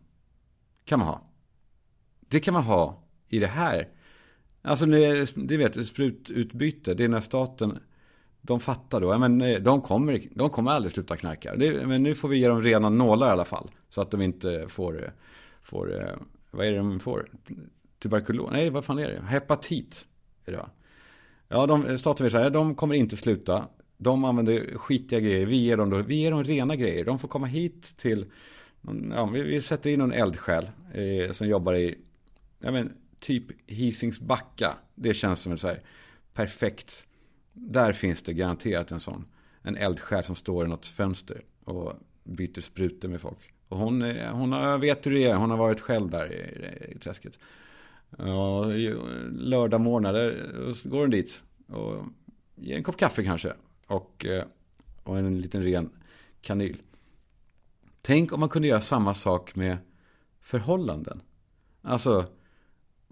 kan 0.85 0.99
man 0.99 1.09
ha. 1.09 1.23
Det 2.21 2.41
kan 2.41 2.55
man 2.55 2.63
ha 2.63 3.03
i 3.29 3.39
det 3.39 3.47
här. 3.47 3.89
Alltså, 4.63 4.87
det 4.87 5.57
vet 5.57 5.87
sprututbyte, 5.87 6.95
det 6.95 7.05
är 7.05 7.09
när 7.09 7.21
staten 7.21 7.79
de 8.47 8.61
fattar 8.61 9.01
då, 9.01 9.19
men 9.19 9.41
eh, 9.41 9.59
de 9.61 9.81
kommer, 9.81 10.23
de 10.35 10.51
kommer 10.51 10.71
aldrig 10.71 10.93
sluta 10.93 11.17
knarka. 11.17 11.55
Det, 11.57 11.87
men 11.87 12.03
nu 12.03 12.15
får 12.15 12.29
vi 12.29 12.39
ge 12.39 12.49
dem 12.49 12.63
rena 12.63 12.89
nålar 12.89 13.29
i 13.29 13.31
alla 13.31 13.45
fall. 13.45 13.71
Så 13.89 14.01
att 14.01 14.11
de 14.11 14.23
inte 14.23 14.65
får, 14.69 15.05
eh, 15.05 15.11
får 15.63 16.03
eh, 16.03 16.15
vad 16.51 16.67
är 16.67 16.71
det 16.73 16.77
de 16.77 17.01
får? 17.01 17.27
Tuberkulos? 17.99 18.51
Nej, 18.53 18.71
vad 18.71 18.85
fan 18.85 18.99
är 18.99 19.09
det? 19.09 19.23
Hepatit. 19.27 20.07
Är 20.45 20.53
det 20.53 20.59
va? 20.59 20.71
Ja, 21.49 21.67
de, 21.67 21.99
staten 21.99 22.25
vill 22.25 22.33
säga, 22.33 22.51
de 22.51 22.75
kommer 22.75 22.95
inte 22.95 23.17
sluta. 23.17 23.69
De 23.97 24.25
använder 24.25 24.79
skitiga 24.79 25.21
grejer. 25.21 25.47
Vi 25.47 25.57
ger 25.57 25.77
dem, 25.77 25.91
då, 25.91 26.03
vi 26.03 26.17
ger 26.17 26.31
dem 26.31 26.45
rena 26.45 26.77
grejer. 26.77 27.05
De 27.05 27.19
får 27.19 27.29
komma 27.29 27.47
hit 27.47 27.95
till, 27.97 28.27
ja, 29.11 29.27
vi, 29.27 29.43
vi 29.43 29.63
sätter 29.63 29.91
in 29.91 29.99
någon 29.99 30.13
eldsjäl 30.13 30.71
eh, 30.95 31.33
som 31.33 31.49
jobbar 31.49 31.75
i, 31.75 31.99
ja 32.61 32.71
men, 32.71 32.93
typ 33.19 33.45
Hisings 33.67 34.21
backa. 34.21 34.77
Det 34.95 35.15
känns 35.15 35.41
som 35.41 35.53
en 35.53 35.59
så 35.59 35.69
här 35.69 35.81
perfekt 36.33 37.07
där 37.53 37.93
finns 37.93 38.23
det 38.23 38.33
garanterat 38.33 38.93
en 38.93 39.01
sån. 39.01 39.25
En 39.63 39.77
eldsjäl 39.77 40.25
som 40.25 40.37
står 40.37 40.67
i 40.67 40.69
något 40.69 40.87
fönster 40.87 41.41
och 41.65 41.93
byter 42.25 42.61
sprutor 42.61 43.09
med 43.09 43.21
folk. 43.21 43.39
Och 43.69 43.79
hon, 43.79 44.03
eh, 44.03 44.33
hon 44.33 44.53
har, 44.53 44.79
vet 44.79 45.07
hur 45.07 45.11
det 45.11 45.25
är, 45.25 45.35
hon 45.35 45.51
har 45.51 45.57
varit 45.57 45.81
själv 45.81 46.11
där 46.11 46.33
i, 46.33 46.95
i 46.95 46.99
träsket. 46.99 47.39
Och 48.11 48.67
lördag 49.33 49.81
morgnar 49.81 50.13
går 50.89 51.01
hon 51.01 51.11
dit 51.11 51.43
och 51.69 52.05
ger 52.55 52.77
en 52.77 52.83
kopp 52.83 52.97
kaffe 52.97 53.25
kanske. 53.25 53.53
Och, 53.87 54.27
eh, 54.27 54.45
och 55.03 55.19
en 55.19 55.41
liten 55.41 55.63
ren 55.63 55.91
kanyl. 56.41 56.77
Tänk 58.07 58.33
om 58.33 58.41
man 58.41 58.49
kunde 58.49 58.69
göra 58.69 58.81
samma 58.81 59.15
sak 59.15 59.57
med 59.57 59.77
förhållanden. 60.41 61.23
Alltså, 61.83 62.27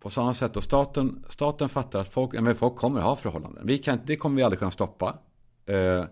på 0.00 0.10
samma 0.10 0.34
sätt, 0.34 0.56
och 0.56 0.64
staten, 0.64 1.24
staten 1.28 1.68
fattar 1.68 2.00
att 2.00 2.08
folk, 2.08 2.32
men 2.32 2.54
folk 2.54 2.76
kommer 2.76 3.00
ha 3.00 3.16
förhållanden. 3.16 3.66
Vi 3.66 3.78
kan, 3.78 3.98
det 4.06 4.16
kommer 4.16 4.36
vi 4.36 4.42
aldrig 4.42 4.58
kunna 4.58 4.70
stoppa. 4.70 5.18
Eh, 5.66 6.04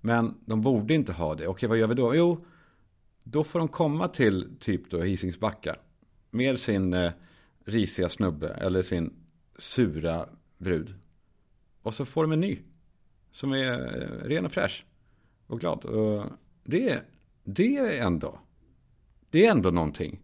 men 0.00 0.34
de 0.44 0.62
borde 0.62 0.94
inte 0.94 1.12
ha 1.12 1.34
det. 1.34 1.46
Okej, 1.46 1.68
vad 1.68 1.78
gör 1.78 1.86
vi 1.86 1.94
då? 1.94 2.14
Jo, 2.14 2.38
då 3.24 3.44
får 3.44 3.58
de 3.58 3.68
komma 3.68 4.08
till 4.08 4.56
typ 4.60 4.90
då 4.90 5.02
Hisingsbacka. 5.02 5.76
Med 6.30 6.58
sin 6.58 6.94
eh, 6.94 7.12
risiga 7.64 8.08
snubbe 8.08 8.48
eller 8.48 8.82
sin 8.82 9.12
sura 9.58 10.28
brud. 10.58 10.94
Och 11.82 11.94
så 11.94 12.04
får 12.04 12.22
de 12.22 12.32
en 12.32 12.40
ny. 12.40 12.58
Som 13.32 13.52
är 13.52 14.02
eh, 14.02 14.28
ren 14.28 14.46
och 14.46 14.52
fräsch. 14.52 14.84
Och 15.46 15.60
glad. 15.60 15.84
Och 15.84 16.26
det, 16.64 17.02
det 17.44 17.76
är 17.76 18.06
ändå. 18.06 18.38
Det 19.30 19.46
är 19.46 19.50
ändå 19.50 19.70
någonting. 19.70 20.20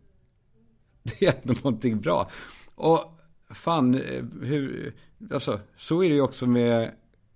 Det 1.03 1.27
är 1.27 1.35
ändå 1.43 1.55
någonting 1.63 2.01
bra. 2.01 2.31
Och 2.75 3.21
fan, 3.51 3.95
eh, 3.95 4.25
hur, 4.43 4.95
alltså, 5.33 5.61
så 5.77 6.03
är 6.03 6.09
det 6.09 6.15
ju 6.15 6.21
också 6.21 6.47
med 6.47 6.91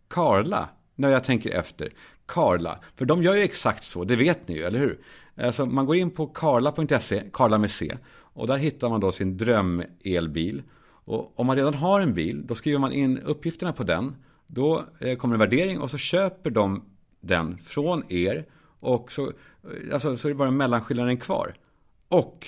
Karla, 0.08 0.68
när 0.94 1.08
jag 1.08 1.24
tänker 1.24 1.50
efter. 1.50 1.88
Karla, 2.26 2.78
för 2.96 3.04
de 3.04 3.22
gör 3.22 3.34
ju 3.34 3.42
exakt 3.42 3.84
så, 3.84 4.04
det 4.04 4.16
vet 4.16 4.48
ni 4.48 4.54
ju, 4.54 4.62
eller 4.62 4.78
hur? 4.78 4.98
Alltså, 5.36 5.66
man 5.66 5.86
går 5.86 5.96
in 5.96 6.10
på 6.10 6.26
karla.se, 6.26 7.22
Karla 7.32 7.58
med 7.58 7.70
C, 7.70 7.96
och 8.34 8.46
där 8.46 8.56
hittar 8.56 8.90
man 8.90 9.00
då 9.00 9.12
sin 9.12 9.36
drömelbil. 9.36 10.62
Och 11.04 11.40
om 11.40 11.46
man 11.46 11.56
redan 11.56 11.74
har 11.74 12.00
en 12.00 12.14
bil, 12.14 12.46
då 12.46 12.54
skriver 12.54 12.78
man 12.78 12.92
in 12.92 13.18
uppgifterna 13.18 13.72
på 13.72 13.84
den. 13.84 14.16
Då 14.46 14.84
eh, 14.98 15.16
kommer 15.16 15.34
en 15.34 15.40
värdering 15.40 15.80
och 15.80 15.90
så 15.90 15.98
köper 15.98 16.50
de 16.50 16.84
den 17.20 17.58
från 17.58 18.12
er. 18.12 18.46
Och 18.80 19.12
så, 19.12 19.32
alltså, 19.92 20.16
så 20.16 20.28
är 20.28 20.30
det 20.30 20.34
bara 20.34 20.50
mellanskillnaden 20.50 21.16
kvar. 21.16 21.54
Och 22.08 22.46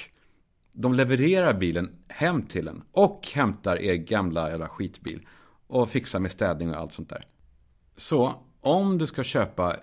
de 0.73 0.95
levererar 0.95 1.55
bilen 1.55 1.91
hem 2.09 2.43
till 2.43 2.69
en 2.69 2.83
och 2.93 3.29
hämtar 3.35 3.83
er 3.83 3.95
gamla 3.95 4.51
jävla 4.51 4.69
skitbil 4.69 5.27
och 5.67 5.91
fixar 5.91 6.21
med 6.21 6.31
städning 6.31 6.71
och 6.71 6.77
allt 6.77 6.93
sånt 6.93 7.09
där. 7.09 7.25
Så 7.97 8.35
om 8.61 8.99
du 8.99 9.07
ska 9.07 9.25
köpa 9.25 9.77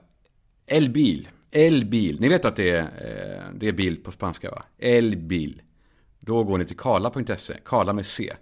elbil, 0.65 1.29
elbil, 1.51 2.19
ni 2.19 2.29
vet 2.29 2.45
att 2.45 2.55
det 2.55 2.69
är, 2.69 2.81
eh, 2.81 3.43
det 3.55 3.67
är 3.67 3.73
bil 3.73 4.03
på 4.03 4.11
spanska 4.11 4.51
va? 4.51 4.63
Elbil. 4.77 5.61
Då 6.19 6.43
går 6.43 6.57
ni 6.57 6.65
till 6.65 6.77
karla.se, 6.77 7.57
karla 7.65 7.93
med 7.93 8.05
C. 8.05 8.33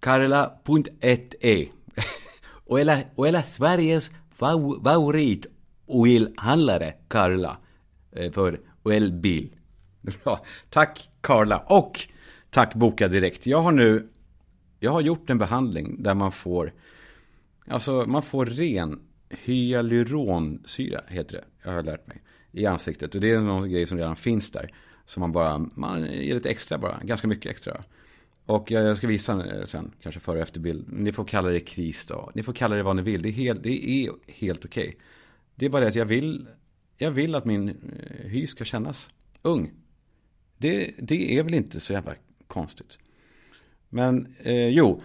Karla.1e. 0.00 1.68
och, 2.66 2.78
hela, 2.78 2.98
och 3.14 3.26
hela 3.26 3.42
Sveriges 3.42 4.10
favorit 4.30 5.46
oilhandlare, 5.90 6.94
Karla, 7.08 7.56
eh, 8.12 8.32
för 8.32 8.60
elbil. 8.90 9.56
Bra. 10.00 10.44
Tack 10.70 11.08
Karla. 11.20 11.58
Och 11.66 12.00
tack 12.50 12.74
Boka 12.74 13.08
Direkt. 13.08 13.46
Jag 13.46 13.60
har 13.60 13.72
nu 13.72 14.08
jag 14.78 14.90
har 14.90 15.00
gjort 15.00 15.30
en 15.30 15.38
behandling 15.38 16.02
där 16.02 16.14
man 16.14 16.32
får 16.32 16.72
Alltså 17.66 18.04
man 18.06 18.22
får 18.22 18.46
ren 18.46 19.00
hyaluronsyra 19.30 21.00
heter 21.08 21.36
det. 21.36 21.44
Jag 21.62 21.72
har 21.72 21.82
lärt 21.82 22.06
mig. 22.06 22.22
I 22.52 22.66
ansiktet. 22.66 23.14
Och 23.14 23.20
det 23.20 23.30
är 23.30 23.40
någon 23.40 23.70
grej 23.70 23.86
som 23.86 23.98
redan 23.98 24.16
finns 24.16 24.50
där. 24.50 24.74
Som 25.06 25.20
man 25.20 25.32
bara, 25.32 25.58
man 25.74 26.12
ger 26.12 26.34
lite 26.34 26.50
extra 26.50 26.78
bara. 26.78 27.00
Ganska 27.02 27.28
mycket 27.28 27.50
extra. 27.50 27.80
Och 28.46 28.70
jag 28.70 28.96
ska 28.96 29.06
visa 29.06 29.32
eh, 29.32 29.64
sen, 29.64 29.92
kanske 30.02 30.20
före 30.20 30.36
och 30.36 30.42
efterbild. 30.42 30.92
Ni 30.92 31.12
får 31.12 31.24
kalla 31.24 31.48
det 31.48 31.60
kris 31.60 32.04
då. 32.04 32.30
Ni 32.34 32.42
får 32.42 32.52
kalla 32.52 32.76
det 32.76 32.82
vad 32.82 32.96
ni 32.96 33.02
vill. 33.02 33.22
Det 33.22 33.28
är 33.28 33.32
helt, 33.32 33.62
det 33.62 33.88
är 33.88 34.10
helt 34.26 34.64
okej. 34.64 34.88
Okay. 34.88 35.00
Det 35.60 35.66
är 35.66 35.70
bara 35.70 35.80
det 35.80 35.88
att 35.88 35.94
jag 35.94 36.06
vill, 36.06 36.48
jag 36.98 37.10
vill 37.10 37.34
att 37.34 37.44
min 37.44 37.68
eh, 37.68 38.26
hy 38.26 38.46
ska 38.46 38.64
kännas 38.64 39.10
ung. 39.42 39.70
Det, 40.58 40.94
det 40.98 41.38
är 41.38 41.42
väl 41.42 41.54
inte 41.54 41.80
så 41.80 41.92
jävla 41.92 42.14
konstigt. 42.46 42.98
Men 43.88 44.34
eh, 44.38 44.68
jo, 44.68 45.02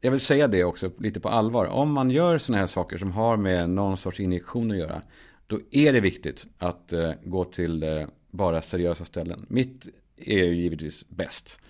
jag 0.00 0.10
vill 0.10 0.20
säga 0.20 0.48
det 0.48 0.64
också 0.64 0.90
lite 0.98 1.20
på 1.20 1.28
allvar. 1.28 1.66
Om 1.66 1.92
man 1.92 2.10
gör 2.10 2.38
sådana 2.38 2.60
här 2.60 2.66
saker 2.66 2.98
som 2.98 3.12
har 3.12 3.36
med 3.36 3.70
någon 3.70 3.96
sorts 3.96 4.20
injektion 4.20 4.70
att 4.70 4.76
göra. 4.76 5.02
Då 5.46 5.60
är 5.70 5.92
det 5.92 6.00
viktigt 6.00 6.46
att 6.58 6.92
eh, 6.92 7.12
gå 7.24 7.44
till 7.44 7.82
eh, 7.82 8.06
bara 8.30 8.62
seriösa 8.62 9.04
ställen. 9.04 9.46
Mitt 9.48 9.88
är 10.16 10.44
ju 10.44 10.54
givetvis 10.54 11.08
bäst. 11.08 11.60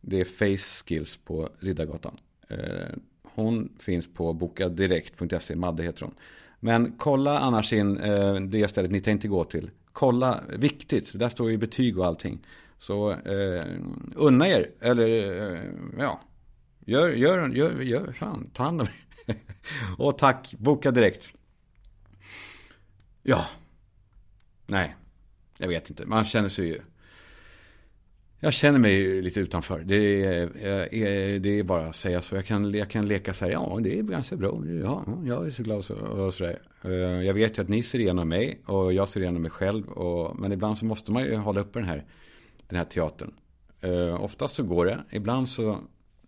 Det 0.00 0.20
är 0.20 0.24
Face 0.24 0.84
Skills 0.86 1.16
på 1.16 1.48
Riddargatan. 1.60 2.16
Eh, 2.48 2.96
hon 3.22 3.72
finns 3.78 4.14
på 4.14 4.32
bokadirekt.se, 4.32 5.56
Madde 5.56 5.82
heter 5.82 6.04
hon. 6.04 6.14
Men 6.64 6.94
kolla 6.98 7.38
annars 7.38 7.72
in 7.72 7.98
eh, 7.98 8.34
det 8.34 8.68
stället 8.68 8.90
ni 8.90 9.00
tänkte 9.00 9.28
gå 9.28 9.44
till. 9.44 9.70
Kolla, 9.92 10.40
viktigt, 10.48 11.18
där 11.18 11.28
står 11.28 11.50
ju 11.50 11.56
betyg 11.56 11.98
och 11.98 12.06
allting. 12.06 12.46
Så 12.78 13.10
eh, 13.10 13.64
unna 14.14 14.48
er, 14.48 14.70
eller 14.80 15.08
eh, 15.54 15.62
ja, 15.98 16.20
gör, 16.80 17.08
gör, 17.08 17.48
gör, 17.48 17.80
gör 17.80 18.12
fan, 18.12 18.50
ta 18.52 18.62
hand 18.62 18.80
om 18.80 18.86
er. 19.26 19.36
Och 19.98 20.18
tack, 20.18 20.54
boka 20.58 20.90
direkt. 20.90 21.32
Ja, 23.22 23.46
nej, 24.66 24.96
jag 25.58 25.68
vet 25.68 25.90
inte, 25.90 26.06
man 26.06 26.24
känner 26.24 26.48
sig 26.48 26.66
ju 26.66 26.80
jag 28.44 28.52
känner 28.52 28.78
mig 28.78 29.22
lite 29.22 29.40
utanför. 29.40 29.78
Det 29.78 30.24
är, 30.24 31.38
det 31.38 31.58
är 31.58 31.62
bara 31.62 31.86
att 31.86 31.96
säga 31.96 32.22
så. 32.22 32.34
Jag 32.34 32.46
kan, 32.46 32.74
jag 32.74 32.90
kan 32.90 33.08
leka 33.08 33.34
så 33.34 33.44
här, 33.44 33.52
ja 33.52 33.78
det 33.82 33.98
är 33.98 34.02
ganska 34.02 34.36
bra. 34.36 34.62
Ja, 34.82 35.04
jag 35.24 35.46
är 35.46 35.50
så 35.50 35.62
glad 35.62 35.84
så, 35.84 35.94
och 35.94 36.34
så 36.34 36.44
där. 36.44 36.58
Eh, 36.84 37.26
jag 37.26 37.34
vet 37.34 37.58
ju 37.58 37.62
att 37.62 37.68
ni 37.68 37.82
ser 37.82 37.98
igenom 37.98 38.28
mig 38.28 38.60
och 38.66 38.92
jag 38.92 39.08
ser 39.08 39.20
igenom 39.20 39.42
mig 39.42 39.50
själv. 39.50 39.88
Och, 39.88 40.38
men 40.38 40.52
ibland 40.52 40.78
så 40.78 40.84
måste 40.84 41.12
man 41.12 41.22
ju 41.22 41.36
hålla 41.36 41.60
uppe 41.60 41.78
den 41.78 41.88
här, 41.88 42.04
den 42.68 42.78
här 42.78 42.84
teatern. 42.84 43.32
Eh, 43.80 44.22
Oftast 44.22 44.54
så 44.54 44.62
går 44.62 44.86
det. 44.86 44.98
Ibland 45.10 45.48
så 45.48 45.78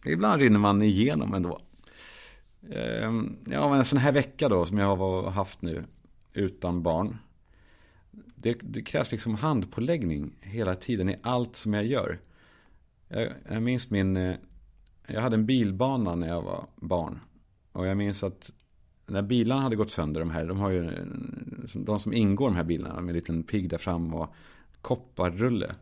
ibland 0.06 0.42
rinner 0.42 0.58
man 0.58 0.82
igenom 0.82 1.34
ändå. 1.34 1.58
Eh, 2.70 3.12
ja, 3.52 3.68
men 3.68 3.78
en 3.78 3.84
sån 3.84 3.98
här 3.98 4.12
vecka 4.12 4.48
då 4.48 4.66
som 4.66 4.78
jag 4.78 4.96
har 4.96 5.30
haft 5.30 5.62
nu 5.62 5.84
utan 6.32 6.82
barn. 6.82 7.18
Det, 8.34 8.56
det, 8.62 8.82
krävs 8.82 9.12
liksom 9.12 9.34
handpåläggning 9.34 10.36
hela 10.40 10.74
tiden 10.74 11.08
i 11.08 11.16
allt 11.22 11.56
som 11.56 11.74
jag 11.74 11.86
gör. 11.86 12.18
Jag, 13.08 13.28
jag 13.48 13.62
minns 13.62 13.90
min... 13.90 14.16
Eh, 14.16 14.36
jag 15.06 15.20
hade 15.20 15.34
en 15.34 15.46
bilbana 15.46 16.14
när 16.14 16.28
jag 16.28 16.42
var 16.42 16.66
barn. 16.76 17.20
Och 17.72 17.86
jag 17.86 17.96
minns 17.96 18.22
att 18.22 18.52
när 19.06 19.22
bilarna 19.22 19.60
hade 19.60 19.76
gått 19.76 19.90
sönder, 19.90 20.20
de 20.20 20.30
här, 20.30 20.46
de 20.46 20.58
har 20.58 20.70
ju, 20.70 20.84
eh, 20.84 21.04
de 21.74 22.00
som 22.00 22.12
ingår 22.12 22.48
de 22.48 22.56
här 22.56 22.64
bilarna 22.64 23.00
med 23.00 23.08
en 23.08 23.14
liten 23.14 23.42
pigg 23.42 23.68
där 23.68 23.78
fram 23.78 24.14
och 24.14 24.34
kopparrulle. 24.80 25.74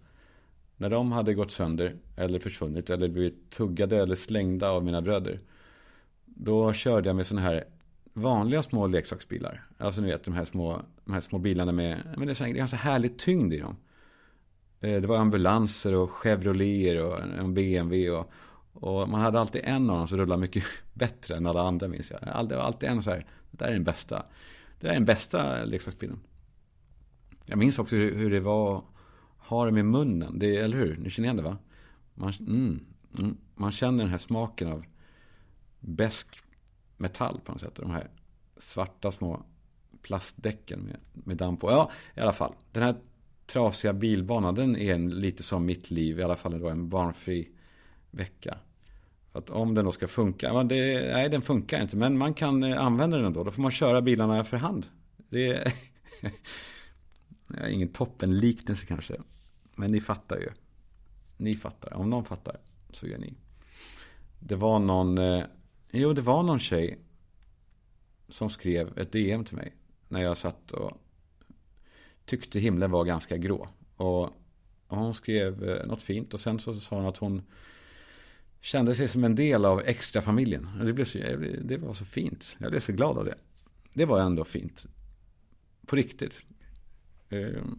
När 0.76 0.90
de 0.90 1.12
hade 1.12 1.34
gått 1.34 1.50
sönder 1.50 1.94
eller 2.16 2.38
försvunnit 2.38 2.90
eller 2.90 3.08
blivit 3.08 3.50
tuggade 3.50 3.96
eller 4.02 4.14
slängda 4.14 4.70
av 4.70 4.84
mina 4.84 5.02
bröder. 5.02 5.38
Då 6.24 6.72
körde 6.72 7.08
jag 7.08 7.16
med 7.16 7.26
sådana 7.26 7.46
här 7.46 7.64
vanliga 8.12 8.62
små 8.62 8.86
leksaksbilar. 8.86 9.62
Alltså 9.78 10.00
ni 10.00 10.06
vet 10.06 10.24
de 10.24 10.34
här 10.34 10.44
små, 10.44 10.82
de 11.04 11.14
här 11.14 11.20
små 11.20 11.38
bilarna 11.38 11.72
med, 11.72 12.14
men 12.16 12.26
det 12.26 12.40
är 12.40 12.46
ganska 12.46 12.76
härlig 12.76 13.18
tyngd 13.18 13.52
i 13.52 13.58
dem. 13.58 13.76
Eh, 14.80 15.00
det 15.00 15.06
var 15.06 15.18
ambulanser 15.18 15.94
och 15.94 16.10
Chevroleter 16.10 17.04
och 17.04 17.20
en 17.20 17.54
BMW 17.54 18.10
och, 18.10 18.30
och 18.72 19.08
man 19.08 19.20
hade 19.20 19.40
alltid 19.40 19.60
en 19.64 19.90
av 19.90 19.98
dem 19.98 20.08
som 20.08 20.18
rullade 20.18 20.40
mycket 20.40 20.64
bättre 20.92 21.36
än 21.36 21.46
alla 21.46 21.62
andra 21.62 21.88
minns 21.88 22.10
jag. 22.10 22.48
Det 22.48 22.56
var 22.56 22.62
alltid 22.62 22.88
en 22.88 23.02
så 23.02 23.10
här, 23.10 23.26
det 23.50 23.64
där 23.64 23.68
är 23.68 23.72
den 23.72 23.84
bästa. 23.84 24.16
Det 24.80 24.86
där 24.86 24.88
är 24.88 24.94
den 24.94 25.04
bästa 25.04 25.64
leksaksbilen. 25.64 26.20
Jag 27.46 27.58
minns 27.58 27.78
också 27.78 27.96
hur, 27.96 28.14
hur 28.14 28.30
det 28.30 28.40
var 28.40 28.78
att 28.78 28.84
ha 29.38 29.66
dem 29.66 29.78
i 29.78 29.82
munnen. 29.82 30.38
Det, 30.38 30.56
eller 30.56 30.76
hur? 30.76 30.96
Ni 30.96 31.10
känner 31.10 31.26
igen 31.26 31.36
det 31.36 31.42
va? 31.42 31.58
Man, 32.14 32.32
mm, 32.40 32.80
mm, 33.18 33.36
man 33.54 33.72
känner 33.72 34.04
den 34.04 34.10
här 34.10 34.18
smaken 34.18 34.72
av 34.72 34.84
besk 35.80 36.42
metall 37.02 37.40
på 37.44 37.52
något 37.52 37.60
sätt. 37.60 37.74
De 37.74 37.90
här 37.90 38.10
svarta 38.56 39.12
små 39.12 39.42
plastdäcken 40.02 40.80
med, 40.80 40.96
med 41.12 41.36
damm 41.36 41.56
på. 41.56 41.70
Ja, 41.70 41.90
i 42.14 42.20
alla 42.20 42.32
fall. 42.32 42.54
Den 42.72 42.82
här 42.82 42.94
trasiga 43.46 43.92
bilbanan, 43.92 44.54
den 44.54 44.76
är 44.76 44.98
lite 44.98 45.42
som 45.42 45.66
mitt 45.66 45.90
liv. 45.90 46.20
I 46.20 46.22
alla 46.22 46.36
fall 46.36 46.60
då 46.60 46.68
en 46.68 46.88
barnfri 46.88 47.48
vecka. 48.10 48.58
För 49.32 49.38
att 49.38 49.50
om 49.50 49.74
den 49.74 49.84
då 49.84 49.92
ska 49.92 50.08
funka, 50.08 50.62
det, 50.62 51.12
nej 51.14 51.28
den 51.28 51.42
funkar 51.42 51.82
inte. 51.82 51.96
Men 51.96 52.18
man 52.18 52.34
kan 52.34 52.62
eh, 52.62 52.84
använda 52.84 53.18
den 53.18 53.32
då. 53.32 53.44
Då 53.44 53.50
får 53.50 53.62
man 53.62 53.70
köra 53.70 54.02
bilarna 54.02 54.44
för 54.44 54.56
hand. 54.56 54.86
Det 55.28 55.48
är, 55.48 55.72
ingen 57.68 57.88
toppenliknelse 57.88 58.86
kanske. 58.86 59.14
Men 59.74 59.90
ni 59.90 60.00
fattar 60.00 60.36
ju. 60.36 60.48
Ni 61.36 61.56
fattar. 61.56 61.94
Om 61.94 62.10
någon 62.10 62.24
fattar 62.24 62.56
så 62.90 63.06
gör 63.06 63.18
ni. 63.18 63.34
Det 64.38 64.56
var 64.56 64.78
någon 64.78 65.18
eh, 65.18 65.44
Jo, 65.94 66.12
det 66.12 66.22
var 66.22 66.42
någon 66.42 66.58
tjej 66.58 66.98
som 68.28 68.50
skrev 68.50 68.98
ett 68.98 69.12
DM 69.12 69.44
till 69.44 69.56
mig. 69.56 69.76
När 70.08 70.22
jag 70.22 70.36
satt 70.36 70.70
och 70.70 70.98
tyckte 72.24 72.60
himlen 72.60 72.90
var 72.90 73.04
ganska 73.04 73.36
grå. 73.36 73.68
Och, 73.96 74.30
hon 74.86 75.14
skrev 75.14 75.70
eh, 75.70 75.86
något 75.86 76.02
fint 76.02 76.34
och 76.34 76.40
sen 76.40 76.60
så 76.60 76.74
sa 76.74 76.96
hon 76.96 77.06
att 77.06 77.16
hon 77.16 77.42
kände 78.60 78.94
sig 78.94 79.08
som 79.08 79.24
en 79.24 79.34
del 79.34 79.64
av 79.64 79.80
extrafamiljen. 79.80 80.68
Det, 80.84 80.92
blev 80.92 81.04
så, 81.04 81.18
det 81.62 81.76
var 81.76 81.92
så 81.92 82.04
fint. 82.04 82.56
Jag 82.58 82.70
blev 82.70 82.80
så 82.80 82.92
glad 82.92 83.18
av 83.18 83.24
det. 83.24 83.34
Det 83.92 84.04
var 84.04 84.20
ändå 84.20 84.44
fint. 84.44 84.86
På 85.86 85.96
riktigt. 85.96 86.42
Ehm, 87.28 87.78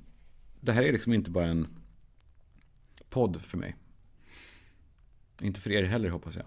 det 0.61 0.71
här 0.71 0.83
är 0.83 0.91
liksom 0.91 1.13
inte 1.13 1.31
bara 1.31 1.47
en 1.47 1.67
podd 3.09 3.41
för 3.41 3.57
mig. 3.57 3.75
Inte 5.41 5.59
för 5.59 5.71
er 5.71 5.83
heller 5.83 6.09
hoppas 6.09 6.35
jag. 6.35 6.45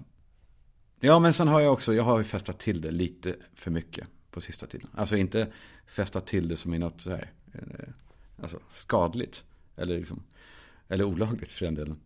Ja, 1.00 1.18
men 1.18 1.34
sen 1.34 1.48
har 1.48 1.60
jag 1.60 1.72
också, 1.72 1.94
jag 1.94 2.02
har 2.02 2.18
ju 2.18 2.24
festat 2.24 2.58
till 2.58 2.80
det 2.80 2.90
lite 2.90 3.36
för 3.54 3.70
mycket 3.70 4.08
på 4.30 4.40
sista 4.40 4.66
tiden. 4.66 4.88
Alltså 4.94 5.16
inte 5.16 5.52
festat 5.86 6.26
till 6.26 6.48
det 6.48 6.56
som 6.56 6.74
är 6.74 6.78
något 6.78 7.00
så 7.00 7.10
här, 7.10 7.32
eh, 7.52 7.88
alltså 8.42 8.58
skadligt. 8.72 9.44
Eller, 9.76 9.98
liksom, 9.98 10.22
eller 10.88 11.04
olagligt 11.04 11.52
för 11.52 11.64
den 11.64 11.74
delen. 11.74 12.00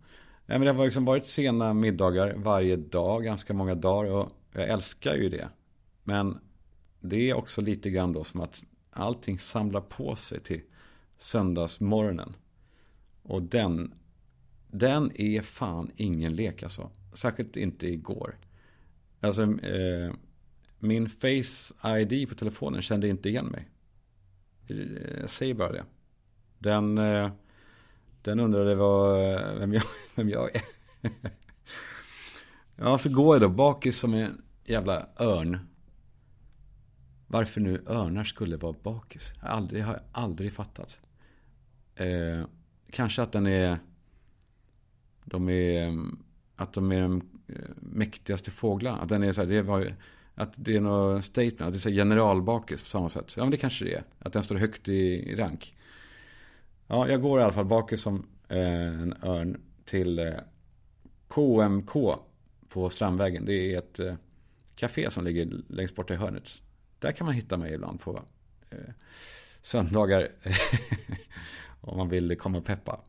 Nej, 0.47 0.59
men 0.59 0.67
det 0.67 0.73
har 0.73 0.85
liksom 0.85 1.05
varit 1.05 1.27
sena 1.27 1.75
middagar 1.75 2.35
varje 2.37 2.77
dag, 2.77 3.25
ganska 3.25 3.55
många 3.55 3.75
dagar. 3.75 4.11
Och 4.11 4.33
jag 4.53 4.69
älskar 4.69 5.15
ju 5.15 5.29
det. 5.29 5.49
Men 6.05 6.39
det 7.01 7.31
är 7.31 7.35
också 7.35 7.61
lite 7.61 7.91
grann 7.91 8.13
då 8.13 8.25
som 8.25 8.41
att 8.41 8.65
allting 8.91 9.39
samlar 9.39 9.81
på 9.81 10.17
sig 10.17 10.41
till 10.41 10.61
söndagsmorgonen. 11.19 12.33
Och 13.23 13.43
den, 13.43 13.95
den 14.71 15.13
är 15.15 15.43
fan 15.43 15.91
ingen 15.97 16.35
lek 16.35 16.63
alltså. 16.63 16.91
Särskilt 17.15 17.57
inte 17.57 17.87
igår. 17.87 18.37
Alltså, 19.21 19.43
eh, 19.43 20.13
min 20.79 21.09
Face 21.09 21.99
ID 22.01 22.29
på 22.29 22.35
telefonen 22.35 22.83
kände 22.83 23.09
inte 23.09 23.29
igen 23.29 23.47
mig. 23.47 23.69
Eh, 24.67 25.21
jag 25.21 25.31
säger 25.31 25.55
bara 25.55 25.73
det. 25.73 25.85
Den, 26.59 26.99
eh, 26.99 27.31
den 28.23 28.41
undrade 28.41 28.75
vad, 28.75 29.35
eh, 29.35 29.55
vem, 29.59 29.73
jag, 29.73 29.83
vem 30.15 30.29
jag 30.29 30.57
är. 30.57 30.63
ja, 32.77 32.99
så 32.99 33.09
går 33.09 33.35
jag 33.35 33.43
då 33.43 33.49
bakis 33.49 33.99
som 33.99 34.15
en 34.15 34.43
jävla 34.65 35.09
örn. 35.19 35.59
Varför 37.27 37.61
nu 37.61 37.85
örnar 37.87 38.25
skulle 38.25 38.57
vara 38.57 38.75
bakis? 38.83 39.33
Jag 39.41 39.51
aldrig, 39.51 39.85
har 39.85 39.93
jag 39.93 40.03
aldrig 40.13 40.53
fattat. 40.53 40.99
Eh, 41.95 42.45
kanske 42.91 43.23
att 43.23 43.33
den 43.33 43.47
är... 43.47 43.79
De 45.25 45.49
är... 45.49 45.99
Att 46.57 46.73
de 46.73 46.93
är 46.93 47.03
de 47.03 47.30
Eh, 47.57 47.71
mäktigaste 47.77 48.51
fåglarna. 48.51 48.99
Att 48.99 49.09
den 49.09 49.23
är 49.23 49.33
så 49.33 49.41
här, 49.41 49.49
det 49.49 49.63
var, 49.63 49.93
att 50.35 50.53
det 50.57 50.77
är 50.77 50.81
något 50.81 51.25
statement, 51.25 51.61
att 51.61 51.73
det 51.73 51.79
är 51.79 51.81
så 51.81 51.91
generalbakis 51.91 52.83
på 52.83 52.89
samma 52.89 53.09
sätt. 53.09 53.35
Ja 53.37 53.43
men 53.43 53.51
det 53.51 53.57
kanske 53.57 53.85
det 53.85 53.95
är. 53.95 54.05
Att 54.19 54.33
den 54.33 54.43
står 54.43 54.57
högt 54.57 54.89
i, 54.89 55.31
i 55.31 55.37
rank. 55.37 55.77
Ja, 56.87 57.09
jag 57.09 57.23
går 57.23 57.41
i 57.41 57.43
alla 57.43 57.53
fall 57.53 57.65
bakis 57.65 58.01
som 58.01 58.27
eh, 58.49 59.03
en 59.03 59.15
örn 59.23 59.61
till 59.85 60.19
eh, 60.19 60.33
KMK 61.29 61.93
på 62.69 62.91
Strandvägen. 62.91 63.45
Det 63.45 63.75
är 63.75 63.79
ett 63.79 64.01
eh, 64.01 64.15
café 64.77 65.11
som 65.11 65.25
ligger 65.25 65.63
längst 65.69 65.95
bort 65.95 66.11
i 66.11 66.15
hörnet. 66.15 66.63
Där 66.99 67.13
kan 67.13 67.25
man 67.25 67.35
hitta 67.35 67.57
mig 67.57 67.75
ibland 67.75 68.01
på 68.01 68.23
eh, 68.71 68.79
söndagar. 69.63 70.29
om 71.81 71.97
man 71.97 72.09
vill 72.09 72.37
komma 72.37 72.59
och 72.59 72.65
peppa. 72.65 73.01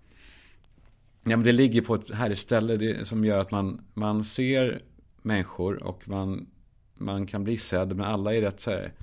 Ja, 1.24 1.38
men 1.38 1.44
det 1.44 1.52
ligger 1.52 1.82
på 1.82 1.96
ett 1.96 2.12
härligt 2.12 2.40
ställe 2.40 2.78
det, 2.78 3.08
som 3.08 3.26
gör 3.26 3.40
att 3.40 3.52
man, 3.52 3.82
man 3.94 4.26
ser 4.26 4.82
människor 5.22 5.84
och 5.84 6.08
man, 6.08 6.48
man 6.94 7.28
kan 7.28 7.44
bli 7.44 7.58
sedd. 7.58 7.96
Men 7.96 8.06
alla 8.06 8.36
är 8.36 8.42
rätt 8.42 8.62
så 8.62 8.72
här 8.72 8.94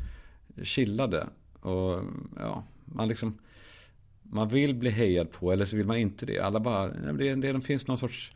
chillade. 0.62 1.26
Och 1.61 2.02
ja, 2.37 2.64
man 2.85 3.09
liksom... 3.09 3.38
Man 4.31 4.48
vill 4.48 4.74
bli 4.74 4.90
hejad 4.90 5.31
på 5.31 5.52
eller 5.52 5.64
så 5.64 5.76
vill 5.76 5.87
man 5.87 5.96
inte 5.96 6.26
det. 6.26 6.38
Alla 6.38 6.61
bara... 6.61 6.88
Det, 6.88 7.35
det, 7.35 7.52
det 7.52 7.61
finns 7.61 7.87
någon 7.87 7.98
sorts 7.98 8.33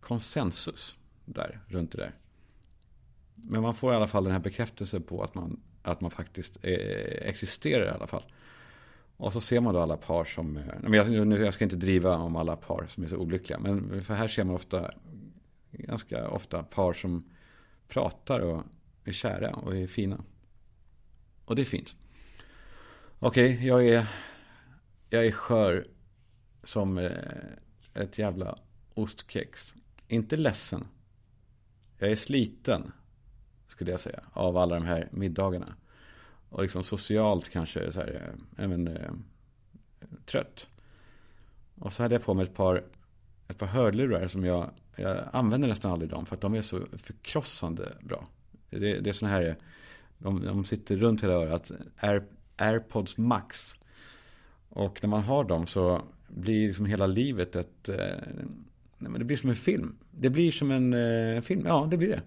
konsensus 0.00 0.96
där, 1.24 1.60
runt 1.68 1.92
det 1.92 1.98
där. 1.98 2.12
Men 3.34 3.62
man 3.62 3.74
får 3.74 3.92
i 3.92 3.96
alla 3.96 4.06
fall 4.06 4.24
den 4.24 4.32
här 4.32 4.40
bekräftelsen 4.40 5.02
på 5.02 5.22
att 5.22 5.34
man, 5.34 5.60
att 5.82 6.00
man 6.00 6.10
faktiskt 6.10 6.56
eh, 6.62 7.28
existerar 7.28 7.86
i 7.86 7.94
alla 7.94 8.06
fall. 8.06 8.22
Och 9.16 9.32
så 9.32 9.40
ser 9.40 9.60
man 9.60 9.74
då 9.74 9.80
alla 9.80 9.96
par 9.96 10.24
som, 10.24 10.58
jag, 10.92 11.32
jag 11.32 11.54
ska 11.54 11.64
inte 11.64 11.76
driva 11.76 12.16
om 12.16 12.36
alla 12.36 12.56
par 12.56 12.86
som 12.88 13.04
är 13.04 13.08
så 13.08 13.16
olyckliga. 13.16 13.58
Men 13.58 14.02
för 14.02 14.14
här 14.14 14.28
ser 14.28 14.44
man 14.44 14.54
ofta, 14.54 14.90
ganska 15.70 16.28
ofta 16.28 16.62
par 16.62 16.92
som 16.92 17.24
pratar 17.88 18.40
och 18.40 18.62
är 19.04 19.12
kära 19.12 19.54
och 19.54 19.76
är 19.76 19.86
fina. 19.86 20.24
Och 21.44 21.56
det 21.56 21.62
är 21.62 21.66
fint. 21.66 21.94
Okej, 23.18 23.54
okay, 23.54 23.66
jag 23.66 23.86
är, 23.86 24.06
jag 25.08 25.26
är 25.26 25.32
skör 25.32 25.84
som 26.62 26.98
eh, 26.98 27.10
ett 27.94 28.18
jävla 28.18 28.56
ostkex. 28.94 29.74
Inte 30.08 30.36
ledsen. 30.36 30.84
Jag 31.98 32.10
är 32.10 32.16
sliten, 32.16 32.92
skulle 33.68 33.90
jag 33.90 34.00
säga, 34.00 34.20
av 34.32 34.56
alla 34.56 34.74
de 34.74 34.84
här 34.84 35.08
middagarna. 35.12 35.74
Och 36.56 36.62
liksom 36.62 36.84
socialt 36.84 37.48
kanske 37.48 37.92
så 37.92 38.00
här, 38.00 38.14
eh, 38.14 38.64
även 38.64 38.88
eh, 38.88 39.12
trött. 40.24 40.68
Och 41.74 41.92
så 41.92 42.02
hade 42.02 42.14
jag 42.14 42.24
på 42.24 42.34
mig 42.34 42.42
ett 42.42 42.54
par, 42.54 42.84
ett 43.48 43.58
par 43.58 43.66
hörlurar 43.66 44.28
som 44.28 44.44
jag, 44.44 44.70
jag 44.96 45.18
använder 45.32 45.68
nästan 45.68 45.92
aldrig 45.92 46.10
dem. 46.10 46.26
För 46.26 46.34
att 46.34 46.40
de 46.40 46.54
är 46.54 46.62
så 46.62 46.80
förkrossande 47.02 47.92
bra. 48.00 48.26
Det, 48.70 49.00
det 49.00 49.10
är 49.10 49.12
sådana 49.12 49.34
här, 49.34 49.56
de, 50.18 50.44
de 50.44 50.64
sitter 50.64 50.96
runt 50.96 51.22
hela 51.22 51.34
örat. 51.34 51.70
Air, 51.96 52.22
Airpods 52.56 53.18
Max. 53.18 53.74
Och 54.68 54.98
när 55.02 55.08
man 55.08 55.22
har 55.22 55.44
dem 55.44 55.66
så 55.66 56.02
blir 56.28 56.66
liksom 56.66 56.86
hela 56.86 57.06
livet 57.06 57.56
ett... 57.56 57.88
Eh, 57.88 57.96
nej, 58.98 59.10
men 59.10 59.18
det 59.18 59.24
blir 59.24 59.36
som 59.36 59.50
en 59.50 59.56
film. 59.56 59.96
Det 60.10 60.30
blir 60.30 60.52
som 60.52 60.70
en 60.70 60.92
eh, 60.92 61.40
film, 61.40 61.64
ja 61.66 61.88
det 61.90 61.96
blir 61.96 62.08
det. 62.08 62.22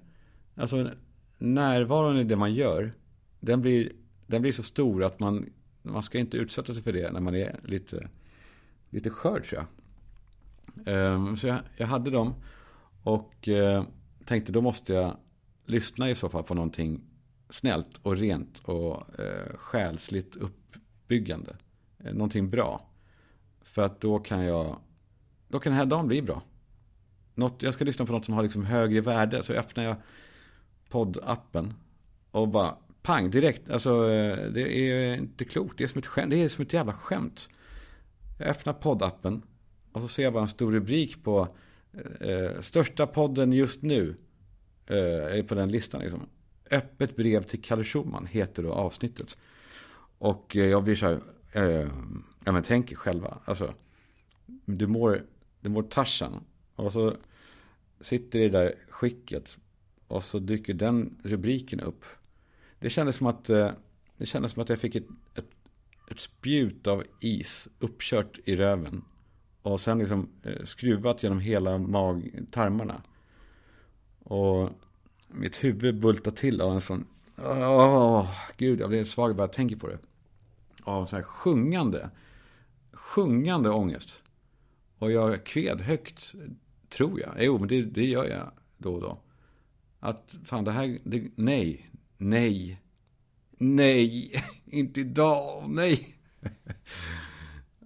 Alltså 0.56 0.90
närvaron 1.38 2.18
i 2.18 2.24
det 2.24 2.36
man 2.36 2.54
gör, 2.54 2.92
den 3.40 3.62
blir, 3.62 3.92
den 4.30 4.42
blir 4.42 4.52
så 4.52 4.64
stor 4.64 5.04
att 5.04 5.20
man, 5.20 5.50
man 5.82 6.04
ska 6.04 6.20
inte 6.20 6.38
utsätta 6.38 6.74
sig 6.74 6.84
för 6.84 6.94
det 6.94 7.12
när 7.12 7.20
man 7.20 7.36
är 7.36 7.60
lite, 7.64 8.10
lite 8.90 9.10
skör 9.10 9.40
tror 9.40 9.62
jag. 9.62 9.68
Um, 11.14 11.38
så 11.38 11.48
jag, 11.48 11.60
jag, 11.78 11.88
hade 11.88 12.12
dem 12.12 12.34
och 13.04 13.48
uh, 13.48 13.84
tänkte 14.26 14.52
då 14.52 14.62
måste 14.62 14.94
jag 14.94 15.18
lyssna 15.66 16.10
i 16.10 16.16
så 16.16 16.30
fall 16.30 16.44
på 16.44 16.54
någonting 16.54 17.02
snällt 17.50 17.98
och 18.02 18.18
rent 18.18 18.60
och 18.60 19.20
uh, 19.20 19.58
själsligt 19.58 20.36
uppbyggande. 20.36 21.56
Uh, 22.06 22.14
någonting 22.14 22.50
bra. 22.50 22.90
För 23.62 23.82
att 23.82 24.02
då 24.02 24.20
kan 24.20 24.44
jag, 24.44 24.80
då 25.48 25.60
kan 25.60 25.72
den 25.72 25.78
här 25.80 25.86
dagen 25.86 26.08
bli 26.08 26.22
bra. 26.22 26.42
Något, 27.36 27.64
jag 27.64 27.74
ska 27.74 27.86
lyssna 27.86 28.06
på 28.06 28.12
något 28.12 28.26
som 28.26 28.34
har 28.34 28.44
liksom 28.44 28.66
högre 28.66 29.02
värde. 29.02 29.44
Så 29.44 29.54
öppnar 29.54 29.84
jag 29.84 29.96
poddappen 30.90 31.74
och 32.32 32.48
bara 32.48 32.78
pang 33.02 33.30
direkt. 33.32 33.70
Alltså 33.70 34.12
eh, 34.12 34.52
det 34.52 34.78
är 34.78 35.18
inte 35.18 35.46
klokt. 35.46 35.78
Det 35.78 35.84
är 35.84 35.88
som 35.88 36.00
ett 36.00 36.06
skämt. 36.06 36.30
Det 36.30 36.44
är 36.44 36.48
som 36.48 36.66
ett 36.66 36.74
jävla 36.74 36.94
skämt. 36.94 37.50
Jag 38.38 38.48
öppnar 38.48 38.74
poddappen 38.74 39.42
och 39.92 40.02
så 40.02 40.08
ser 40.08 40.24
jag 40.24 40.34
bara 40.34 40.44
en 40.44 40.50
stor 40.50 40.72
rubrik 40.72 41.24
på 41.24 41.48
eh, 41.94 42.30
eh 42.30 42.62
största 42.62 43.08
podden 43.08 43.54
just 43.54 43.82
nu. 43.82 44.16
Eh, 44.86 45.46
på 45.46 45.56
den 45.56 45.72
listan 45.72 46.02
liksom. 46.02 46.30
Öppet 46.72 47.16
brev 47.16 47.44
till 47.44 47.62
Kalle 47.62 47.84
Schumann 47.84 48.26
heter 48.26 48.64
då 48.64 48.74
avsnittet. 48.74 49.38
Och 50.18 50.58
eh, 50.58 50.66
jag 50.66 50.84
blir 50.84 50.96
så 50.96 51.06
här, 51.06 51.20
eh, 51.54 51.90
ja 52.46 52.52
men 52.52 52.64
tänk 52.64 52.92
er 52.92 52.96
själva. 52.96 53.38
Alltså, 53.46 53.74
du 54.66 54.88
mår, 54.88 55.26
du 55.62 55.70
mår 55.70 55.84
Tarzan. 55.84 56.44
Och 56.76 56.94
så 56.94 57.14
sitter 58.02 58.40
det 58.40 58.50
där 58.50 58.76
skicket. 58.90 59.58
Och 60.08 60.24
så 60.24 60.40
dyker 60.40 60.74
den 60.74 61.22
rubriken 61.24 61.80
upp. 61.80 62.06
Det 62.80 62.90
kändes 62.90 63.16
som 63.16 63.28
att, 63.28 63.50
eh, 63.50 63.72
det 64.18 64.26
kändes 64.26 64.52
som 64.52 64.64
att 64.64 64.70
jag 64.70 64.80
fick 64.80 64.96
ett, 64.96 65.08
ett, 65.36 65.50
ett 66.12 66.20
spjut 66.20 66.88
av 66.88 67.04
is 67.20 67.68
uppkört 67.80 68.40
i 68.46 68.56
röven. 68.56 69.06
Och 69.62 69.82
sen 69.82 70.00
liksom 70.00 70.30
eh, 70.44 70.64
skruvat 70.64 71.24
genom 71.24 71.40
hela 71.40 71.78
magtarmarna. 71.78 73.02
Och 74.20 74.70
mitt 75.28 75.64
huvud 75.64 76.00
bultade 76.00 76.36
till 76.36 76.62
av 76.62 76.74
en 76.74 76.82
sån... 76.82 77.06
Åh, 77.38 78.22
oh, 78.22 78.30
gud, 78.58 78.80
jag 78.80 78.90
blir 78.90 79.04
svag 79.04 79.36
bara 79.36 79.44
jag 79.44 79.54
tänker 79.54 79.76
på 79.76 79.88
det. 79.88 80.00
Av 80.84 81.06
så 81.06 81.16
här 81.16 81.24
sjungande, 81.24 82.10
sjungande 82.92 83.70
ångest. 83.70 84.22
Och 84.98 85.12
jag 85.12 85.46
kved 85.46 85.82
högt, 85.82 86.36
tror 86.90 87.20
jag. 87.20 87.34
Jo, 87.40 87.58
men 87.58 87.68
det, 87.68 87.82
det 87.82 88.06
gör 88.06 88.26
jag 88.26 88.52
då 88.78 88.94
och 88.94 89.02
då. 89.02 89.18
Att 90.00 90.36
fan, 90.46 90.64
det 90.64 90.72
här, 90.72 91.00
det, 91.04 91.32
nej, 91.36 91.90
nej, 92.20 92.82
nej, 93.58 94.32
inte 94.66 95.00
idag, 95.00 95.70
nej. 95.70 96.16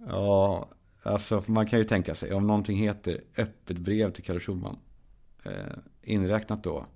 ja, 0.06 0.68
Alltså, 1.06 1.44
man 1.46 1.66
kan 1.66 1.78
ju 1.78 1.84
tänka 1.84 2.14
sig, 2.14 2.32
om 2.32 2.46
någonting 2.46 2.76
heter 2.76 3.20
öppet 3.36 3.78
brev 3.78 4.10
till 4.10 4.24
Kalle 4.24 4.40
Schulman. 4.40 4.78
Eh, 5.42 5.76
inräknat 6.02 6.64
då 6.64 6.86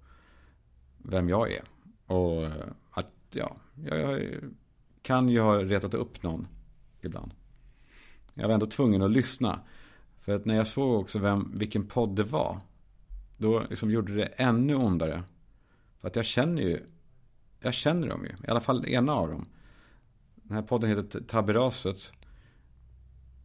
vem 0.98 1.29
jag 1.29 1.53
är. 1.53 1.62
Och 2.07 2.44
eh, 2.44 2.53
att, 2.90 3.12
ja, 3.31 3.57
jag 3.85 4.22
kan 5.03 5.29
ju 5.29 5.40
ha 5.40 5.62
retat 5.62 5.94
upp 5.94 6.22
någon 6.22 6.48
ibland. 7.01 7.35
Jag 8.35 8.46
var 8.46 8.55
ändå 8.55 8.66
tvungen 8.66 9.03
att 9.03 9.11
lyssna. 9.11 9.61
För 10.20 10.35
att 10.35 10.44
när 10.44 10.57
jag 10.57 10.66
såg 10.66 11.01
också 11.01 11.18
vem, 11.18 11.53
vilken 11.59 11.87
podd 11.87 12.16
det 12.16 12.24
var. 12.24 12.59
Då 13.37 13.64
liksom 13.70 13.90
gjorde 13.90 14.14
det 14.14 14.27
ännu 14.27 14.74
ondare. 14.74 15.22
För 15.98 16.09
att 16.09 16.16
jag 16.16 16.24
känner 16.24 16.62
ju, 16.62 16.87
jag 17.61 17.75
känner 17.75 18.09
dem 18.09 18.25
ju. 18.25 18.31
I 18.31 18.51
alla 18.51 18.61
fall 18.61 18.88
ena 18.88 19.14
av 19.14 19.29
dem. 19.29 19.44
Den 20.35 20.55
här 20.55 20.62
podden 20.62 20.90
heter 20.90 21.21
Taberaset. 21.21 22.12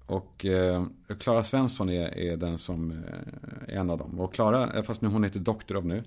Och 0.06 0.46
eh, 0.46 0.86
Klara 1.20 1.44
Svensson 1.44 1.90
är, 1.90 2.18
är 2.18 2.38
den 2.38 2.58
som 2.58 2.92
eh, 2.92 3.74
är 3.76 3.80
en 3.80 3.90
av 3.90 3.98
dem. 3.98 4.20
Och 4.20 4.34
Klara, 4.34 4.74
eh, 4.74 4.84
fast 4.84 5.02
nu 5.02 5.08
hon 5.08 5.24
heter 5.24 5.40
Doktor 5.40 5.78
av 5.78 5.86
nu. 5.86 6.04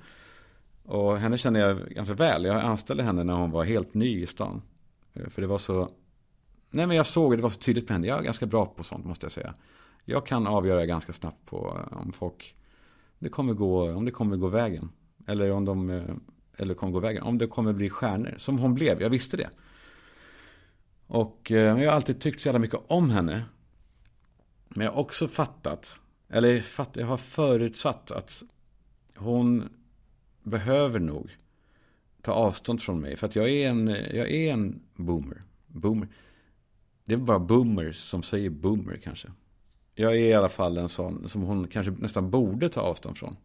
Och 0.82 1.18
henne 1.18 1.38
känner 1.38 1.60
jag 1.60 1.88
ganska 1.88 2.14
väl. 2.14 2.44
Jag 2.44 2.56
anställde 2.56 3.02
henne 3.02 3.24
när 3.24 3.34
hon 3.34 3.50
var 3.50 3.64
helt 3.64 3.94
ny 3.94 4.22
i 4.22 4.26
stan. 4.26 4.62
Eh, 5.14 5.28
för 5.28 5.42
det 5.42 5.48
var 5.48 5.58
så... 5.58 5.88
Nej 6.70 6.86
men 6.86 6.96
jag 6.96 7.06
såg 7.06 7.32
det, 7.32 7.36
det 7.36 7.42
var 7.42 7.50
så 7.50 7.60
tydligt 7.60 7.88
med 7.88 7.92
henne. 7.94 8.06
Jag 8.06 8.18
är 8.18 8.22
ganska 8.22 8.46
bra 8.46 8.66
på 8.66 8.82
sånt 8.82 9.04
måste 9.04 9.24
jag 9.24 9.32
säga. 9.32 9.54
Jag 10.04 10.26
kan 10.26 10.46
avgöra 10.46 10.86
ganska 10.86 11.12
snabbt 11.12 11.46
på 11.46 11.78
eh, 11.90 11.98
om 11.98 12.12
folk... 12.12 12.54
Det 13.18 13.28
kommer 13.28 13.54
gå, 13.54 13.92
om 13.92 14.04
det 14.04 14.10
kommer 14.10 14.36
gå 14.36 14.48
vägen. 14.48 14.90
Eller 15.26 15.50
om 15.50 15.64
de... 15.64 16.02
Eller 16.56 16.74
kommer 16.74 16.92
gå 16.92 17.00
vägen. 17.00 17.22
Om 17.22 17.38
det 17.38 17.46
kommer 17.46 17.72
bli 17.72 17.90
stjärnor. 17.90 18.34
Som 18.38 18.58
hon 18.58 18.74
blev, 18.74 19.02
jag 19.02 19.10
visste 19.10 19.36
det. 19.36 19.50
Och 21.06 21.52
eh, 21.52 21.82
jag 21.82 21.90
har 21.90 21.96
alltid 21.96 22.20
tyckt 22.20 22.40
så 22.40 22.48
jävla 22.48 22.58
mycket 22.58 22.80
om 22.86 23.10
henne. 23.10 23.44
Men 24.68 24.84
jag 24.84 24.92
har 24.92 25.00
också 25.00 25.28
fattat, 25.28 26.00
eller 26.28 26.64
jag 26.92 27.06
har 27.06 27.16
förutsatt 27.16 28.10
att 28.10 28.42
hon 29.16 29.68
behöver 30.42 31.00
nog 31.00 31.36
ta 32.22 32.32
avstånd 32.32 32.82
från 32.82 33.00
mig. 33.00 33.16
För 33.16 33.26
att 33.26 33.36
jag 33.36 33.48
är 33.48 33.68
en, 33.68 33.88
jag 33.88 34.30
är 34.30 34.52
en 34.52 34.80
boomer. 34.94 35.42
boomer. 35.66 36.08
Det 37.04 37.12
är 37.12 37.18
bara 37.18 37.38
boomers 37.38 37.96
som 37.96 38.22
säger 38.22 38.50
boomer 38.50 39.00
kanske. 39.04 39.28
Jag 39.94 40.12
är 40.12 40.20
i 40.20 40.34
alla 40.34 40.48
fall 40.48 40.78
en 40.78 40.88
sån 40.88 41.28
som 41.28 41.42
hon 41.42 41.68
kanske 41.68 41.92
nästan 41.98 42.30
borde 42.30 42.68
ta 42.68 42.80
avstånd 42.80 43.18
från. 43.18 43.36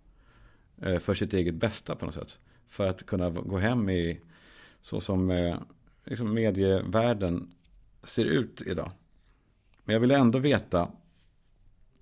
Eh, 0.82 1.00
för 1.00 1.14
sitt 1.14 1.34
eget 1.34 1.56
bästa 1.56 1.96
på 1.96 2.06
något 2.06 2.16
sätt. 2.16 2.38
För 2.72 2.88
att 2.88 3.06
kunna 3.06 3.30
gå 3.30 3.58
hem 3.58 3.90
i 3.90 4.22
så 4.82 5.02
som 5.02 5.32
eh, 5.32 5.58
liksom 6.06 6.34
medievärlden 6.34 7.52
ser 8.04 8.26
ut 8.26 8.62
idag. 8.66 8.92
Men 9.84 9.94
jag 9.94 10.00
vill 10.00 10.12
ändå 10.12 10.40
veta 10.40 10.92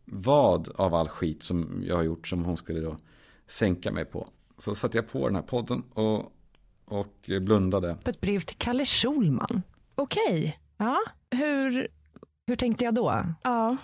vad 0.05 0.69
av 0.69 0.93
all 0.93 1.07
skit 1.07 1.43
som 1.43 1.83
jag 1.87 1.95
har 1.95 2.03
gjort 2.03 2.27
som 2.27 2.45
hon 2.45 2.57
skulle 2.57 2.79
då 2.79 2.97
sänka 3.47 3.91
mig 3.91 4.05
på. 4.05 4.27
Så 4.57 4.75
satte 4.75 4.97
jag 4.97 5.07
på 5.07 5.27
den 5.27 5.35
här 5.35 5.43
podden 5.43 5.83
och, 5.93 6.33
och 6.85 7.29
blundade. 7.41 7.97
Ett 8.05 8.21
brev 8.21 8.39
till 8.39 8.57
Kalle 8.57 8.85
Schulman. 8.85 9.61
Okej. 9.95 10.39
Okay. 10.39 10.53
Ja, 10.77 10.99
hur, 11.31 11.87
hur 12.47 12.55
tänkte 12.55 12.85
jag 12.85 12.93
då? 12.93 13.25
Ja. 13.43 13.77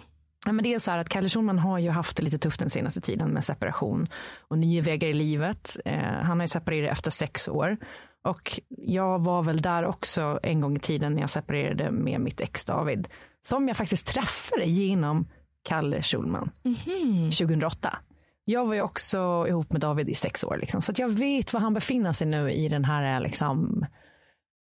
Ja, 0.45 0.51
men 0.51 0.63
det 0.63 0.73
är 0.73 0.79
så 0.79 0.91
här 0.91 0.97
att 0.97 1.10
Kalle 1.10 1.29
Schulman 1.29 1.60
har 1.60 1.79
ju 1.79 1.89
haft 1.89 2.17
det 2.17 2.23
lite 2.23 2.38
tufft 2.38 2.60
den 2.60 2.69
senaste 2.69 3.01
tiden 3.01 3.29
med 3.29 3.43
separation 3.43 4.08
och 4.47 4.58
nya 4.58 4.81
vägar 4.81 5.08
i 5.08 5.13
livet. 5.13 5.77
Eh, 5.86 5.99
han 5.99 6.39
har 6.39 6.43
ju 6.43 6.47
separerat 6.47 6.91
efter 6.91 7.12
sex 7.12 7.47
år. 7.47 7.77
Och 8.23 8.60
jag 8.69 9.23
var 9.23 9.43
väl 9.43 9.62
där 9.62 9.86
också 9.86 10.39
en 10.43 10.62
gång 10.62 10.75
i 10.75 10.79
tiden 10.79 11.13
när 11.13 11.21
jag 11.21 11.29
separerade 11.29 11.91
med 11.91 12.21
mitt 12.21 12.41
ex 12.41 12.65
David. 12.65 13.08
Som 13.41 13.67
jag 13.67 13.77
faktiskt 13.77 14.08
träffade 14.08 14.65
genom 14.65 15.27
Kalle 15.63 16.01
Schulman 16.01 16.51
mm 16.63 16.75
-hmm. 16.75 17.38
2008. 17.38 17.97
Jag 18.45 18.65
var 18.65 18.73
ju 18.73 18.81
också 18.81 19.45
ihop 19.47 19.71
med 19.71 19.81
David 19.81 20.10
i 20.10 20.15
sex 20.15 20.43
år, 20.43 20.58
liksom, 20.58 20.81
så 20.81 20.93
jag 20.97 21.10
vet 21.10 21.53
var 21.53 21.60
han 21.60 21.73
befinner 21.73 22.13
sig 22.13 22.27
nu 22.27 22.51
i 22.51 22.69
den 22.69 22.86
här 22.86 23.19
liksom, 23.19 23.86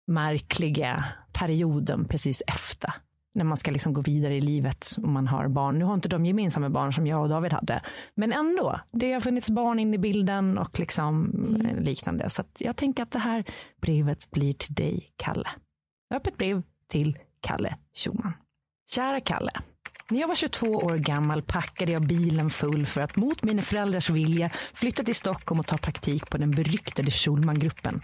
märkliga 0.08 1.06
perioden 1.34 2.06
precis 2.06 2.44
efter. 2.48 2.94
När 3.34 3.44
man 3.44 3.58
ska 3.58 3.72
liksom 3.72 3.94
gå 3.94 4.02
vidare 4.02 4.36
i 4.36 4.42
livet 4.42 4.88
om 4.98 5.14
man 5.14 5.28
har 5.28 5.48
barn. 5.48 5.80
Nu 5.80 5.86
har 5.86 5.94
inte 5.94 6.10
de 6.10 6.26
gemensamma 6.26 6.70
barn 6.70 6.94
som 6.94 7.08
jag 7.08 7.22
och 7.22 7.30
David 7.30 7.54
hade. 7.54 7.82
Men 8.16 8.32
ändå, 8.32 8.80
det 8.92 9.14
har 9.14 9.20
funnits 9.20 9.50
barn 9.50 9.80
in 9.80 9.94
i 9.94 9.98
bilden 9.98 10.58
och 10.58 10.80
liksom 10.80 11.26
mm. 11.56 11.84
liknande. 11.84 12.30
Så 12.30 12.44
jag 12.60 12.76
tänker 12.76 13.04
att 13.04 13.12
det 13.12 13.20
här 13.20 13.44
brevet 13.82 14.32
blir 14.32 14.54
till 14.54 14.74
dig, 14.74 15.14
Kalle. 15.18 15.50
Öppet 16.14 16.38
brev 16.38 16.64
till 16.88 17.18
Kalle 17.42 17.78
Schulman. 17.94 18.34
Kära 18.90 19.20
Kalle. 19.20 19.52
När 20.10 20.20
jag 20.20 20.28
var 20.28 20.36
22 20.36 20.68
år 20.68 20.98
gammal 20.98 21.42
packade 21.42 21.92
jag 21.92 22.08
bilen 22.08 22.50
full 22.50 22.86
för 22.86 23.02
att 23.02 23.16
mot 23.16 23.44
mina 23.44 23.62
föräldrars 23.62 24.10
vilja 24.10 24.50
flytta 24.74 25.04
till 25.04 25.16
Stockholm 25.16 25.60
och 25.60 25.68
ta 25.68 25.78
praktik 25.78 26.30
på 26.30 26.38
den 26.38 26.52
beryktade 26.52 27.12
Schulmangruppen. 27.12 28.02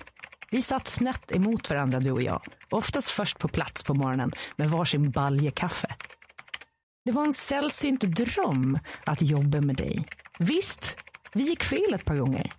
Vi 0.51 0.62
satt 0.62 0.88
snett 0.88 1.36
emot 1.36 1.69
varandra 1.69 1.99
du 1.99 2.12
och 2.12 2.21
jag, 2.21 2.41
oftast 2.69 3.10
först 3.10 3.39
på 3.39 3.47
plats 3.47 3.83
på 3.83 3.93
morgonen 3.93 4.31
med 4.55 4.69
varsin 4.69 5.12
balje 5.12 5.51
kaffe. 5.51 5.95
Det 7.05 7.12
var 7.12 7.25
en 7.25 7.33
sällsynt 7.33 8.01
dröm 8.01 8.79
att 9.05 9.21
jobba 9.21 9.62
med 9.62 9.75
dig. 9.75 10.07
Visst, 10.39 10.97
vi 11.33 11.43
gick 11.43 11.63
fel 11.63 11.93
ett 11.93 12.05
par 12.05 12.15
gånger. 12.15 12.51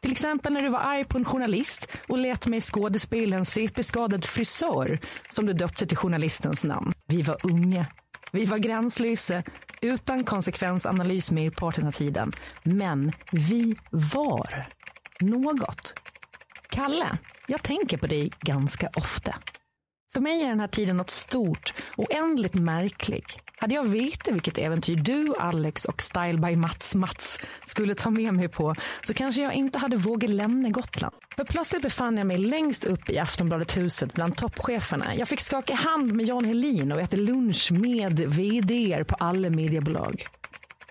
Till 0.00 0.12
exempel 0.12 0.52
när 0.52 0.60
du 0.60 0.68
var 0.68 0.80
arg 0.80 1.04
på 1.04 1.18
en 1.18 1.24
journalist 1.24 1.88
och 2.08 2.18
lät 2.18 2.46
mig 2.46 2.60
skådespela 2.60 3.36
en 3.36 3.44
CP-skadad 3.44 4.24
frisör 4.24 4.98
som 5.30 5.46
du 5.46 5.52
döpte 5.52 5.86
till 5.86 5.96
journalistens 5.96 6.64
namn. 6.64 6.92
Vi 7.06 7.22
var 7.22 7.36
unga 7.42 7.86
vi 8.32 8.46
var 8.46 8.58
gränslösa, 8.58 9.42
utan 9.80 10.24
konsekvensanalys 10.24 11.30
merparten 11.30 11.86
av 11.86 11.92
tiden. 11.92 12.32
Men 12.62 13.12
vi 13.32 13.76
var 13.90 14.66
något. 15.20 15.94
Kalle, 16.70 17.18
jag 17.46 17.62
tänker 17.62 17.98
på 17.98 18.06
dig 18.06 18.30
ganska 18.40 18.88
ofta. 18.96 19.34
För 20.12 20.20
mig 20.20 20.42
är 20.42 20.48
den 20.48 20.60
här 20.60 20.68
tiden 20.68 20.96
något 20.96 21.10
stort, 21.10 21.74
oändligt 21.96 22.54
märklig. 22.54 23.24
Hade 23.56 23.74
jag 23.74 23.88
vetat 23.88 24.34
vilket 24.34 24.58
äventyr 24.58 24.96
du, 24.96 25.34
Alex 25.38 25.84
och 25.84 26.02
Style 26.02 26.38
by 26.38 26.56
Mats 26.56 26.94
Mats 26.94 27.38
skulle 27.66 27.94
ta 27.94 28.10
med 28.10 28.34
mig 28.34 28.48
på 28.48 28.74
så 29.06 29.14
kanske 29.14 29.42
jag 29.42 29.54
inte 29.54 29.78
hade 29.78 29.96
vågat 29.96 30.30
lämna 30.30 30.68
Gotland. 30.68 31.14
För 31.36 31.44
plötsligt 31.44 31.82
befann 31.82 32.16
jag 32.16 32.26
mig 32.26 32.38
längst 32.38 32.84
upp 32.84 33.10
i 33.10 33.18
Aftonbladet-huset 33.18 34.12
bland 34.14 34.36
toppcheferna. 34.36 35.16
Jag 35.16 35.28
fick 35.28 35.40
skaka 35.40 35.74
hand 35.74 36.14
med 36.14 36.26
Jan 36.26 36.44
Helin 36.44 36.92
och 36.92 37.00
äta 37.00 37.16
lunch 37.16 37.72
med 37.72 38.20
vd 38.20 39.04
på 39.04 39.14
alla 39.18 39.50
mediebolag. 39.50 40.24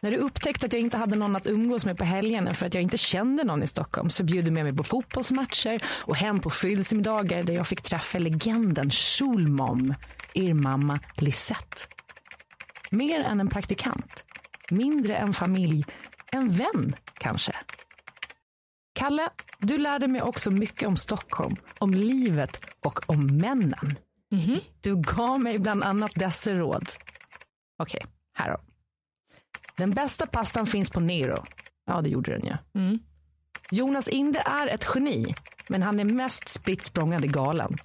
När 0.01 0.12
du 0.12 0.17
upptäckte 0.17 0.65
att 0.65 0.73
jag 0.73 0.81
inte 0.81 0.97
hade 0.97 1.15
någon 1.15 1.35
att 1.35 1.47
umgås 1.47 1.85
med 1.85 1.97
på 1.97 2.03
helgerna 2.03 2.53
för 2.53 2.65
att 2.65 2.73
jag 2.73 2.83
inte 2.83 2.97
kände 2.97 3.43
någon 3.43 3.63
i 3.63 3.67
Stockholm 3.67 4.09
så 4.09 4.23
bjöd 4.23 4.45
du 4.45 4.51
med 4.51 4.63
mig 4.63 4.75
på 4.75 4.83
fotbollsmatcher 4.83 5.83
och 5.85 6.15
hem 6.15 6.39
på 6.39 6.49
födelsemiddagar 6.49 7.43
där 7.43 7.53
jag 7.53 7.67
fick 7.67 7.81
träffa 7.81 8.17
legenden 8.17 8.91
Schulmom, 8.91 9.93
er 10.33 10.53
mamma 10.53 10.99
Lisette. 11.15 11.81
Mer 12.91 13.19
än 13.19 13.39
en 13.39 13.49
praktikant, 13.49 14.23
mindre 14.69 15.15
än 15.15 15.33
familj, 15.33 15.85
en 16.31 16.49
vän 16.49 16.95
kanske. 17.13 17.53
Kalle, 18.93 19.29
du 19.59 19.77
lärde 19.77 20.07
mig 20.07 20.21
också 20.21 20.51
mycket 20.51 20.88
om 20.88 20.97
Stockholm, 20.97 21.55
om 21.79 21.91
livet 21.91 22.65
och 22.85 23.09
om 23.09 23.38
männen. 23.38 23.97
Mm 24.31 24.45
-hmm. 24.45 24.62
Du 24.81 24.95
gav 24.95 25.39
mig 25.39 25.59
bland 25.59 25.83
annat 25.83 26.12
dessa 26.15 26.53
råd. 26.53 26.89
Okej, 27.79 28.01
okay, 28.03 28.12
här 28.33 28.51
då. 28.51 28.68
Den 29.79 29.91
bästa 29.91 30.25
pastan 30.25 30.65
finns 30.65 30.89
på 30.89 30.99
Nero. 30.99 31.43
Ja, 31.85 32.01
det 32.01 32.09
gjorde 32.09 32.31
den 32.31 32.41
ju. 32.41 32.49
Ja. 32.49 32.79
Mm. 32.79 32.99
Jonas 33.71 34.07
Inde 34.07 34.39
är 34.39 34.67
ett 34.67 34.85
geni, 34.95 35.35
men 35.69 35.83
han 35.83 35.99
är 35.99 36.03
mest 36.03 36.47
spritt 36.49 36.93
galen. 36.93 37.77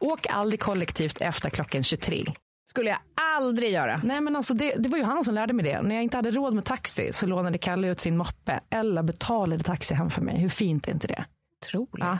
Åk 0.00 0.26
aldrig 0.26 0.60
kollektivt 0.60 1.20
efter 1.20 1.50
klockan 1.50 1.82
23. 1.82 2.24
Skulle 2.64 2.90
jag 2.90 2.98
aldrig 3.36 3.70
göra. 3.70 4.00
Nej, 4.04 4.20
men 4.20 4.36
alltså 4.36 4.54
det, 4.54 4.74
det 4.78 4.88
var 4.88 4.98
ju 4.98 5.04
han 5.04 5.24
som 5.24 5.34
lärde 5.34 5.52
mig 5.52 5.64
det. 5.64 5.82
När 5.82 5.94
jag 5.94 6.04
inte 6.04 6.16
hade 6.16 6.30
råd 6.30 6.54
med 6.54 6.64
taxi 6.64 7.12
så 7.12 7.26
lånade 7.26 7.58
Kalle 7.58 7.88
ut 7.88 8.00
sin 8.00 8.16
moppe 8.16 8.60
eller 8.70 9.02
betalade 9.02 9.64
taxi 9.64 9.94
hem 9.94 10.10
för 10.10 10.22
mig. 10.22 10.38
Hur 10.38 10.48
fint 10.48 10.88
är 10.88 10.92
inte 10.92 11.06
det? 11.06 11.24
Otroligt. 11.62 12.04
Ja. 12.04 12.18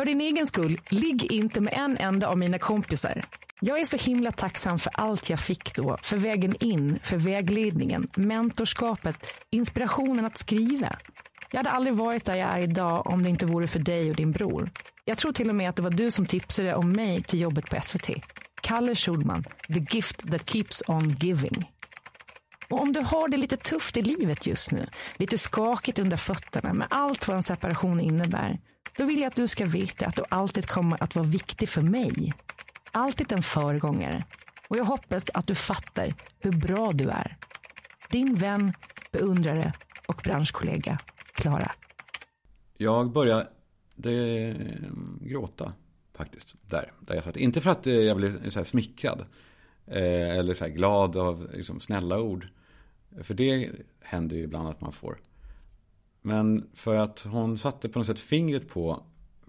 För 0.00 0.04
din 0.04 0.20
egen 0.20 0.46
skull, 0.46 0.80
ligg 0.90 1.32
inte 1.32 1.60
med 1.60 1.74
en 1.76 1.96
enda 1.96 2.28
av 2.28 2.38
mina 2.38 2.58
kompisar. 2.58 3.24
Jag 3.60 3.80
är 3.80 3.84
så 3.84 3.96
himla 3.96 4.32
tacksam 4.32 4.78
för 4.78 4.92
allt 4.94 5.30
jag 5.30 5.40
fick 5.40 5.74
då, 5.74 5.96
för 6.02 6.16
vägen 6.16 6.54
in, 6.60 6.98
för 7.02 7.16
vägledningen, 7.16 8.08
mentorskapet, 8.16 9.16
inspirationen 9.50 10.24
att 10.24 10.36
skriva. 10.36 10.96
Jag 11.50 11.58
hade 11.58 11.70
aldrig 11.70 11.96
varit 11.96 12.24
där 12.24 12.34
jag 12.34 12.48
är 12.50 12.58
idag 12.58 13.06
om 13.06 13.22
det 13.22 13.28
inte 13.28 13.46
vore 13.46 13.66
för 13.66 13.78
dig 13.78 14.10
och 14.10 14.16
din 14.16 14.32
bror. 14.32 14.70
Jag 15.04 15.18
tror 15.18 15.32
till 15.32 15.48
och 15.48 15.54
med 15.54 15.68
att 15.68 15.76
det 15.76 15.82
var 15.82 15.90
du 15.90 16.10
som 16.10 16.26
tipsade 16.26 16.74
om 16.74 16.88
mig 16.88 17.22
till 17.22 17.40
jobbet 17.40 17.70
på 17.70 17.80
SVT. 17.82 18.10
Kalle 18.60 18.94
Schulman, 18.94 19.44
the 19.66 19.96
gift 19.96 20.30
that 20.30 20.50
keeps 20.50 20.82
on 20.86 21.16
giving. 21.20 21.72
Och 22.68 22.80
om 22.80 22.92
du 22.92 23.00
har 23.00 23.28
det 23.28 23.36
lite 23.36 23.56
tufft 23.56 23.96
i 23.96 24.02
livet 24.02 24.46
just 24.46 24.70
nu, 24.70 24.86
lite 25.16 25.38
skakigt 25.38 25.98
under 25.98 26.16
fötterna 26.16 26.72
med 26.72 26.86
allt 26.90 27.28
vad 27.28 27.36
en 27.36 27.42
separation 27.42 28.00
innebär, 28.00 28.58
då 29.00 29.06
vill 29.06 29.20
jag 29.20 29.26
att 29.26 29.36
du 29.36 29.48
ska 29.48 29.64
veta 29.64 30.06
att 30.06 30.16
du 30.16 30.22
alltid 30.28 30.66
kommer 30.66 31.02
att 31.02 31.14
vara 31.14 31.26
viktig 31.26 31.68
för 31.68 31.82
mig 31.82 32.32
alltid 32.90 33.32
en 33.32 33.42
föregångare 33.42 34.24
och 34.68 34.76
jag 34.76 34.84
hoppas 34.84 35.30
att 35.34 35.46
du 35.46 35.54
fattar 35.54 36.14
hur 36.40 36.52
bra 36.52 36.92
du 36.92 37.08
är. 37.08 37.36
Din 38.10 38.34
vän, 38.34 38.72
beundrare 39.12 39.72
och 40.08 40.20
branschkollega 40.24 40.98
Klara. 41.34 41.72
Jag 42.76 43.12
började 43.12 44.56
gråta 45.20 45.72
faktiskt 46.14 46.54
där, 46.62 46.92
där 47.00 47.14
jag 47.14 47.24
satt. 47.24 47.36
Inte 47.36 47.60
för 47.60 47.70
att 47.70 47.86
eh, 47.86 47.94
jag 47.94 48.16
blev 48.16 48.50
så 48.50 48.58
här 48.58 48.64
smickrad 48.64 49.24
eh, 49.86 50.38
eller 50.38 50.54
så 50.54 50.64
här 50.64 50.70
glad 50.70 51.16
av 51.16 51.50
liksom, 51.54 51.80
snälla 51.80 52.20
ord. 52.20 52.46
För 53.22 53.34
det 53.34 53.70
händer 54.00 54.36
ju 54.36 54.42
ibland 54.42 54.68
att 54.68 54.80
man 54.80 54.92
får. 54.92 55.18
Men 56.22 56.70
för 56.74 56.94
att 56.94 57.20
hon 57.20 57.58
satte 57.58 57.88
på 57.88 57.98
något 57.98 58.06
sätt 58.06 58.20
fingret 58.20 58.68
på, 58.68 59.02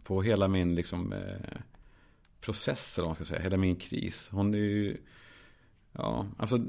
på 0.03 0.21
hela 0.21 0.47
min 0.47 0.75
liksom, 0.75 1.13
eh, 1.13 1.61
process, 2.41 2.97
eller 2.97 3.07
vad 3.07 3.09
man 3.09 3.15
ska 3.15 3.25
säga, 3.25 3.41
hela 3.41 3.57
min 3.57 3.75
kris. 3.75 4.29
Hon 4.31 4.53
är 4.53 4.57
ju, 4.57 4.97
ja, 5.91 6.25
alltså, 6.37 6.59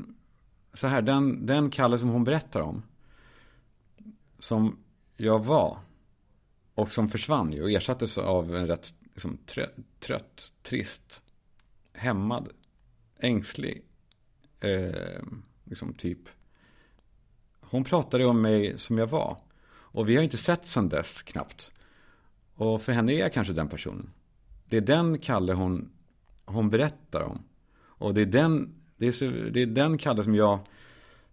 så 0.75 0.87
här, 0.87 1.03
den, 1.03 1.47
den 1.47 1.71
Kalle 1.71 1.99
som 1.99 2.09
hon 2.09 2.25
berättar 2.25 2.61
om, 2.61 2.83
som 4.39 4.79
jag 5.17 5.45
var, 5.45 5.79
och 6.75 6.93
som 6.93 7.09
försvann 7.09 7.53
ju 7.53 7.63
och 7.63 7.71
ersattes 7.71 8.19
av 8.19 8.57
en 8.57 8.67
rätt 8.67 8.95
liksom, 9.03 9.37
trött, 9.37 9.77
trött 10.01 10.53
trist, 10.63 11.23
hämmad, 11.93 12.49
ängslig, 13.19 13.83
eh, 14.61 15.23
liksom 15.65 15.95
typ. 15.95 16.29
Hon 17.61 17.85
pratade 17.85 18.25
om 18.25 18.43
mig 18.43 18.79
som 18.79 18.99
jag 18.99 19.07
var. 19.07 19.41
Och 19.93 20.09
vi 20.09 20.17
har 20.17 20.23
inte 20.23 20.39
sett 20.39 20.67
sedan 20.67 20.89
dess 20.89 21.23
knappt. 21.23 21.73
Och 22.55 22.83
för 22.83 22.93
henne 22.93 23.13
är 23.13 23.19
jag 23.19 23.33
kanske 23.33 23.53
den 23.53 23.69
personen. 23.69 24.11
Det 24.69 24.77
är 24.77 24.81
den 24.81 25.19
Kalle 25.19 25.53
hon, 25.53 25.91
hon 26.45 26.71
berättar 26.71 27.21
om. 27.21 27.43
Och 27.81 28.15
det 28.15 28.21
är, 28.21 28.27
den, 28.27 28.75
det, 28.97 29.07
är 29.07 29.13
så, 29.13 29.25
det 29.25 29.63
är 29.63 29.67
den 29.67 29.99
Kalle 29.99 30.25
som 30.25 30.35
jag 30.35 30.59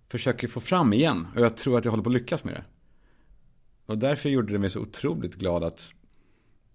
försöker 0.07 0.47
få 0.47 0.59
fram 0.59 0.93
igen. 0.93 1.27
Och 1.35 1.41
jag 1.41 1.57
tror 1.57 1.77
att 1.77 1.85
jag 1.85 1.91
håller 1.91 2.03
på 2.03 2.09
att 2.09 2.13
lyckas 2.13 2.43
med 2.43 2.53
det. 2.53 2.63
Och 3.85 3.97
därför 3.97 4.29
gjorde 4.29 4.53
det 4.53 4.59
mig 4.59 4.69
så 4.69 4.79
otroligt 4.79 5.35
glad 5.35 5.63
att 5.63 5.93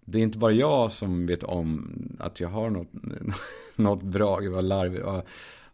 det 0.01 0.19
är 0.19 0.23
inte 0.23 0.39
bara 0.39 0.53
jag 0.53 0.93
som 0.93 1.27
vet 1.27 1.45
om 1.45 1.93
att 2.19 2.41
jag 2.41 2.49
har 2.49 2.71
något, 2.71 2.89
något 3.77 4.03
bra, 4.03 4.41
det 4.41 4.49
var 4.49 4.63
larvigt, 4.63 5.05
var, 5.05 5.25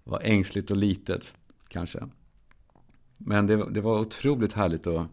var 0.04 0.20
ängsligt 0.24 0.70
och 0.70 0.76
litet 0.76 1.34
kanske. 1.68 2.08
Men 3.16 3.46
det, 3.46 3.70
det 3.70 3.80
var 3.80 4.00
otroligt 4.00 4.52
härligt 4.52 4.86
att 4.86 5.08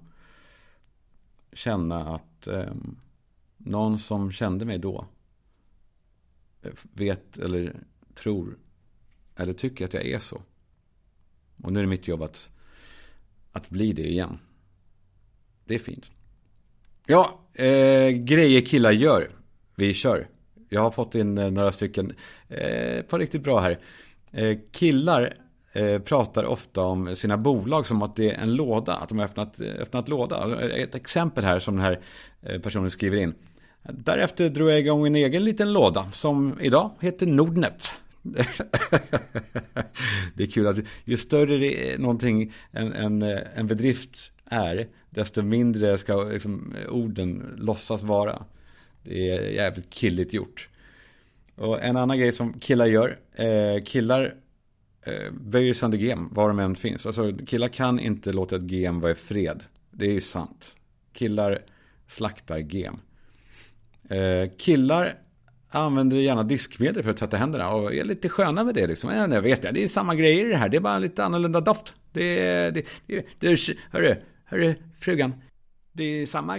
känna 1.54 2.16
att 2.16 2.48
eh, 2.48 2.74
någon 3.58 4.00
som 4.00 4.32
kände 4.32 4.66
mig 4.66 4.78
då 4.78 5.08
eh, 6.62 6.72
vet 6.94 7.38
eller 7.38 7.76
tror 8.14 8.58
eller 9.36 9.54
tycker 9.54 9.86
att 9.86 9.94
jag 9.94 10.06
är 10.06 10.20
så. 10.20 10.42
Och 11.64 11.74
nu 11.74 11.80
är 11.80 11.84
det 11.84 11.90
mitt 11.90 12.08
jobb 12.08 12.22
att, 12.22 12.50
att 13.52 13.70
bli 13.70 13.94
det 13.94 14.10
igen. 14.10 14.40
Det 15.66 15.76
är 15.76 15.80
fint. 15.80 16.12
Ja, 17.06 17.40
eh, 17.54 18.10
grejer 18.10 18.66
killar 18.66 18.92
gör. 18.92 19.32
Vi 19.76 19.94
kör. 19.94 20.28
Jag 20.70 20.82
har 20.82 20.92
fått 20.92 21.16
in 21.16 21.38
eh, 21.38 21.52
några 21.52 21.72
stycken. 21.72 22.16
Eh, 22.48 23.02
på 23.02 23.18
riktigt 23.18 23.44
bra 23.44 23.60
här. 23.60 23.80
Eh, 24.32 24.58
killar 24.72 25.34
Eh, 25.78 26.00
pratar 26.00 26.46
ofta 26.46 26.82
om 26.82 27.16
sina 27.16 27.38
bolag 27.38 27.86
som 27.86 28.02
att 28.02 28.16
det 28.16 28.32
är 28.32 28.42
en 28.42 28.56
låda. 28.56 28.96
Att 28.96 29.10
de 29.10 29.18
har 29.18 29.26
öppnat, 29.26 29.62
öppnat 29.62 30.10
låda. 30.10 30.62
Ett 30.70 30.96
exempel 30.96 31.44
här 31.44 31.60
som 31.60 31.76
den 31.76 31.86
här 31.86 32.00
eh, 32.42 32.62
personen 32.62 32.92
skriver 32.92 33.18
in. 33.18 33.34
Därefter 33.84 34.50
drog 34.50 34.70
jag 34.70 34.80
igång 34.80 35.08
en 35.08 35.16
egen 35.16 35.44
liten 35.44 35.74
låda 35.74 36.12
som 36.12 36.58
idag 36.62 36.92
heter 37.00 37.28
Nordnet. 37.28 38.02
det 40.34 40.44
är 40.44 40.48
kul 40.48 40.68
att 40.68 40.78
ju 41.06 41.18
större 41.18 41.58
det 41.58 41.94
är 41.94 41.98
någonting 41.98 42.54
en, 42.72 42.94
en, 42.94 43.22
eh, 43.22 43.40
en 43.56 43.68
bedrift 43.68 44.32
är, 44.46 44.88
desto 45.10 45.42
mindre 45.42 45.98
ska 45.98 46.24
liksom, 46.24 46.76
orden 46.90 47.56
låtsas 47.58 48.04
vara. 48.04 48.44
Det 49.04 49.30
är 49.30 49.42
jävligt 49.42 49.94
killigt 49.94 50.34
gjort. 50.34 50.70
Och 51.56 51.84
en 51.84 51.98
annan 51.98 52.20
grej 52.20 52.32
som 52.32 52.54
killar 52.54 52.86
gör, 52.86 53.18
eh, 53.36 53.84
killar 53.84 54.34
eh, 55.08 55.32
böjer 55.32 55.74
sönder 55.74 55.98
gem 55.98 56.30
var 56.32 56.48
de 56.48 56.60
än 56.60 56.76
finns. 56.76 57.06
Alltså 57.06 57.34
killar 57.48 57.68
kan 57.68 58.00
inte 58.00 58.34
låta 58.34 58.56
ett 58.56 58.72
gem 58.72 59.00
vara 59.00 59.12
i 59.12 59.16
fred. 59.16 59.64
Det 59.92 60.06
är 60.06 60.14
ju 60.14 60.22
sant. 60.22 60.76
Killar 61.14 61.60
slaktar 62.08 62.58
gem. 62.58 62.96
Eh, 64.10 64.50
killar 64.58 65.14
använder 65.70 66.18
gärna 66.18 66.44
diskmedel 66.44 67.04
för 67.04 67.12
att 67.12 67.18
tvätta 67.18 67.38
händerna 67.38 67.70
och 67.70 67.94
är 67.94 68.04
lite 68.04 68.30
sköna 68.30 68.64
med 68.64 68.76
det. 68.76 68.88
Liksom. 68.88 69.10
Jag 69.10 69.42
vet 69.42 69.62
det, 69.62 69.72
det 69.72 69.84
är 69.84 69.88
samma 69.88 70.16
grejer 70.16 70.46
i 70.46 70.50
det 70.50 70.58
här, 70.58 70.70
det 70.70 70.78
är 70.78 70.82
bara 70.82 71.00
lite 71.00 71.26
annorlunda 71.26 71.62
doft. 71.62 71.94
Det 72.14 72.40
är, 72.40 72.72
det, 72.72 72.86
det, 73.08 73.26
det, 73.40 73.76
hörru, 73.92 74.16
hörru, 74.46 74.76
frugan. 75.00 75.34
Det 75.98 76.04
är 76.04 76.26
samma 76.26 76.58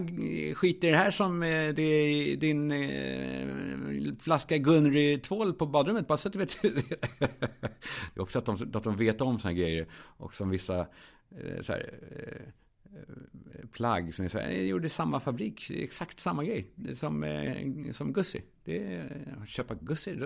skit 0.55 0.85
i 0.85 0.91
det 0.91 0.97
här 0.97 1.11
som 1.11 1.43
eh, 1.43 1.69
det 1.75 1.83
är 1.83 2.37
din 2.37 2.73
eh, 2.73 4.15
flaska 4.21 4.59
Gunry-tvål 4.59 5.55
på 5.55 5.67
badrummet. 5.67 6.07
Bara 6.07 6.19
så 6.19 6.29
att 6.29 6.33
du 6.33 6.39
vet. 6.39 6.63
det 6.63 8.15
är 8.15 8.21
också 8.21 8.39
att 8.39 8.45
de, 8.45 8.71
att 8.75 8.85
de 8.85 8.97
vet 8.97 9.21
om 9.21 9.39
sådana 9.39 9.59
grejer. 9.59 9.87
Och 9.93 10.35
som 10.35 10.51
vissa 10.51 10.81
eh, 10.81 11.61
så 11.61 11.73
här, 11.73 11.83
eh, 12.11 12.43
eh 13.61 13.67
plagg 13.73 14.15
som 14.15 14.25
är 14.25 14.29
så 14.29 14.39
här, 14.39 14.49
eh, 14.49 14.57
jag 14.57 14.67
gjorde 14.67 14.89
samma 14.89 15.21
fabrik, 15.21 15.71
exakt 15.71 16.21
samma 16.21 16.45
grej 16.45 16.71
som, 16.95 17.25
eh, 17.25 17.93
som 17.93 18.13
Gussi. 18.13 18.43
Det 18.65 18.95
är, 18.95 19.47
köpa 19.47 19.75
Gussi. 19.75 20.17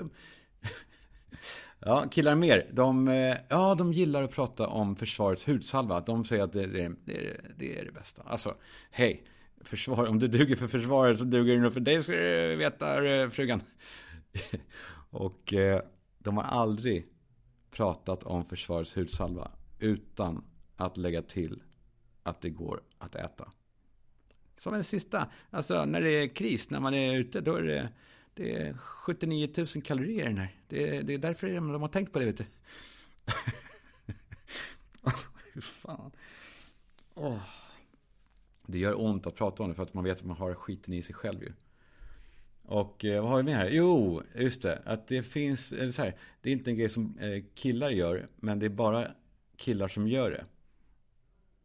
Ja, 1.81 2.09
killar 2.11 2.35
mer. 2.35 2.71
De, 2.73 3.09
eh, 3.09 3.37
ja, 3.49 3.75
de 3.75 3.93
gillar 3.93 4.23
att 4.23 4.35
prata 4.35 4.67
om 4.67 4.97
försvarets 4.97 5.49
hudsalva. 5.49 6.01
De 6.01 6.25
säger 6.25 6.43
att 6.43 6.53
det, 6.53 6.67
det, 6.67 6.93
det, 7.05 7.41
det 7.57 7.79
är 7.79 7.85
det 7.85 7.93
bästa. 7.93 8.23
Alltså, 8.23 8.55
hej, 8.91 9.25
försvar, 9.61 10.07
om 10.07 10.19
det 10.19 10.29
duger 10.29 10.57
för 10.57 10.69
försvaret 10.69 11.19
så 11.19 11.25
duger 11.25 11.55
det 11.55 11.61
nog 11.61 11.73
för 11.73 11.81
dig, 11.81 12.03
ska 12.03 12.13
du 12.13 12.57
veta, 12.57 13.05
eh, 13.05 13.29
frugan. 13.29 13.63
Och 15.11 15.53
eh, 15.53 15.81
de 16.19 16.37
har 16.37 16.45
aldrig 16.45 17.07
pratat 17.71 18.25
om 18.25 18.45
försvarets 18.45 18.97
hudsalva 18.97 19.51
utan 19.79 20.45
att 20.77 20.97
lägga 20.97 21.23
till 21.23 21.63
att 22.23 22.41
det 22.41 22.51
går 22.51 22.81
att 22.99 23.15
äta. 23.15 23.49
Som 24.57 24.75
en 24.75 24.85
sista, 24.85 25.31
alltså 25.51 25.85
när 25.85 26.01
det 26.01 26.11
är 26.11 26.29
kris, 26.29 26.71
när 26.71 26.81
man 26.81 26.95
är 26.95 27.19
ute, 27.19 27.41
då 27.41 27.55
är 27.55 27.63
det, 27.63 27.91
det 28.35 28.57
är 28.57 28.75
79 28.75 29.49
000 29.57 29.67
kalorier 29.67 30.23
i 30.23 30.29
den 30.29 30.39
här. 30.39 30.55
Det, 30.69 30.97
är, 30.97 31.03
det 31.03 31.15
är 31.15 31.19
därför 31.19 31.55
de 31.55 31.83
har 31.83 31.89
tänkt 31.89 32.13
på 32.13 32.19
det, 32.19 32.25
vet 32.25 32.39
du. 32.39 32.45
Hur 35.53 35.61
fan. 35.61 36.11
Oh. 37.15 37.43
Det 38.67 38.79
gör 38.79 39.01
ont 39.01 39.27
att 39.27 39.35
prata 39.35 39.63
om 39.63 39.69
det 39.69 39.75
för 39.75 39.83
att 39.83 39.95
man 39.95 40.05
vet 40.05 40.19
att 40.19 40.25
man 40.25 40.37
har 40.37 40.55
skiten 40.55 40.95
i 40.95 41.03
sig 41.03 41.15
själv 41.15 41.43
ju. 41.43 41.53
Och 42.63 43.05
eh, 43.05 43.23
vad 43.23 43.31
har 43.31 43.37
vi 43.37 43.43
med 43.43 43.57
här? 43.57 43.71
Jo, 43.71 44.23
just 44.35 44.63
det. 44.63 44.83
Att 44.85 45.09
det 45.09 45.23
finns, 45.23 45.73
eller 45.73 45.93
så 45.93 46.03
här, 46.03 46.17
det 46.41 46.49
är 46.51 46.53
inte 46.53 46.71
en 46.71 46.77
grej 46.77 46.89
som 46.89 47.19
eh, 47.19 47.45
killar 47.55 47.91
gör, 47.91 48.27
men 48.37 48.59
det 48.59 48.67
är 48.67 48.71
bara 48.71 49.07
killar 49.57 49.89
som 49.89 50.09
gör 50.09 50.31
det. 50.31 50.45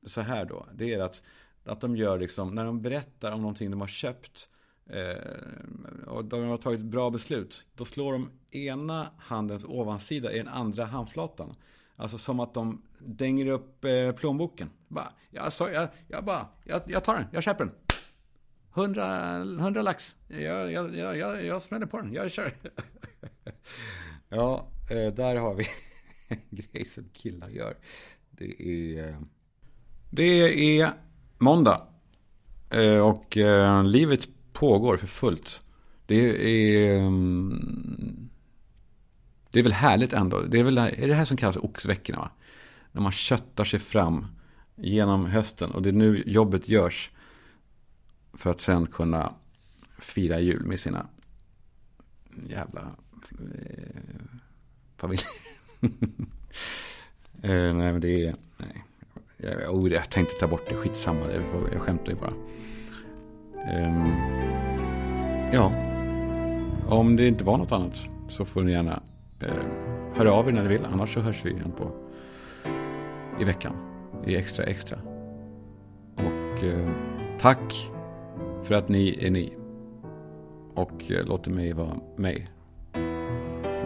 Så 0.09 0.21
här 0.21 0.45
då, 0.45 0.67
det 0.73 0.93
är 0.93 0.99
att, 0.99 1.21
att 1.63 1.81
de 1.81 1.95
gör 1.95 2.19
liksom, 2.19 2.55
när 2.55 2.65
de 2.65 2.81
berättar 2.81 3.31
om 3.31 3.41
någonting 3.41 3.71
de 3.71 3.81
har 3.81 3.87
köpt 3.87 4.49
eh, 4.89 6.07
och 6.07 6.25
de 6.25 6.47
har 6.47 6.57
tagit 6.57 6.79
bra 6.79 7.09
beslut, 7.09 7.65
då 7.75 7.85
slår 7.85 8.13
de 8.13 8.29
ena 8.51 9.11
handens 9.17 9.65
ovansida 9.65 10.31
i 10.31 10.37
den 10.37 10.47
andra 10.47 10.85
handflatan. 10.85 11.55
Alltså 11.95 12.17
som 12.17 12.39
att 12.39 12.53
de 12.53 12.81
dänger 12.99 13.45
upp 13.45 13.85
eh, 13.85 14.11
plånboken. 14.11 14.69
Bara, 14.87 15.11
jag, 15.29 15.53
så, 15.53 15.69
jag, 15.69 15.87
jag 16.07 16.25
bara, 16.25 16.47
jag, 16.63 16.81
jag 16.87 17.03
tar 17.03 17.13
den, 17.13 17.25
jag 17.31 17.43
köper 17.43 17.65
den. 17.65 17.73
100, 18.75 19.35
100 19.35 19.81
lax. 19.81 20.15
Jag, 20.27 20.71
jag, 20.71 20.95
jag, 20.95 21.45
jag 21.45 21.61
smäller 21.61 21.85
på 21.85 21.97
den, 21.97 22.13
jag 22.13 22.31
kör. 22.31 22.51
ja, 24.29 24.67
eh, 24.89 25.13
där 25.13 25.35
har 25.35 25.55
vi 25.55 25.67
en 26.27 26.41
grej 26.49 26.85
som 26.85 27.09
killar 27.13 27.49
gör. 27.49 27.77
Det 28.31 28.61
är, 28.61 29.09
eh, 29.09 29.15
det 30.09 30.81
är 30.81 30.91
måndag. 31.37 31.87
Eh, 32.71 32.99
och 32.99 33.37
eh, 33.37 33.83
livet 33.83 34.29
pågår 34.59 34.97
för 34.97 35.07
fullt. 35.07 35.61
Det 36.05 36.15
är... 36.15 36.97
Ehm, 36.97 38.29
det 39.51 39.59
är 39.59 39.63
väl 39.63 39.73
härligt 39.73 40.13
ändå. 40.13 40.41
Det 40.41 40.59
är 40.59 40.63
väl 40.63 40.77
är 40.77 41.07
det 41.07 41.13
här 41.13 41.25
som 41.25 41.37
kallas 41.37 41.57
oxveckorna 41.57 42.19
va? 42.19 42.31
När 42.91 43.01
man 43.01 43.11
köttar 43.11 43.63
sig 43.63 43.79
fram 43.79 44.25
genom 44.75 45.25
hösten. 45.25 45.71
Och 45.71 45.81
det 45.81 45.89
är 45.89 45.93
nu 45.93 46.23
jobbet 46.25 46.69
görs. 46.69 47.11
För 48.33 48.49
att 48.49 48.61
sen 48.61 48.87
kunna 48.87 49.33
fira 49.99 50.39
jul 50.39 50.65
med 50.65 50.79
sina 50.79 51.07
jävla 52.49 52.81
eh, 53.31 54.21
familjer. 54.97 55.27
eh, 57.41 57.73
nej 57.75 57.91
men 57.91 58.01
det 58.01 58.25
är... 58.25 58.35
Nej. 58.57 58.83
Jag, 59.37 59.75
oh, 59.75 59.91
jag 59.91 60.09
tänkte 60.09 60.35
ta 60.35 60.47
bort 60.47 60.69
det, 60.69 60.75
skitsamma. 60.75 61.31
Jag, 61.31 61.43
jag 61.73 61.81
skämtar 61.81 62.11
ju 62.11 62.17
bara. 62.17 62.33
Eh, 63.67 64.36
ja. 65.53 65.71
Om 66.87 67.15
det 67.15 67.27
inte 67.27 67.43
var 67.43 67.57
något 67.57 67.71
annat 67.71 68.05
så 68.27 68.45
får 68.45 68.61
ni 68.61 68.71
gärna 68.71 68.99
eh, 69.39 69.49
höra 70.15 70.31
av 70.31 70.49
er 70.49 70.51
när 70.51 70.63
ni 70.63 70.69
vill. 70.69 70.85
Annars 70.91 71.13
så 71.13 71.19
hörs 71.19 71.45
vi 71.45 71.51
igen 71.51 71.71
på 71.77 71.91
i 73.41 73.43
veckan 73.43 73.73
i 74.25 74.35
Extra 74.35 74.63
Extra. 74.63 74.97
Och 76.15 76.63
eh, 76.63 76.89
tack 77.39 77.89
för 78.63 78.75
att 78.75 78.89
ni 78.89 79.17
är 79.21 79.31
ni. 79.31 79.53
Och 80.73 81.11
eh, 81.11 81.25
låter 81.25 81.51
mig 81.51 81.73
vara 81.73 81.95
mig. 82.15 82.45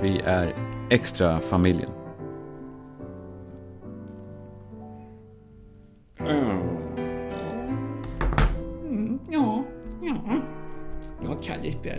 Vi 0.01 0.21
är 0.25 0.55
Extra 0.89 1.39
Familjen. 1.39 2.00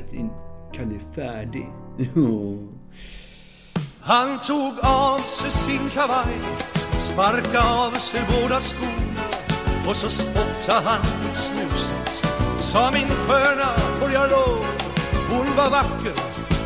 Kalle 0.03 0.09
spelat 0.09 0.13
in 0.13 0.31
Kalle 0.73 0.99
färdig. 1.15 1.69
Han 4.01 4.41
tog 4.41 4.79
av 4.83 5.19
sig 5.19 5.51
sin 5.51 5.89
kavaj, 5.95 6.39
sparkade 6.99 7.63
av 7.63 7.91
sig 7.91 8.21
båda 8.29 8.61
skorna 8.61 9.23
och 9.89 9.97
så 9.97 10.09
spottade 10.11 10.89
han 10.89 11.01
ut 11.01 11.39
snuset. 11.39 12.27
Sa 12.59 12.91
min 12.91 13.09
sköna, 13.09 13.69
får 14.01 14.13
jag 14.13 14.31
lov? 14.31 14.67
Hon 15.31 15.57
var 15.57 15.71
vacker, 15.71 16.15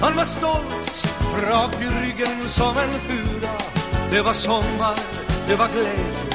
han 0.01 0.17
var 0.17 0.25
stolt, 0.25 1.07
rak 1.51 1.75
i 1.81 1.87
ryggen 1.87 2.41
som 2.41 2.79
en 2.79 2.93
fura. 2.93 3.53
Det 4.11 4.23
var 4.23 4.33
sommar, 4.33 4.97
det 5.49 5.57
var 5.57 5.69
glädje 5.69 6.27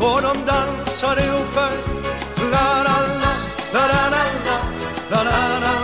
och 0.00 0.22
de 0.22 0.46
dansade 0.46 1.32
och 1.32 1.46
sjöng. 1.46 2.04
La, 2.50 2.82
la, 2.82 3.00
la, 3.00 3.32
la, 3.72 3.86
la, 3.86 4.10
la, 4.10 4.24
la, 5.10 5.22
la 5.22 5.60
la 5.60 5.83